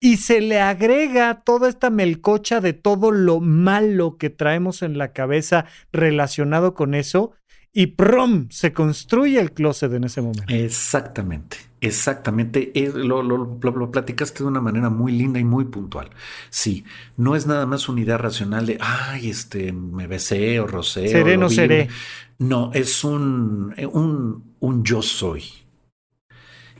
y 0.00 0.16
se 0.16 0.40
le 0.40 0.60
agrega 0.60 1.42
toda 1.44 1.68
esta 1.68 1.90
melcocha 1.90 2.60
de 2.60 2.72
todo 2.72 3.12
lo 3.12 3.40
malo 3.40 4.16
que 4.16 4.30
traemos 4.30 4.82
en 4.82 4.96
la 4.96 5.12
cabeza 5.12 5.66
relacionado 5.92 6.74
con 6.74 6.94
eso 6.94 7.32
y 7.72 7.88
¡prum! 7.88 8.48
se 8.50 8.72
construye 8.72 9.38
el 9.38 9.52
closet 9.52 9.92
en 9.92 10.04
ese 10.04 10.22
momento. 10.22 10.44
Exactamente, 10.48 11.58
exactamente. 11.80 12.72
Lo, 12.94 13.22
lo, 13.22 13.90
platicaste 13.92 14.42
de 14.42 14.48
una 14.48 14.60
manera 14.60 14.90
muy 14.90 15.12
linda 15.12 15.38
y 15.38 15.44
muy 15.44 15.66
puntual. 15.66 16.10
Sí, 16.48 16.84
no 17.16 17.36
es 17.36 17.46
nada 17.46 17.66
más 17.66 17.88
una 17.88 18.00
idea 18.00 18.18
racional 18.18 18.66
de, 18.66 18.78
ay, 18.80 19.30
este, 19.30 19.72
me 19.72 20.08
besé 20.08 20.58
o 20.58 20.66
rocé. 20.66 21.08
Seré, 21.08 21.36
o 21.36 21.38
no 21.38 21.48
seré. 21.48 21.88
No, 22.38 22.72
es 22.72 23.04
un, 23.04 23.74
un, 23.92 24.54
un 24.58 24.82
yo 24.82 25.02
soy 25.02 25.44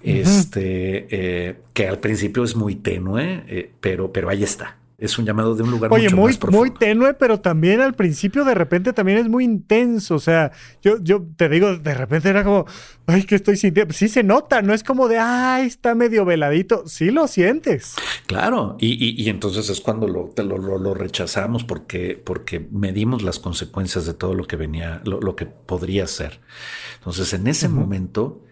este, 0.03 1.07
eh, 1.11 1.57
que 1.73 1.89
al 1.89 1.99
principio 1.99 2.45
es 2.45 2.57
muy 2.57 2.77
tenue, 2.77 3.45
eh, 3.49 3.73
pero, 3.81 4.13
pero 4.13 4.29
ahí 4.29 4.43
está. 4.43 4.77
Es 5.01 5.19
un 5.19 5.25
llamado 5.25 5.55
de 5.55 5.63
un 5.63 5.71
lugar 5.71 5.91
Oye, 5.91 6.05
mucho 6.05 6.17
muy, 6.17 6.27
más 6.27 6.37
profundo. 6.37 6.59
muy 6.59 6.71
tenue, 6.79 7.15
pero 7.15 7.41
también 7.41 7.81
al 7.81 7.95
principio 7.95 8.45
de 8.45 8.53
repente 8.53 8.93
también 8.93 9.17
es 9.17 9.31
muy 9.31 9.45
intenso. 9.45 10.15
O 10.15 10.19
sea, 10.19 10.53
yo, 10.83 11.03
yo 11.03 11.25
te 11.37 11.49
digo, 11.49 11.79
de 11.79 11.95
repente 11.95 12.29
era 12.29 12.45
como, 12.45 12.67
ay, 13.07 13.23
que 13.23 13.35
estoy 13.35 13.57
sintiendo. 13.57 13.95
Sí 13.95 14.09
se 14.09 14.23
nota, 14.23 14.61
no 14.61 14.75
es 14.75 14.85
como 14.85 15.09
de, 15.09 15.17
ay, 15.17 15.67
está 15.67 15.95
medio 15.95 16.27
veladito. 16.27 16.87
Sí 16.87 17.11
lo 17.11 17.29
sientes. 17.29 17.95
Claro, 18.27 18.77
y, 18.79 19.23
y, 19.23 19.31
entonces 19.31 19.71
es 19.71 19.81
cuando 19.81 20.07
lo, 20.07 20.35
lo, 20.37 20.79
lo, 20.79 20.93
rechazamos 20.93 21.65
porque, 21.65 22.21
porque 22.23 22.69
medimos 22.71 23.23
las 23.23 23.39
consecuencias 23.39 24.05
de 24.05 24.13
todo 24.13 24.35
lo 24.35 24.45
que 24.47 24.57
venía, 24.57 25.01
lo, 25.05 25.19
lo 25.23 25.35
que 25.35 25.47
podría 25.47 26.07
ser. 26.07 26.41
Entonces, 26.99 27.33
en 27.33 27.47
ese 27.47 27.71
momento 27.71 28.43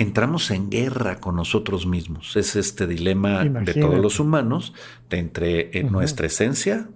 entramos 0.00 0.50
en 0.50 0.70
guerra 0.70 1.20
con 1.20 1.36
nosotros 1.36 1.86
mismos. 1.86 2.34
Es 2.34 2.56
este 2.56 2.86
dilema 2.86 3.44
de 3.44 3.74
todos 3.74 4.00
los 4.00 4.18
humanos 4.18 4.72
de 5.10 5.18
entre 5.18 5.78
eh, 5.78 5.84
nuestra 5.84 6.26
esencia 6.26 6.88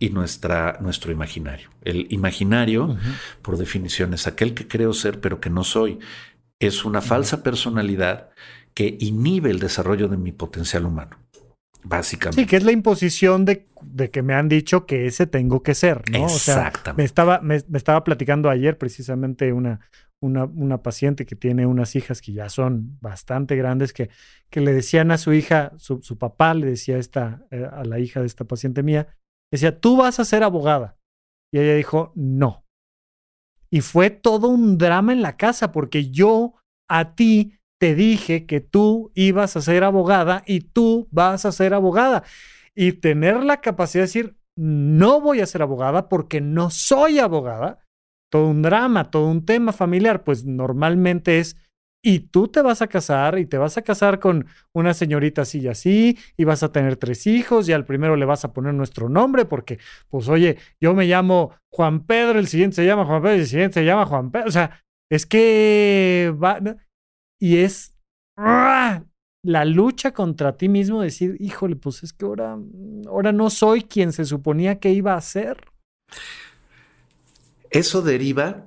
y 0.00 0.10
nuestra, 0.10 0.78
nuestro 0.80 1.12
imaginario. 1.12 1.70
El 1.82 2.08
imaginario, 2.10 2.96
por 3.42 3.58
definición, 3.58 4.12
es 4.12 4.26
aquel 4.26 4.54
que 4.54 4.66
creo 4.66 4.92
ser 4.92 5.20
pero 5.20 5.40
que 5.40 5.50
no 5.50 5.62
soy. 5.62 6.00
Es 6.58 6.84
una 6.84 7.00
falsa 7.00 7.44
personalidad 7.44 8.30
que 8.74 8.96
inhibe 8.98 9.50
el 9.50 9.60
desarrollo 9.60 10.08
de 10.08 10.16
mi 10.16 10.32
potencial 10.32 10.84
humano. 10.84 11.18
Básicamente. 11.84 12.42
Sí, 12.42 12.46
que 12.46 12.56
es 12.56 12.64
la 12.64 12.72
imposición 12.72 13.44
de, 13.44 13.66
de, 13.82 14.10
que 14.10 14.22
me 14.22 14.34
han 14.34 14.48
dicho 14.48 14.86
que 14.86 15.06
ese 15.06 15.26
tengo 15.26 15.62
que 15.62 15.74
ser, 15.74 16.02
¿no? 16.10 16.24
Exactamente. 16.26 17.02
me, 17.02 17.04
estaba, 17.04 17.40
me, 17.40 17.56
estaba 17.56 18.04
platicando 18.04 18.50
ayer 18.50 18.78
precisamente 18.78 19.52
una, 19.52 19.80
una, 20.22 20.44
una, 20.44 20.82
paciente 20.82 21.26
que 21.26 21.36
tiene 21.36 21.66
unas 21.66 21.96
hijas 21.96 22.22
que 22.22 22.32
ya 22.32 22.48
son 22.48 22.98
bastante 23.00 23.56
grandes, 23.56 23.92
que, 23.92 24.08
que 24.50 24.60
le 24.60 24.72
decían 24.72 25.10
a 25.10 25.18
su 25.18 25.32
hija, 25.32 25.72
su, 25.76 26.00
su 26.00 26.16
papá 26.16 26.54
le 26.54 26.66
decía 26.66 26.96
esta, 26.96 27.44
eh, 27.50 27.68
a 27.70 27.84
la 27.84 27.98
hija 27.98 28.20
de 28.20 28.26
esta 28.26 28.44
paciente 28.44 28.82
mía, 28.82 29.08
decía, 29.50 29.80
tú 29.80 29.96
vas 29.96 30.20
a 30.20 30.24
ser 30.24 30.42
abogada. 30.42 30.96
Y 31.52 31.58
ella 31.58 31.74
dijo, 31.74 32.12
no. 32.14 32.64
Y 33.70 33.80
fue 33.80 34.10
todo 34.10 34.48
un 34.48 34.78
drama 34.78 35.12
en 35.12 35.22
la 35.22 35.36
casa 35.36 35.72
porque 35.72 36.10
yo 36.10 36.54
a 36.88 37.14
ti 37.14 37.58
te 37.80 37.94
dije 37.94 38.46
que 38.46 38.60
tú 38.60 39.10
ibas 39.14 39.56
a 39.56 39.60
ser 39.60 39.82
abogada 39.82 40.44
y 40.46 40.60
tú 40.60 41.08
vas 41.10 41.44
a 41.44 41.52
ser 41.52 41.74
abogada. 41.74 42.22
Y 42.74 42.92
tener 42.92 43.42
la 43.42 43.60
capacidad 43.60 44.02
de 44.02 44.06
decir, 44.06 44.36
no 44.56 45.20
voy 45.20 45.40
a 45.40 45.46
ser 45.46 45.62
abogada 45.62 46.08
porque 46.08 46.40
no 46.40 46.70
soy 46.70 47.18
abogada, 47.18 47.81
todo 48.32 48.48
un 48.48 48.62
drama, 48.62 49.10
todo 49.10 49.26
un 49.26 49.44
tema 49.44 49.74
familiar, 49.74 50.24
pues 50.24 50.46
normalmente 50.46 51.38
es, 51.38 51.58
y 52.02 52.20
tú 52.20 52.48
te 52.48 52.62
vas 52.62 52.80
a 52.80 52.86
casar 52.86 53.38
y 53.38 53.44
te 53.44 53.58
vas 53.58 53.76
a 53.76 53.82
casar 53.82 54.20
con 54.20 54.46
una 54.74 54.94
señorita 54.94 55.42
así 55.42 55.60
y 55.60 55.68
así, 55.68 56.18
y 56.38 56.44
vas 56.44 56.62
a 56.62 56.72
tener 56.72 56.96
tres 56.96 57.26
hijos, 57.26 57.68
y 57.68 57.74
al 57.74 57.84
primero 57.84 58.16
le 58.16 58.24
vas 58.24 58.46
a 58.46 58.54
poner 58.54 58.72
nuestro 58.72 59.10
nombre, 59.10 59.44
porque, 59.44 59.78
pues 60.08 60.30
oye, 60.30 60.56
yo 60.80 60.94
me 60.94 61.04
llamo 61.04 61.52
Juan 61.70 62.06
Pedro, 62.06 62.38
el 62.38 62.46
siguiente 62.46 62.76
se 62.76 62.86
llama 62.86 63.04
Juan 63.04 63.20
Pedro, 63.20 63.34
el 63.34 63.46
siguiente 63.46 63.74
se 63.74 63.84
llama 63.84 64.06
Juan 64.06 64.30
Pedro, 64.30 64.48
o 64.48 64.50
sea, 64.50 64.82
es 65.10 65.26
que 65.26 66.34
va, 66.42 66.58
y 67.38 67.58
es 67.58 67.98
la 69.44 69.64
lucha 69.66 70.12
contra 70.14 70.56
ti 70.56 70.70
mismo, 70.70 71.02
decir, 71.02 71.36
híjole, 71.38 71.76
pues 71.76 72.02
es 72.02 72.14
que 72.14 72.24
ahora, 72.24 72.58
ahora 73.06 73.30
no 73.32 73.50
soy 73.50 73.82
quien 73.82 74.12
se 74.12 74.24
suponía 74.24 74.80
que 74.80 74.90
iba 74.90 75.14
a 75.14 75.20
ser. 75.20 75.58
Eso 77.72 78.02
deriva 78.02 78.66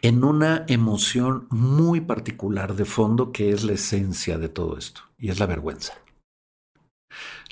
en 0.00 0.22
una 0.22 0.64
emoción 0.68 1.48
muy 1.50 2.00
particular 2.00 2.74
de 2.74 2.84
fondo 2.84 3.32
que 3.32 3.50
es 3.50 3.64
la 3.64 3.72
esencia 3.72 4.38
de 4.38 4.48
todo 4.48 4.78
esto, 4.78 5.02
y 5.18 5.30
es 5.30 5.40
la 5.40 5.46
vergüenza. 5.46 5.94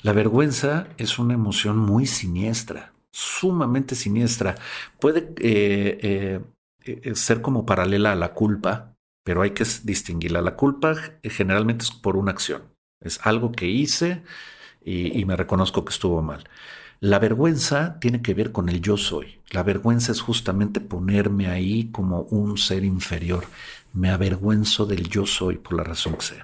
La 0.01 0.13
vergüenza 0.13 0.87
es 0.97 1.19
una 1.19 1.33
emoción 1.33 1.77
muy 1.77 2.05
siniestra, 2.05 2.93
sumamente 3.11 3.95
siniestra. 3.95 4.55
Puede 4.99 5.33
eh, 5.39 6.41
eh, 6.85 7.15
ser 7.15 7.41
como 7.41 7.65
paralela 7.65 8.13
a 8.13 8.15
la 8.15 8.33
culpa, 8.33 8.95
pero 9.25 9.41
hay 9.41 9.51
que 9.51 9.65
distinguirla. 9.83 10.41
La 10.41 10.55
culpa 10.55 10.95
generalmente 11.23 11.83
es 11.83 11.91
por 11.91 12.15
una 12.15 12.31
acción, 12.31 12.63
es 13.01 13.19
algo 13.25 13.51
que 13.51 13.67
hice 13.67 14.23
y, 14.85 15.25
me 15.25 15.35
reconozco 15.35 15.83
que 15.83 15.91
estuvo 15.91 16.21
mal. 16.21 16.47
La 17.03 17.19
vergüenza 17.19 17.99
tiene 17.99 18.21
que 18.21 18.33
ver 18.33 18.53
con 18.53 18.69
el 18.69 18.79
yo 18.79 18.95
soy. 18.95 19.41
La 19.49 19.61
vergüenza 19.61 20.13
es 20.13 20.21
justamente 20.21 20.79
ponerme 20.79 21.47
ahí 21.47 21.89
como 21.91 22.21
un 22.21 22.57
ser 22.57 22.85
inferior. 22.85 23.43
Me 23.91 24.09
avergüenzo 24.09 24.85
del 24.85 25.09
yo 25.09 25.25
soy 25.25 25.57
por 25.57 25.73
la 25.73 25.83
razón 25.83 26.15
que 26.15 26.25
sea. 26.27 26.43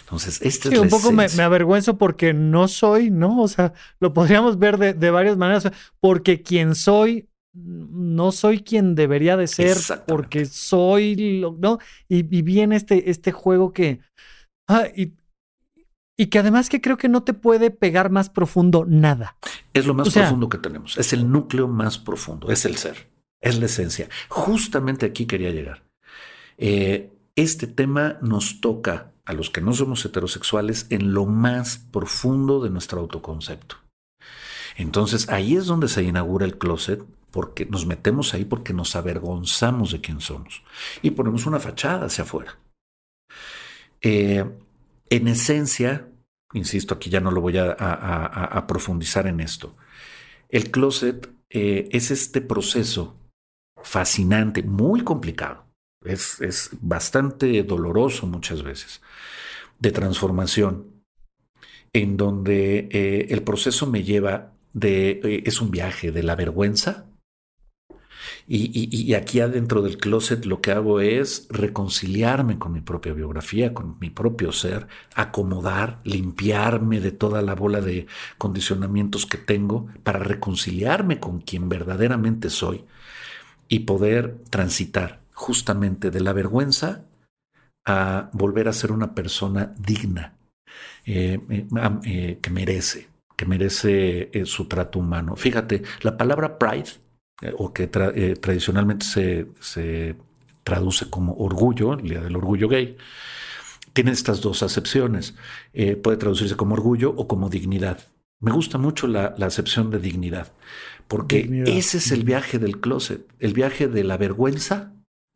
Entonces, 0.00 0.42
este 0.42 0.68
es 0.68 0.78
un 0.78 0.90
poco 0.90 1.10
me, 1.10 1.24
avergüenzo 1.24 1.96
porque 1.96 2.34
no 2.34 2.68
soy, 2.68 3.10
¿no? 3.10 3.40
O 3.40 3.48
sea, 3.48 3.72
lo 3.98 4.12
podríamos 4.12 4.58
ver 4.58 4.76
de, 4.76 4.92
de 4.92 5.10
varias 5.10 5.38
maneras. 5.38 5.70
Porque 6.00 6.42
quien 6.42 6.74
soy 6.74 7.26
no 7.54 8.30
soy 8.30 8.60
quien 8.60 8.94
debería 8.94 9.38
de 9.38 9.46
ser 9.46 9.78
porque 10.06 10.44
soy, 10.44 11.42
¿no? 11.58 11.78
Y, 12.08 12.22
viene 12.42 12.76
este, 12.76 13.08
este 13.08 13.32
juego 13.32 13.72
que... 13.72 14.00
Ah, 14.68 14.86
y, 14.94 15.14
y, 16.18 16.26
que 16.26 16.38
además 16.38 16.68
que 16.68 16.80
creo 16.80 16.98
que 16.98 17.08
no 17.08 17.22
te 17.22 17.32
puede 17.32 17.70
pegar 17.70 18.10
más 18.10 18.28
profundo 18.28 18.84
nada. 18.86 19.36
Es 19.72 19.86
lo 19.86 19.94
más 19.94 20.12
profundo 20.12 20.48
que 20.48 20.58
tenemos, 20.58 20.98
es 20.98 21.12
el 21.12 21.30
núcleo 21.30 21.68
más 21.68 21.96
profundo, 21.98 22.50
es 22.50 22.64
el 22.64 22.76
ser, 22.76 23.08
es 23.40 23.58
la 23.58 23.66
esencia. 23.66 24.08
Justamente 24.28 25.06
aquí 25.06 25.26
quería 25.26 25.50
llegar. 25.50 25.82
Eh, 26.58 27.12
este 27.36 27.66
tema 27.68 28.18
nos 28.20 28.60
toca 28.60 29.12
a 29.24 29.32
los 29.32 29.50
que 29.50 29.60
no 29.60 29.72
somos 29.72 30.04
heterosexuales 30.04 30.86
en 30.90 31.12
lo 31.12 31.24
más 31.24 31.78
profundo 31.78 32.60
de 32.60 32.70
nuestro 32.70 33.00
autoconcepto. 33.00 33.76
Entonces 34.76 35.28
ahí 35.28 35.54
es 35.56 35.66
donde 35.66 35.88
se 35.88 36.02
inaugura 36.02 36.46
el 36.46 36.58
closet 36.58 37.02
porque 37.30 37.66
nos 37.66 37.86
metemos 37.86 38.34
ahí 38.34 38.44
porque 38.44 38.72
nos 38.72 38.96
avergonzamos 38.96 39.92
de 39.92 40.00
quién 40.00 40.20
somos 40.20 40.62
y 41.02 41.10
ponemos 41.10 41.46
una 41.46 41.60
fachada 41.60 42.06
hacia 42.06 42.24
afuera. 42.24 42.58
Eh, 44.00 44.44
en 45.10 45.28
esencia, 45.28 46.08
insisto, 46.52 46.94
aquí 46.94 47.10
ya 47.10 47.20
no 47.20 47.30
lo 47.30 47.40
voy 47.40 47.56
a, 47.58 48.64
profundizar 48.66 49.26
en 49.26 49.40
esto, 49.40 49.76
el 50.48 50.70
closet 50.70 51.30
eh, 51.50 51.88
es 51.92 52.10
este 52.10 52.40
proceso 52.40 53.16
fascinante, 53.82 54.62
muy 54.62 55.02
complicado, 55.02 55.66
es, 56.04 56.70
bastante 56.80 57.62
doloroso 57.62 58.26
muchas 58.26 58.62
veces, 58.62 59.02
de 59.78 59.92
transformación, 59.92 61.02
en 61.92 62.16
donde 62.16 62.88
eh, 62.90 63.26
el 63.30 63.42
proceso 63.42 63.86
me 63.86 64.02
lleva 64.02 64.52
de, 64.72 65.42
es 65.44 65.60
un 65.60 65.70
viaje 65.70 66.12
de 66.12 66.22
la 66.22 66.36
vergüenza 66.36 67.07
y, 68.50 69.12
aquí 69.12 69.40
adentro 69.40 69.82
del 69.82 69.98
closet 69.98 70.46
lo 70.46 70.62
que 70.62 70.72
hago 70.72 71.00
es 71.00 71.46
reconciliarme 71.50 72.58
con 72.58 72.72
mi 72.72 72.80
propia 72.80 73.12
biografía, 73.12 73.74
con 73.74 73.98
mi 74.00 74.08
propio 74.08 74.52
ser, 74.52 74.88
acomodar, 75.14 76.00
limpiarme 76.04 77.00
de 77.00 77.12
toda 77.12 77.42
la 77.42 77.54
bola 77.54 77.82
de 77.82 78.06
condicionamientos 78.38 79.26
que 79.26 79.36
tengo 79.36 79.88
para 80.02 80.20
reconciliarme 80.20 81.20
con 81.20 81.40
quien 81.40 81.68
verdaderamente 81.68 82.48
soy 82.48 82.84
y 83.68 83.80
poder 83.80 84.38
transitar 84.48 85.20
justamente 85.34 86.10
de 86.10 86.20
la 86.20 86.32
vergüenza 86.32 87.04
a 87.84 88.30
volver 88.32 88.68
a 88.68 88.72
ser 88.72 88.92
una 88.92 89.14
persona 89.14 89.74
digna, 89.78 90.38
eh, 91.04 91.38
eh, 91.50 91.66
eh, 92.04 92.38
que 92.40 92.50
merece, 92.50 93.08
que 93.36 93.44
merece 93.44 94.30
su 94.46 94.68
trato 94.68 94.98
humano. 94.98 95.36
Fíjate, 95.36 95.82
la 96.00 96.16
palabra 96.16 96.58
pride 96.58 97.07
eh, 97.40 97.52
o 97.56 97.72
que 97.72 97.88
eh, 97.92 98.36
tradicionalmente 98.36 99.06
se, 99.60 100.16
traduce 100.64 101.08
como 101.08 101.34
orgullo, 101.34 101.94
el 101.94 102.08
Día 102.08 102.20
del 102.20 102.36
Orgullo 102.36 102.68
Gay, 102.68 102.96
tiene 103.92 104.10
estas 104.10 104.40
dos 104.40 104.62
acepciones. 104.62 105.34
Eh, 105.72 105.96
puede 105.96 106.16
traducirse 106.16 106.56
como 106.56 106.74
orgullo 106.74 107.14
o 107.16 107.26
como 107.26 107.48
dignidad. 107.48 108.00
Me 108.40 108.52
gusta 108.52 108.76
mucho 108.76 109.06
la, 109.06 109.34
acepción 109.40 109.90
de 109.90 109.98
dignidad, 109.98 110.52
porque 111.08 111.64
ese 111.66 111.98
es 111.98 112.12
el 112.12 112.22
viaje 112.22 112.58
del 112.58 112.80
closet, 112.80 113.26
el 113.40 113.52
viaje 113.52 113.88
de 113.88 114.04
la 114.04 114.16
vergüenza 114.16 114.92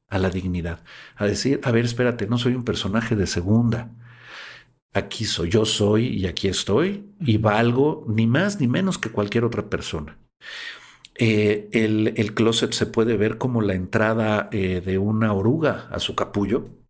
a 0.09 0.19
la 0.19 0.31
dignidad. 0.31 0.85
A 1.17 1.25
decir, 1.25 1.61
a 1.65 1.73
ver, 1.73 1.85
espérate, 1.85 2.27
no 2.27 2.39
soy 2.39 2.55
un 2.55 2.65
personaje 2.65 3.17
de 3.17 3.27
segunda. 3.27 3.91
Aquí 4.93 5.25
soy, 5.25 5.49
yo 5.49 5.65
soy 5.65 6.09
y 6.09 6.27
aquí 6.27 6.49
estoy 6.49 7.07
y 7.19 7.39
valgo 7.39 8.05
ni 8.09 8.27
más 8.27 8.61
ni 8.61 8.69
menos 8.69 8.99
que 8.99 9.11
cualquier 9.11 9.45
otra 9.45 9.71
persona. 9.71 10.19
Eh, 11.15 11.69
el, 11.73 12.35
closet 12.35 12.73
se 12.73 12.87
puede 12.87 13.17
ver 13.17 13.39
como 13.39 13.61
la 13.61 13.75
entrada 13.75 14.49
eh, 14.53 14.81
de 14.81 14.99
una 14.99 15.33
oruga 15.35 15.89
a 15.91 15.99
su 15.99 16.15
capullo. 16.15 16.82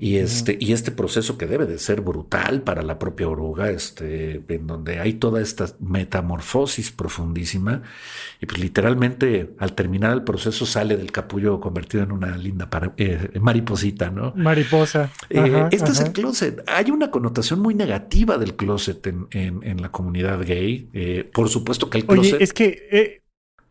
Y 0.00 0.18
este, 0.18 0.56
y 0.60 0.72
este 0.72 0.92
proceso 0.92 1.36
que 1.36 1.46
debe 1.46 1.66
de 1.66 1.76
ser 1.80 2.02
brutal 2.02 2.62
para 2.62 2.82
la 2.82 3.00
propia 3.00 3.28
oruga, 3.28 3.70
este, 3.70 4.40
en 4.48 4.68
donde 4.68 5.00
hay 5.00 5.14
toda 5.14 5.40
esta 5.40 5.66
metamorfosis 5.80 6.92
profundísima, 6.92 7.82
y 8.40 8.46
pues 8.46 8.60
literalmente 8.60 9.50
al 9.58 9.74
terminar 9.74 10.12
el 10.12 10.22
proceso 10.22 10.66
sale 10.66 10.96
del 10.96 11.10
capullo 11.10 11.58
convertido 11.58 12.04
en 12.04 12.12
una 12.12 12.36
linda 12.36 12.68
eh, 12.96 13.40
mariposita, 13.40 14.10
¿no? 14.10 14.32
Mariposa. 14.36 15.10
Eh, 15.30 15.66
este 15.72 15.90
es 15.90 16.00
el 16.00 16.12
closet. 16.12 16.62
Hay 16.68 16.92
una 16.92 17.10
connotación 17.10 17.58
muy 17.58 17.74
negativa 17.74 18.38
del 18.38 18.54
closet 18.54 19.04
en, 19.08 19.26
en, 19.32 19.82
la 19.82 19.90
comunidad 19.90 20.38
gay. 20.46 20.88
Eh, 20.92 21.28
por 21.34 21.48
supuesto 21.48 21.90
que 21.90 21.98
el 21.98 22.06
closet. 22.06 22.34
Oye, 22.34 22.44
es 22.44 22.52
que. 22.52 23.20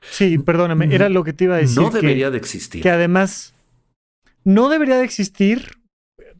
sí, 0.01 0.37
perdóname, 0.39 0.93
era 0.93 1.07
lo 1.07 1.23
que 1.23 1.31
te 1.31 1.45
iba 1.45 1.55
a 1.55 1.59
decir. 1.59 1.81
No 1.81 1.89
debería 1.89 2.31
de 2.31 2.37
existir. 2.37 2.83
Que 2.83 2.89
además 2.89 3.53
no 4.43 4.67
debería 4.67 4.97
de 4.97 5.05
existir 5.05 5.76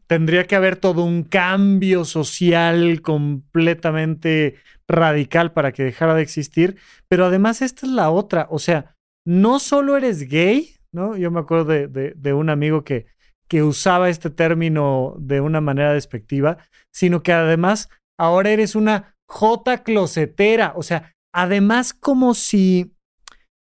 tendría 0.08 0.46
que 0.46 0.56
haber 0.56 0.76
todo 0.76 1.04
un 1.04 1.22
cambio 1.22 2.04
social 2.04 3.02
completamente 3.02 4.56
radical 4.88 5.52
para 5.52 5.72
que 5.72 5.84
dejara 5.84 6.14
de 6.14 6.22
existir. 6.22 6.76
Pero 7.08 7.26
además 7.26 7.62
esta 7.62 7.86
es 7.86 7.92
la 7.92 8.10
otra, 8.10 8.48
o 8.50 8.58
sea, 8.58 8.96
no 9.26 9.60
solo 9.60 9.96
eres 9.96 10.28
gay, 10.28 10.76
¿no? 10.92 11.16
Yo 11.16 11.30
me 11.30 11.40
acuerdo 11.40 11.66
de, 11.66 12.32
un 12.32 12.48
amigo 12.48 12.82
que, 12.82 13.06
que 13.46 13.62
usaba 13.62 14.08
este 14.08 14.30
término 14.30 15.14
de 15.18 15.42
una 15.42 15.60
manera 15.60 15.92
despectiva, 15.92 16.56
sino 16.92 17.22
que 17.22 17.32
además 17.32 17.90
ahora 18.18 18.50
eres 18.50 18.74
una 18.74 19.14
J 19.30 19.82
closetera, 19.84 20.72
o 20.74 20.82
sea, 20.82 21.12
además 21.34 21.92
como 21.92 22.32
si, 22.32 22.94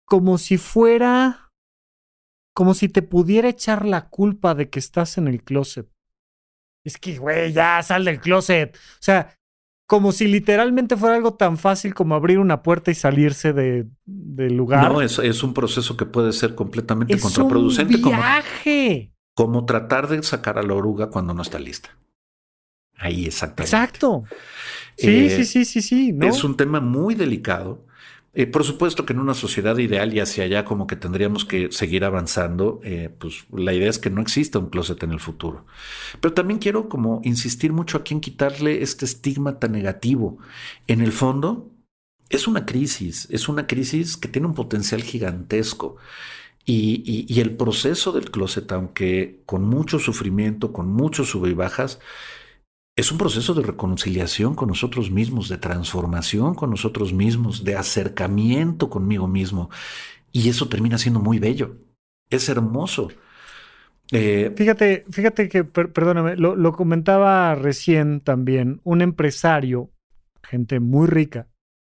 como 0.07 0.39
si 0.39 0.57
fuera, 0.57 1.51
como 2.55 2.73
si 2.73 2.89
te 2.89 3.03
pudiera 3.03 3.49
echar 3.49 3.85
la 3.85 4.09
culpa 4.09 4.55
de 4.55 4.71
que 4.71 4.79
estás 4.79 5.19
en 5.19 5.27
el 5.27 5.43
closet. 5.43 5.87
Es 6.84 6.97
que, 6.97 7.17
güey, 7.17 7.53
ya 7.53 7.82
sal 7.84 8.05
del 8.05 8.19
closet. 8.19 8.75
O 8.75 8.97
sea, 8.99 9.38
como 9.86 10.11
si 10.11 10.27
literalmente 10.27 10.95
fuera 10.95 11.15
algo 11.15 11.34
tan 11.34 11.57
fácil 11.57 11.93
como 11.93 12.15
abrir 12.15 12.39
una 12.39 12.63
puerta 12.63 12.91
y 12.91 12.95
salirse 12.95 13.53
de, 13.53 13.88
del 14.05 14.55
lugar. 14.55 14.91
No, 14.91 15.01
es, 15.01 15.19
es, 15.19 15.43
un 15.43 15.53
proceso 15.53 15.97
que 15.97 16.05
puede 16.05 16.32
ser 16.32 16.55
completamente 16.55 17.19
contraproducente. 17.19 17.97
Un 17.97 18.03
viaje. 18.03 19.11
Como, 19.34 19.53
como 19.53 19.65
tratar 19.65 20.07
de 20.07 20.23
sacar 20.23 20.57
a 20.57 20.63
la 20.63 20.73
oruga 20.73 21.09
cuando 21.09 21.34
no 21.34 21.41
está 21.41 21.59
lista. 21.59 21.89
Ahí 22.97 23.25
exactamente. 23.25 23.75
Exacto. 23.75 24.23
Sí, 24.95 25.29
sí, 25.29 25.41
eh, 25.41 25.45
sí, 25.45 25.65
sí, 25.65 25.82
sí. 25.82 26.15
Es 26.21 26.43
un 26.43 26.55
tema 26.55 26.79
muy 26.79 27.15
delicado 27.15 27.86
eh, 28.34 28.47
por 28.47 28.63
supuesto 28.63 29.05
que 29.05 29.13
en 29.13 29.19
una 29.19 29.34
sociedad 29.34 29.77
ideal 29.77 30.13
y 30.13 30.19
hacia 30.19 30.45
allá 30.45 30.63
como 30.63 30.88
que 30.88 30.95
tendríamos 30.95 31.43
que 31.43 31.71
seguir 31.71 32.05
avanzando, 32.05 32.79
eh, 32.84 33.09
pues 33.17 33.45
la 33.51 33.73
idea 33.73 33.89
es 33.89 33.99
que 33.99 34.09
no 34.09 34.21
exista 34.21 34.59
un 34.59 34.69
closet 34.69 35.03
en 35.03 35.11
el 35.11 35.19
futuro. 35.19 35.65
Pero 36.21 36.34
también 36.34 36.59
quiero 36.59 36.88
como 36.88 37.21
insistir 37.23 37.73
mucho 37.73 37.97
aquí 37.97 38.13
en 38.13 38.21
quitarle 38.21 38.82
este 38.82 39.05
estigma 39.05 39.59
tan 39.59 39.73
negativo. 39.73 40.38
En 40.88 41.01
el 41.01 41.11
fondo, 41.11 41.71
es 42.29 42.47
una 42.47 42.65
crisis, 42.65 43.27
es 43.29 43.49
una 43.49 43.67
crisis 43.67 44.15
que 44.15 44.29
tiene 44.29 44.47
un 44.47 44.55
potencial 44.55 45.03
gigantesco. 45.03 45.97
Y, 46.65 47.39
el 47.41 47.57
proceso 47.57 48.11
del 48.11 48.32
closet, 48.32 48.71
aunque 48.71 49.41
con 49.45 49.63
mucho 49.63 49.99
sufrimiento, 49.99 50.71
con 50.71 50.88
muchos 50.88 51.29
sub 51.29 51.47
y 51.47 51.53
bajas, 51.53 51.99
es 52.95 53.11
un 53.11 53.17
proceso 53.17 53.53
de 53.53 53.63
reconciliación 53.63 54.55
con 54.55 54.67
nosotros 54.67 55.11
mismos, 55.11 55.49
de 55.49 55.57
transformación 55.57 56.55
con 56.55 56.69
nosotros 56.69 57.13
mismos, 57.13 57.63
de 57.63 57.75
acercamiento 57.75 58.89
conmigo 58.89 59.27
mismo. 59.27 59.69
Y 60.31 60.49
eso 60.49 60.67
termina 60.67 60.97
siendo 60.97 61.19
muy 61.19 61.39
bello. 61.39 61.77
Es 62.29 62.49
hermoso. 62.49 63.09
Eh, 64.11 64.53
fíjate, 64.57 65.05
fíjate 65.09 65.47
que, 65.47 65.63
perdóname, 65.63 66.35
lo, 66.35 66.73
comentaba 66.73 67.55
recién 67.55 68.19
también, 68.19 68.81
un 68.83 69.01
empresario, 69.01 69.89
gente 70.43 70.81
muy 70.81 71.07
rica, 71.07 71.47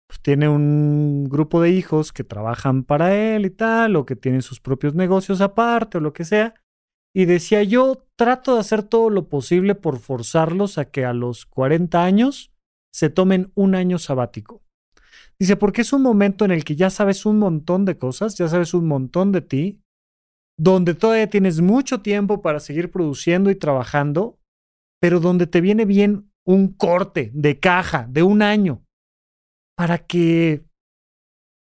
pues 0.07 0.21
tiene 0.23 0.49
un 0.49 1.29
grupo 1.29 1.61
de 1.61 1.71
hijos 1.71 2.13
que 2.13 2.25
trabajan 2.25 2.85
para 2.85 3.15
él 3.15 3.45
y 3.45 3.51
tal, 3.51 3.97
o 3.97 4.07
que 4.07 4.17
tienen 4.17 4.41
sus 4.41 4.61
propios 4.61 4.95
negocios 4.95 5.43
aparte 5.43 5.99
o 5.99 6.01
lo 6.01 6.15
que 6.15 6.25
sea, 6.25 6.55
y 7.17 7.25
decía, 7.25 7.63
yo 7.63 8.05
trato 8.17 8.53
de 8.53 8.61
hacer 8.61 8.83
todo 8.83 9.09
lo 9.09 9.31
posible 9.31 9.75
por 9.75 10.01
forzarlos 10.01 10.77
a 10.77 10.91
que 10.91 11.07
a 11.07 11.15
los 11.15 11.47
40 11.47 12.05
años 12.05 12.53
se 12.93 13.09
tomen 13.09 13.51
un 13.55 13.75
año 13.75 13.99
sabático. 13.99 14.63
Dice, 15.39 15.57
porque 15.57 15.81
es 15.81 15.95
un 15.95 16.03
momento 16.03 16.45
en 16.45 16.51
el 16.51 16.63
que 16.63 16.77
ya 16.77 16.91
sabes 16.91 17.25
un 17.25 17.39
montón 17.39 17.87
de 17.87 17.97
cosas, 17.97 18.37
ya 18.37 18.49
sabes 18.49 18.75
un 18.75 18.87
montón 18.87 19.33
de 19.33 19.41
ti, 19.41 19.81
donde 20.59 20.93
todavía 20.93 21.31
tienes 21.31 21.63
mucho 21.63 22.03
tiempo 22.03 22.43
para 22.43 22.61
seguir 22.61 22.91
produciendo 22.91 23.49
y 23.49 23.55
trabajando, 23.55 24.39
pero 25.01 25.19
donde 25.19 25.47
te 25.47 25.63
viene 25.63 25.87
bien 25.87 26.31
un 26.45 26.69
corte 26.75 27.31
de 27.33 27.59
caja 27.59 28.07
de 28.11 28.25
un 28.25 28.43
año 28.43 28.85
para 29.75 30.05
que 30.05 30.67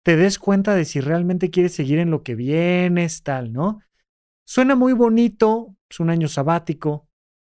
te 0.07 0.17
des 0.17 0.39
cuenta 0.39 0.75
de 0.75 0.87
si 0.87 1.01
realmente 1.01 1.51
quieres 1.51 1.75
seguir 1.75 1.99
en 1.99 2.11
lo 2.11 2.23
que 2.23 2.35
vienes, 2.35 3.23
tal, 3.23 3.53
¿no? 3.53 3.83
Suena 4.47 4.75
muy 4.75 4.93
bonito, 4.93 5.77
es 5.89 6.01
un 6.01 6.11
año 6.11 6.29
sabático. 6.29 7.09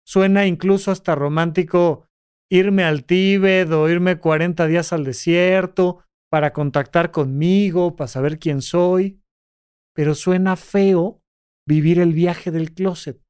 Suena 0.06 0.46
incluso 0.46 0.92
hasta 0.92 1.16
romántico 1.16 2.08
irme 2.50 2.84
al 2.84 3.06
Tíbet 3.06 3.72
o 3.72 3.88
irme 3.90 4.20
40 4.20 4.68
días 4.68 4.92
al 4.92 5.06
desierto 5.06 6.04
para 6.30 6.52
contactar 6.54 7.12
conmigo, 7.12 7.96
para 7.96 8.08
saber 8.08 8.40
quién 8.40 8.62
soy. 8.62 9.22
Pero 9.94 10.16
suena 10.16 10.56
feo 10.56 11.22
vivir 11.66 12.00
el 12.00 12.14
viaje 12.14 12.52
del 12.52 12.74
closet, 12.74 13.22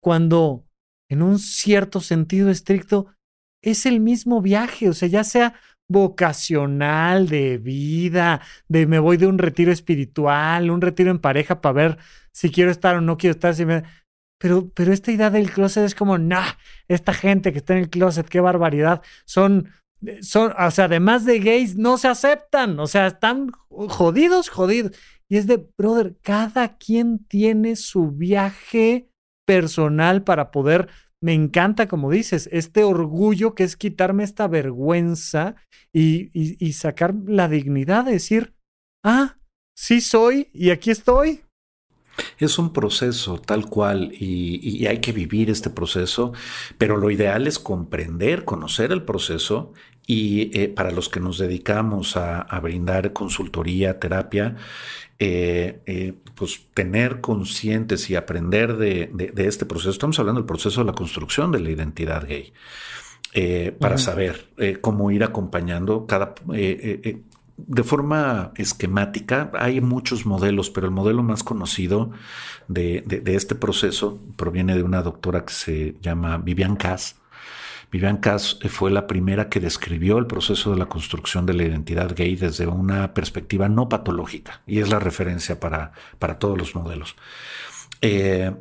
cuando 0.00 0.66
en 1.08 1.22
un 1.22 1.38
cierto 1.38 2.00
sentido 2.00 2.50
estricto 2.50 3.14
es 3.62 3.86
el 3.86 4.00
mismo 4.00 4.40
viaje, 4.40 4.88
o 4.88 4.92
sea, 4.92 5.08
ya 5.08 5.24
sea 5.24 5.54
vocacional, 5.92 7.28
de 7.28 7.58
vida, 7.58 8.40
de 8.68 8.86
me 8.86 8.98
voy 8.98 9.16
de 9.16 9.26
un 9.26 9.38
retiro 9.38 9.70
espiritual, 9.70 10.70
un 10.70 10.80
retiro 10.80 11.10
en 11.10 11.18
pareja 11.18 11.60
para 11.60 11.72
ver 11.72 11.98
si 12.32 12.50
quiero 12.50 12.70
estar 12.70 12.96
o 12.96 13.00
no 13.00 13.16
quiero 13.16 13.32
estar. 13.32 13.54
Pero, 14.38 14.70
pero 14.74 14.92
esta 14.92 15.12
idea 15.12 15.30
del 15.30 15.50
closet 15.50 15.84
es 15.84 15.94
como, 15.94 16.18
nah, 16.18 16.52
esta 16.88 17.12
gente 17.12 17.52
que 17.52 17.58
está 17.58 17.74
en 17.74 17.80
el 17.80 17.90
closet, 17.90 18.28
qué 18.28 18.40
barbaridad. 18.40 19.02
Son, 19.24 19.68
son, 20.20 20.52
o 20.58 20.70
sea, 20.70 20.86
además 20.86 21.24
de 21.24 21.38
gays, 21.38 21.76
no 21.76 21.96
se 21.98 22.08
aceptan, 22.08 22.80
o 22.80 22.88
sea, 22.88 23.06
están 23.06 23.52
jodidos, 23.70 24.48
jodidos. 24.48 24.92
Y 25.28 25.36
es 25.36 25.46
de, 25.46 25.64
brother, 25.78 26.16
cada 26.22 26.76
quien 26.76 27.24
tiene 27.24 27.76
su 27.76 28.10
viaje 28.10 29.08
personal 29.46 30.24
para 30.24 30.50
poder 30.50 30.88
me 31.22 31.34
encanta, 31.34 31.88
como 31.88 32.10
dices, 32.10 32.48
este 32.52 32.84
orgullo 32.84 33.54
que 33.54 33.64
es 33.64 33.76
quitarme 33.76 34.24
esta 34.24 34.48
vergüenza 34.48 35.54
y, 35.92 36.30
y, 36.34 36.72
sacar 36.72 37.14
la 37.26 37.48
dignidad 37.48 38.04
de 38.04 38.12
decir, 38.12 38.54
ah, 39.04 39.36
sí 39.76 40.00
soy 40.00 40.50
y 40.52 40.70
aquí 40.70 40.90
estoy. 40.90 41.42
Es 42.38 42.58
un 42.58 42.72
proceso 42.72 43.38
tal 43.38 43.66
cual 43.66 44.12
y, 44.12 44.86
hay 44.86 44.98
que 44.98 45.12
vivir 45.12 45.48
este 45.48 45.70
proceso, 45.70 46.32
pero 46.76 46.96
lo 46.96 47.10
ideal 47.10 47.46
es 47.46 47.58
comprender, 47.58 48.44
conocer 48.44 48.92
el 48.92 49.04
proceso 49.04 49.72
y 50.06 50.50
eh, 50.58 50.68
para 50.68 50.90
los 50.90 51.08
que 51.08 51.20
nos 51.20 51.38
dedicamos 51.38 52.16
a, 52.16 52.44
brindar 52.60 53.12
consultoría, 53.12 54.00
terapia, 54.00 54.56
eh, 55.24 55.82
eh, 55.86 56.14
pues 56.34 56.62
tener 56.74 57.20
conscientes 57.20 58.10
y 58.10 58.16
aprender 58.16 58.76
de, 58.76 59.32
este 59.36 59.66
proceso. 59.66 59.90
Estamos 59.90 60.18
hablando 60.18 60.40
del 60.40 60.46
proceso 60.46 60.80
de 60.80 60.86
la 60.86 60.94
construcción 60.94 61.52
de 61.52 61.60
la 61.60 61.70
identidad 61.70 62.26
gay. 62.26 62.52
para 63.78 63.98
saber 63.98 64.48
cómo 64.80 65.10
ir 65.10 65.24
acompañando 65.24 66.06
cada 66.06 66.34
de 67.56 67.82
forma 67.82 68.52
esquemática. 68.56 69.50
Hay 69.54 69.80
muchos 69.80 70.26
modelos, 70.26 70.70
pero 70.70 70.86
el 70.86 70.92
modelo 70.92 71.22
más 71.22 71.42
conocido 71.42 72.10
de, 72.68 73.04
este 73.26 73.54
proceso 73.54 74.18
proviene 74.36 74.74
de 74.76 74.82
una 74.82 75.02
doctora 75.02 75.44
que 75.44 75.52
se 75.52 75.96
llama 76.00 76.38
Vivian 76.38 76.76
Cass. 76.76 77.16
Vivian 77.92 78.16
Cass 78.16 78.58
fue 78.68 78.90
la 78.90 79.06
primera 79.06 79.48
que 79.48 79.60
describió 79.60 80.18
el 80.18 80.26
proceso 80.26 80.72
de 80.72 80.78
la 80.78 80.86
construcción 80.86 81.46
de 81.46 81.54
la 81.54 81.64
identidad 81.64 82.12
gay 82.16 82.34
desde 82.34 82.66
una 82.66 83.14
perspectiva 83.14 83.68
no 83.68 83.88
patológica 83.88 84.62
y 84.66 84.80
es 84.80 84.88
la 84.88 84.98
referencia 84.98 85.60
para, 85.60 85.92
para 86.18 86.38
todos 86.38 86.58
los 86.58 86.74
modelos. 86.74 87.14
Eh, 88.00 88.52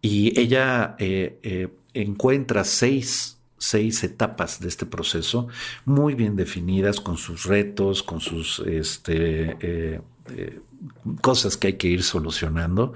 y 0.00 0.40
ella 0.40 0.94
eh, 0.98 1.38
eh, 1.42 1.68
encuentra 1.92 2.64
seis 2.64 3.38
seis 3.58 4.04
etapas 4.04 4.60
de 4.60 4.68
este 4.68 4.86
proceso 4.86 5.48
muy 5.84 6.14
bien 6.14 6.36
definidas 6.36 7.00
con 7.00 7.16
sus 7.16 7.44
retos, 7.44 8.02
con 8.02 8.20
sus 8.20 8.60
este, 8.60 9.56
eh, 9.60 10.00
eh, 10.30 10.60
cosas 11.20 11.56
que 11.56 11.68
hay 11.68 11.72
que 11.74 11.88
ir 11.88 12.02
solucionando 12.02 12.94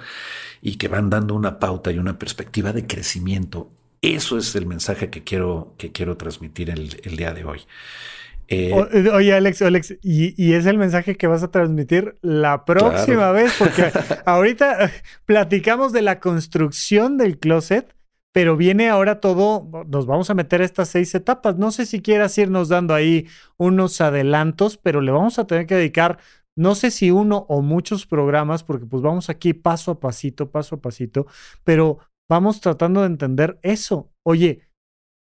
y 0.63 0.77
que 0.77 0.89
van 0.89 1.11
dando 1.11 1.35
una 1.35 1.59
pauta 1.59 1.91
y 1.91 1.99
una 1.99 2.19
perspectiva 2.19 2.73
de 2.73 2.87
crecimiento. 2.87 3.69
Eso 4.03 4.37
es 4.37 4.57
el 4.57 4.67
mensaje 4.67 5.11
que 5.11 5.23
quiero, 5.23 5.75
que 5.79 5.93
quiero 5.93 6.17
transmitir 6.17 6.71
el, 6.71 7.17
día 7.17 7.33
de 7.33 7.45
hoy. 7.45 7.61
Eh, 8.49 8.73
oye, 9.15 9.33
Alex, 9.33 9.63
Alex, 9.63 9.95
y, 10.03 10.53
es 10.53 10.67
el 10.67 10.77
mensaje 10.77 11.17
que 11.17 11.29
vas 11.29 11.45
a 11.45 11.53
transmitir 11.53 12.17
la 12.21 12.65
próxima 12.65 13.31
vez, 13.31 13.55
porque 13.57 13.93
ahorita 14.27 14.91
platicamos 15.25 15.93
de 15.93 16.03
la 16.03 16.19
construcción 16.19 17.17
del 17.17 17.39
closet, 17.39 17.95
pero 18.33 18.57
viene 18.57 18.89
ahora 18.89 19.21
todo, 19.21 19.69
nos 19.87 20.07
vamos 20.07 20.31
a 20.31 20.35
meter 20.35 20.63
a 20.63 20.65
estas 20.65 20.89
seis 20.89 21.15
etapas. 21.15 21.57
No 21.57 21.71
sé 21.71 21.87
si 21.87 22.03
quieras 22.03 22.37
irnos 22.39 22.69
dando 22.69 22.95
ahí 22.95 23.29
unos 23.57 24.01
adelantos, 24.01 24.79
pero 24.79 25.01
le 25.01 25.13
vamos 25.13 25.39
a 25.39 25.47
tener 25.47 25.67
que 25.67 25.77
dedicar, 25.77 26.19
no 26.57 26.75
sé 26.75 26.91
si 26.91 27.13
uno 27.13 27.47
o 27.49 27.63
muchos 27.63 28.05
programas, 28.07 28.65
porque 28.65 28.85
pues 28.85 29.01
vamos 29.01 29.31
aquí 29.31 29.55
paso 29.55 29.93
a 29.93 30.01
pasito, 30.01 30.51
paso 30.51 30.75
a 30.75 30.81
pasito, 30.81 31.29
pero 31.63 32.01
vamos 32.33 32.63
tratando 32.63 33.03
de 33.03 33.09
entender 33.09 33.59
eso. 33.63 34.11
Oye, 34.25 34.63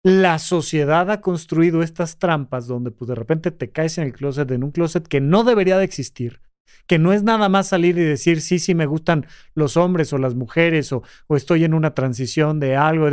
la 0.02 0.38
sociedad 0.38 1.10
ha 1.10 1.20
construido 1.20 1.82
estas 1.82 2.18
trampas 2.18 2.66
donde 2.66 2.92
pues 2.92 3.08
de 3.08 3.14
repente 3.14 3.50
te 3.50 3.70
caes 3.70 3.98
en 3.98 4.04
el 4.04 4.14
closet, 4.14 4.50
en 4.50 4.64
un 4.64 4.70
closet 4.70 5.06
que 5.06 5.20
no 5.20 5.44
debería 5.44 5.76
de 5.76 5.84
existir, 5.84 6.40
que 6.86 6.98
no 6.98 7.12
es 7.12 7.22
nada 7.22 7.50
más 7.50 7.68
salir 7.68 7.98
y 7.98 8.04
decir, 8.04 8.40
sí, 8.40 8.58
sí, 8.58 8.74
me 8.74 8.86
gustan 8.86 9.26
los 9.54 9.76
hombres 9.76 10.14
o 10.14 10.18
las 10.18 10.34
mujeres 10.34 10.92
o, 10.94 11.02
o 11.26 11.36
estoy 11.36 11.64
en 11.64 11.74
una 11.74 11.92
transición 11.92 12.58
de 12.58 12.74
algo, 12.74 13.08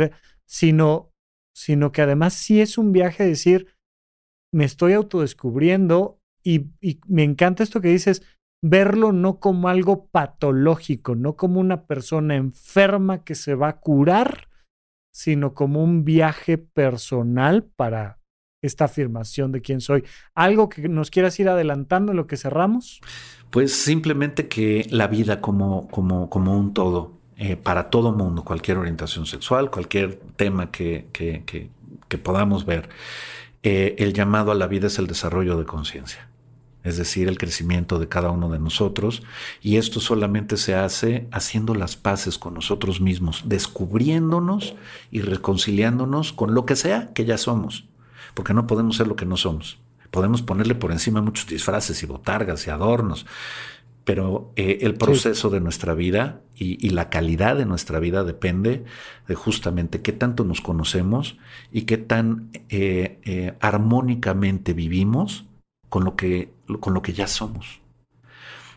sino, 0.48 1.12
sino 1.54 1.92
que 1.92 2.00
además 2.00 2.32
sí 2.32 2.62
es 2.62 2.78
un 2.78 2.92
viaje 2.92 3.26
decir, 3.26 3.74
me 4.54 4.64
estoy 4.64 4.94
autodescubriendo 4.94 6.18
y 6.42 6.70
me 7.08 7.24
encanta 7.24 7.62
esto 7.62 7.82
que 7.82 7.88
dices, 7.88 8.22
verlo 8.62 9.12
no 9.12 9.40
como 9.40 9.68
algo 9.68 10.06
patológico, 10.06 11.16
no 11.16 11.36
como 11.36 11.60
una 11.60 11.84
persona 11.84 12.36
enferma 12.36 13.24
que 13.24 13.34
se 13.34 13.54
va 13.54 13.68
a 13.68 13.80
curar, 13.80 14.48
sino 15.12 15.52
como 15.52 15.82
un 15.82 16.04
viaje 16.04 16.56
personal 16.56 17.64
para 17.64 18.18
esta 18.62 18.84
afirmación 18.84 19.50
de 19.50 19.60
quién 19.60 19.80
soy. 19.80 20.04
¿Algo 20.34 20.68
que 20.68 20.88
nos 20.88 21.10
quieras 21.10 21.38
ir 21.40 21.48
adelantando 21.48 22.12
en 22.12 22.16
lo 22.16 22.28
que 22.28 22.36
cerramos? 22.36 23.00
Pues 23.50 23.74
simplemente 23.74 24.46
que 24.46 24.86
la 24.88 25.08
vida 25.08 25.40
como, 25.40 25.88
como, 25.88 26.30
como 26.30 26.56
un 26.56 26.72
todo, 26.72 27.18
eh, 27.36 27.56
para 27.56 27.90
todo 27.90 28.12
mundo, 28.12 28.44
cualquier 28.44 28.78
orientación 28.78 29.26
sexual, 29.26 29.70
cualquier 29.70 30.20
tema 30.36 30.70
que, 30.70 31.08
que, 31.12 31.42
que, 31.44 32.18
podamos 32.18 32.64
ver, 32.64 32.88
eh, 33.64 33.96
el 33.98 34.12
llamado 34.12 34.52
a 34.52 34.54
la 34.54 34.68
vida 34.68 34.86
es 34.86 34.98
el 34.98 35.08
desarrollo 35.08 35.56
de 35.56 35.64
conciencia 35.64 36.28
es 36.84 36.96
decir, 36.96 37.28
el 37.28 37.38
crecimiento 37.38 37.98
de 37.98 38.08
cada 38.08 38.30
uno 38.30 38.48
de 38.48 38.58
nosotros, 38.58 39.22
y 39.60 39.76
esto 39.76 40.00
solamente 40.00 40.56
se 40.56 40.74
hace 40.74 41.28
haciendo 41.30 41.74
las 41.74 41.96
paces 41.96 42.38
con 42.38 42.54
nosotros 42.54 43.00
mismos, 43.00 43.42
descubriéndonos 43.46 44.74
y 45.10 45.20
reconciliándonos 45.20 46.32
con 46.32 46.54
lo 46.54 46.66
que 46.66 46.76
sea 46.76 47.12
que 47.14 47.24
ya 47.24 47.38
somos, 47.38 47.84
porque 48.34 48.54
no 48.54 48.66
podemos 48.66 48.96
ser 48.96 49.08
lo 49.08 49.16
que 49.16 49.26
no 49.26 49.36
somos. 49.36 49.78
Podemos 50.10 50.42
ponerle 50.42 50.74
por 50.74 50.92
encima 50.92 51.22
muchos 51.22 51.46
disfraces 51.46 52.02
y 52.02 52.06
botargas 52.06 52.66
y 52.66 52.70
adornos, 52.70 53.24
pero 54.04 54.52
eh, 54.56 54.78
el 54.82 54.94
proceso 54.94 55.48
de 55.48 55.60
nuestra 55.60 55.94
vida 55.94 56.40
y, 56.54 56.90
la 56.90 57.10
calidad 57.10 57.56
de 57.56 57.66
nuestra 57.66 57.98
vida 57.98 58.22
depende 58.22 58.84
de 59.26 59.34
justamente 59.34 60.00
qué 60.00 60.12
tanto 60.12 60.44
nos 60.44 60.60
conocemos 60.60 61.38
y 61.72 61.82
qué 61.82 61.98
tan 61.98 62.50
eh, 62.68 63.18
eh, 63.24 63.54
armónicamente 63.60 64.72
vivimos 64.72 65.46
con 65.88 66.04
lo 66.04 66.14
que, 66.14 66.51
con 66.80 66.94
lo 66.94 67.02
que 67.02 67.12
ya 67.12 67.26
somos. 67.26 67.82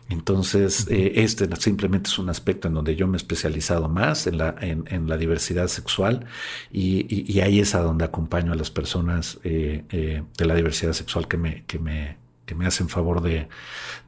Entonces, 0.08 0.86
eh, 0.88 1.12
este 1.16 1.48
simplemente 1.56 2.08
es 2.08 2.18
un 2.18 2.28
aspecto 2.30 2.68
en 2.68 2.74
donde 2.74 2.94
yo 2.94 3.08
me 3.08 3.16
he 3.16 3.16
especializado 3.16 3.88
más 3.88 4.26
en 4.28 4.38
la, 4.38 4.54
en, 4.60 5.08
la 5.08 5.16
diversidad 5.16 5.66
sexual 5.66 6.26
y, 6.70 7.40
ahí 7.40 7.58
es 7.58 7.74
a 7.74 7.80
donde 7.80 8.04
acompaño 8.04 8.52
a 8.52 8.56
las 8.56 8.70
personas 8.70 9.38
eh, 9.42 9.84
eh, 9.90 10.22
de 10.38 10.44
la 10.44 10.54
diversidad 10.54 10.92
sexual 10.92 11.26
que 11.26 11.36
me, 11.36 11.64
que 11.66 11.78
me, 11.80 12.18
que 12.46 12.54
me 12.54 12.64
hacen 12.64 12.88
favor 12.88 13.22
de, 13.22 13.48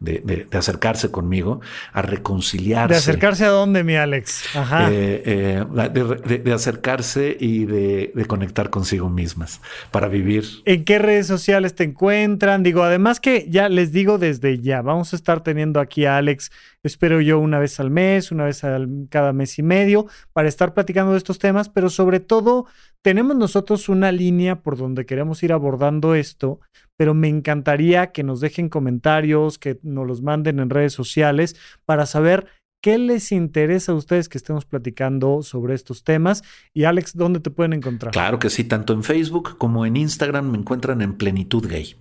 de, 0.00 0.46
acercarse 0.52 1.10
conmigo, 1.10 1.60
a 1.92 2.02
reconciliarse. 2.02 2.94
¿De 2.94 2.98
acercarse 2.98 3.44
a 3.44 3.48
dónde, 3.48 3.82
mi 3.82 3.96
Alex? 3.96 4.56
Ajá. 4.56 4.88
Eh, 4.90 5.22
eh, 5.26 6.40
de, 6.44 6.52
acercarse 6.52 7.36
y 7.38 7.64
de, 7.66 8.12
conectar 8.28 8.70
consigo 8.70 9.10
mismas 9.10 9.60
para 9.90 10.08
vivir. 10.08 10.44
¿En 10.64 10.84
qué 10.84 10.98
redes 10.98 11.26
sociales 11.26 11.74
te 11.74 11.84
encuentran? 11.84 12.62
Digo, 12.62 12.82
además 12.84 13.18
que 13.18 13.46
ya 13.50 13.68
les 13.68 13.90
digo 13.92 14.18
desde 14.18 14.60
ya, 14.60 14.82
vamos 14.82 15.12
a 15.12 15.16
estar 15.16 15.42
teniendo 15.42 15.80
aquí 15.80 16.04
a 16.04 16.16
Alex, 16.16 16.52
espero 16.84 17.20
yo, 17.20 17.40
una 17.40 17.58
vez 17.58 17.80
al 17.80 17.90
mes, 17.90 18.30
una 18.30 18.44
vez 18.44 18.62
al, 18.62 18.88
cada 19.10 19.32
mes 19.32 19.58
y 19.58 19.62
medio, 19.62 20.06
para 20.32 20.48
estar 20.48 20.74
platicando 20.74 21.12
de 21.12 21.18
estos 21.18 21.40
temas, 21.40 21.68
pero 21.68 21.90
sobre 21.90 22.20
todo 22.20 22.66
tenemos 23.02 23.36
nosotros 23.36 23.88
una 23.88 24.12
línea 24.12 24.60
por 24.62 24.76
donde 24.76 25.06
queremos 25.06 25.42
ir 25.42 25.52
abordando 25.52 26.14
esto, 26.14 26.60
pero 26.98 27.14
me 27.14 27.28
encantaría 27.28 28.10
que 28.12 28.24
nos 28.24 28.40
dejen 28.40 28.68
comentarios, 28.68 29.56
que 29.56 29.78
nos 29.82 30.06
los 30.06 30.20
manden 30.20 30.58
en 30.58 30.68
redes 30.68 30.92
sociales 30.92 31.56
para 31.86 32.04
saber 32.04 32.46
qué 32.82 32.98
les 32.98 33.30
interesa 33.32 33.92
a 33.92 33.94
ustedes 33.94 34.28
que 34.28 34.36
estemos 34.36 34.64
platicando 34.64 35.42
sobre 35.42 35.74
estos 35.74 36.02
temas. 36.02 36.42
Y 36.74 36.84
Alex, 36.84 37.16
¿dónde 37.16 37.40
te 37.40 37.50
pueden 37.50 37.72
encontrar? 37.72 38.12
Claro 38.12 38.40
que 38.40 38.50
sí, 38.50 38.64
tanto 38.64 38.92
en 38.92 39.04
Facebook 39.04 39.56
como 39.58 39.86
en 39.86 39.96
Instagram 39.96 40.50
me 40.50 40.58
encuentran 40.58 41.00
en 41.00 41.14
Plenitud 41.14 41.66
Gay. 41.68 41.94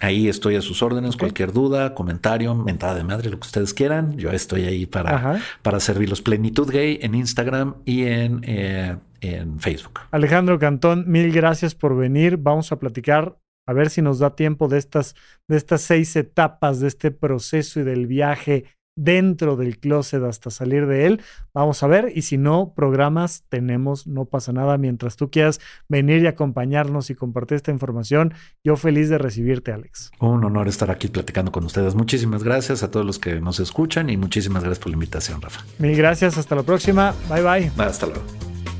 Ahí 0.00 0.28
estoy 0.28 0.54
a 0.54 0.62
sus 0.62 0.82
órdenes, 0.82 1.16
cualquier 1.16 1.52
duda, 1.52 1.92
comentario, 1.92 2.54
mentada 2.54 2.94
de 2.94 3.04
madre, 3.04 3.30
lo 3.30 3.40
que 3.40 3.46
ustedes 3.46 3.74
quieran. 3.74 4.16
Yo 4.16 4.30
estoy 4.30 4.62
ahí 4.62 4.86
para, 4.86 5.40
para 5.60 5.80
servirlos. 5.80 6.22
Plenitud 6.22 6.70
Gay 6.70 7.00
en 7.02 7.16
Instagram 7.16 7.74
y 7.84 8.04
en, 8.04 8.40
eh, 8.44 8.96
en 9.20 9.58
Facebook. 9.58 10.00
Alejandro 10.12 10.58
Cantón, 10.58 11.04
mil 11.08 11.32
gracias 11.32 11.74
por 11.74 11.96
venir. 11.96 12.36
Vamos 12.36 12.70
a 12.70 12.78
platicar 12.78 13.38
a 13.68 13.74
ver 13.74 13.90
si 13.90 14.00
nos 14.00 14.18
da 14.18 14.34
tiempo 14.34 14.66
de 14.66 14.78
estas, 14.78 15.14
de 15.46 15.58
estas 15.58 15.82
seis 15.82 16.16
etapas 16.16 16.80
de 16.80 16.88
este 16.88 17.10
proceso 17.10 17.80
y 17.80 17.82
del 17.82 18.06
viaje 18.06 18.64
dentro 18.96 19.56
del 19.56 19.78
closet 19.78 20.22
hasta 20.22 20.50
salir 20.50 20.86
de 20.86 21.04
él. 21.04 21.20
Vamos 21.52 21.82
a 21.82 21.86
ver, 21.86 22.10
y 22.14 22.22
si 22.22 22.38
no, 22.38 22.72
programas 22.74 23.44
tenemos, 23.50 24.06
no 24.06 24.24
pasa 24.24 24.54
nada. 24.54 24.78
Mientras 24.78 25.16
tú 25.16 25.30
quieras 25.30 25.60
venir 25.86 26.22
y 26.22 26.26
acompañarnos 26.28 27.10
y 27.10 27.14
compartir 27.14 27.56
esta 27.56 27.70
información, 27.70 28.32
yo 28.64 28.74
feliz 28.76 29.10
de 29.10 29.18
recibirte, 29.18 29.70
Alex. 29.70 30.12
Un 30.18 30.42
honor 30.42 30.66
estar 30.66 30.90
aquí 30.90 31.08
platicando 31.08 31.52
con 31.52 31.64
ustedes. 31.64 31.94
Muchísimas 31.94 32.42
gracias 32.42 32.82
a 32.82 32.90
todos 32.90 33.04
los 33.04 33.18
que 33.18 33.38
nos 33.38 33.60
escuchan 33.60 34.08
y 34.08 34.16
muchísimas 34.16 34.62
gracias 34.62 34.78
por 34.78 34.88
la 34.88 34.94
invitación, 34.94 35.42
Rafa. 35.42 35.62
Mil 35.78 35.94
gracias, 35.94 36.38
hasta 36.38 36.54
la 36.54 36.62
próxima. 36.62 37.14
Bye 37.28 37.42
bye. 37.42 37.70
Hasta 37.76 38.06
luego. 38.06 38.57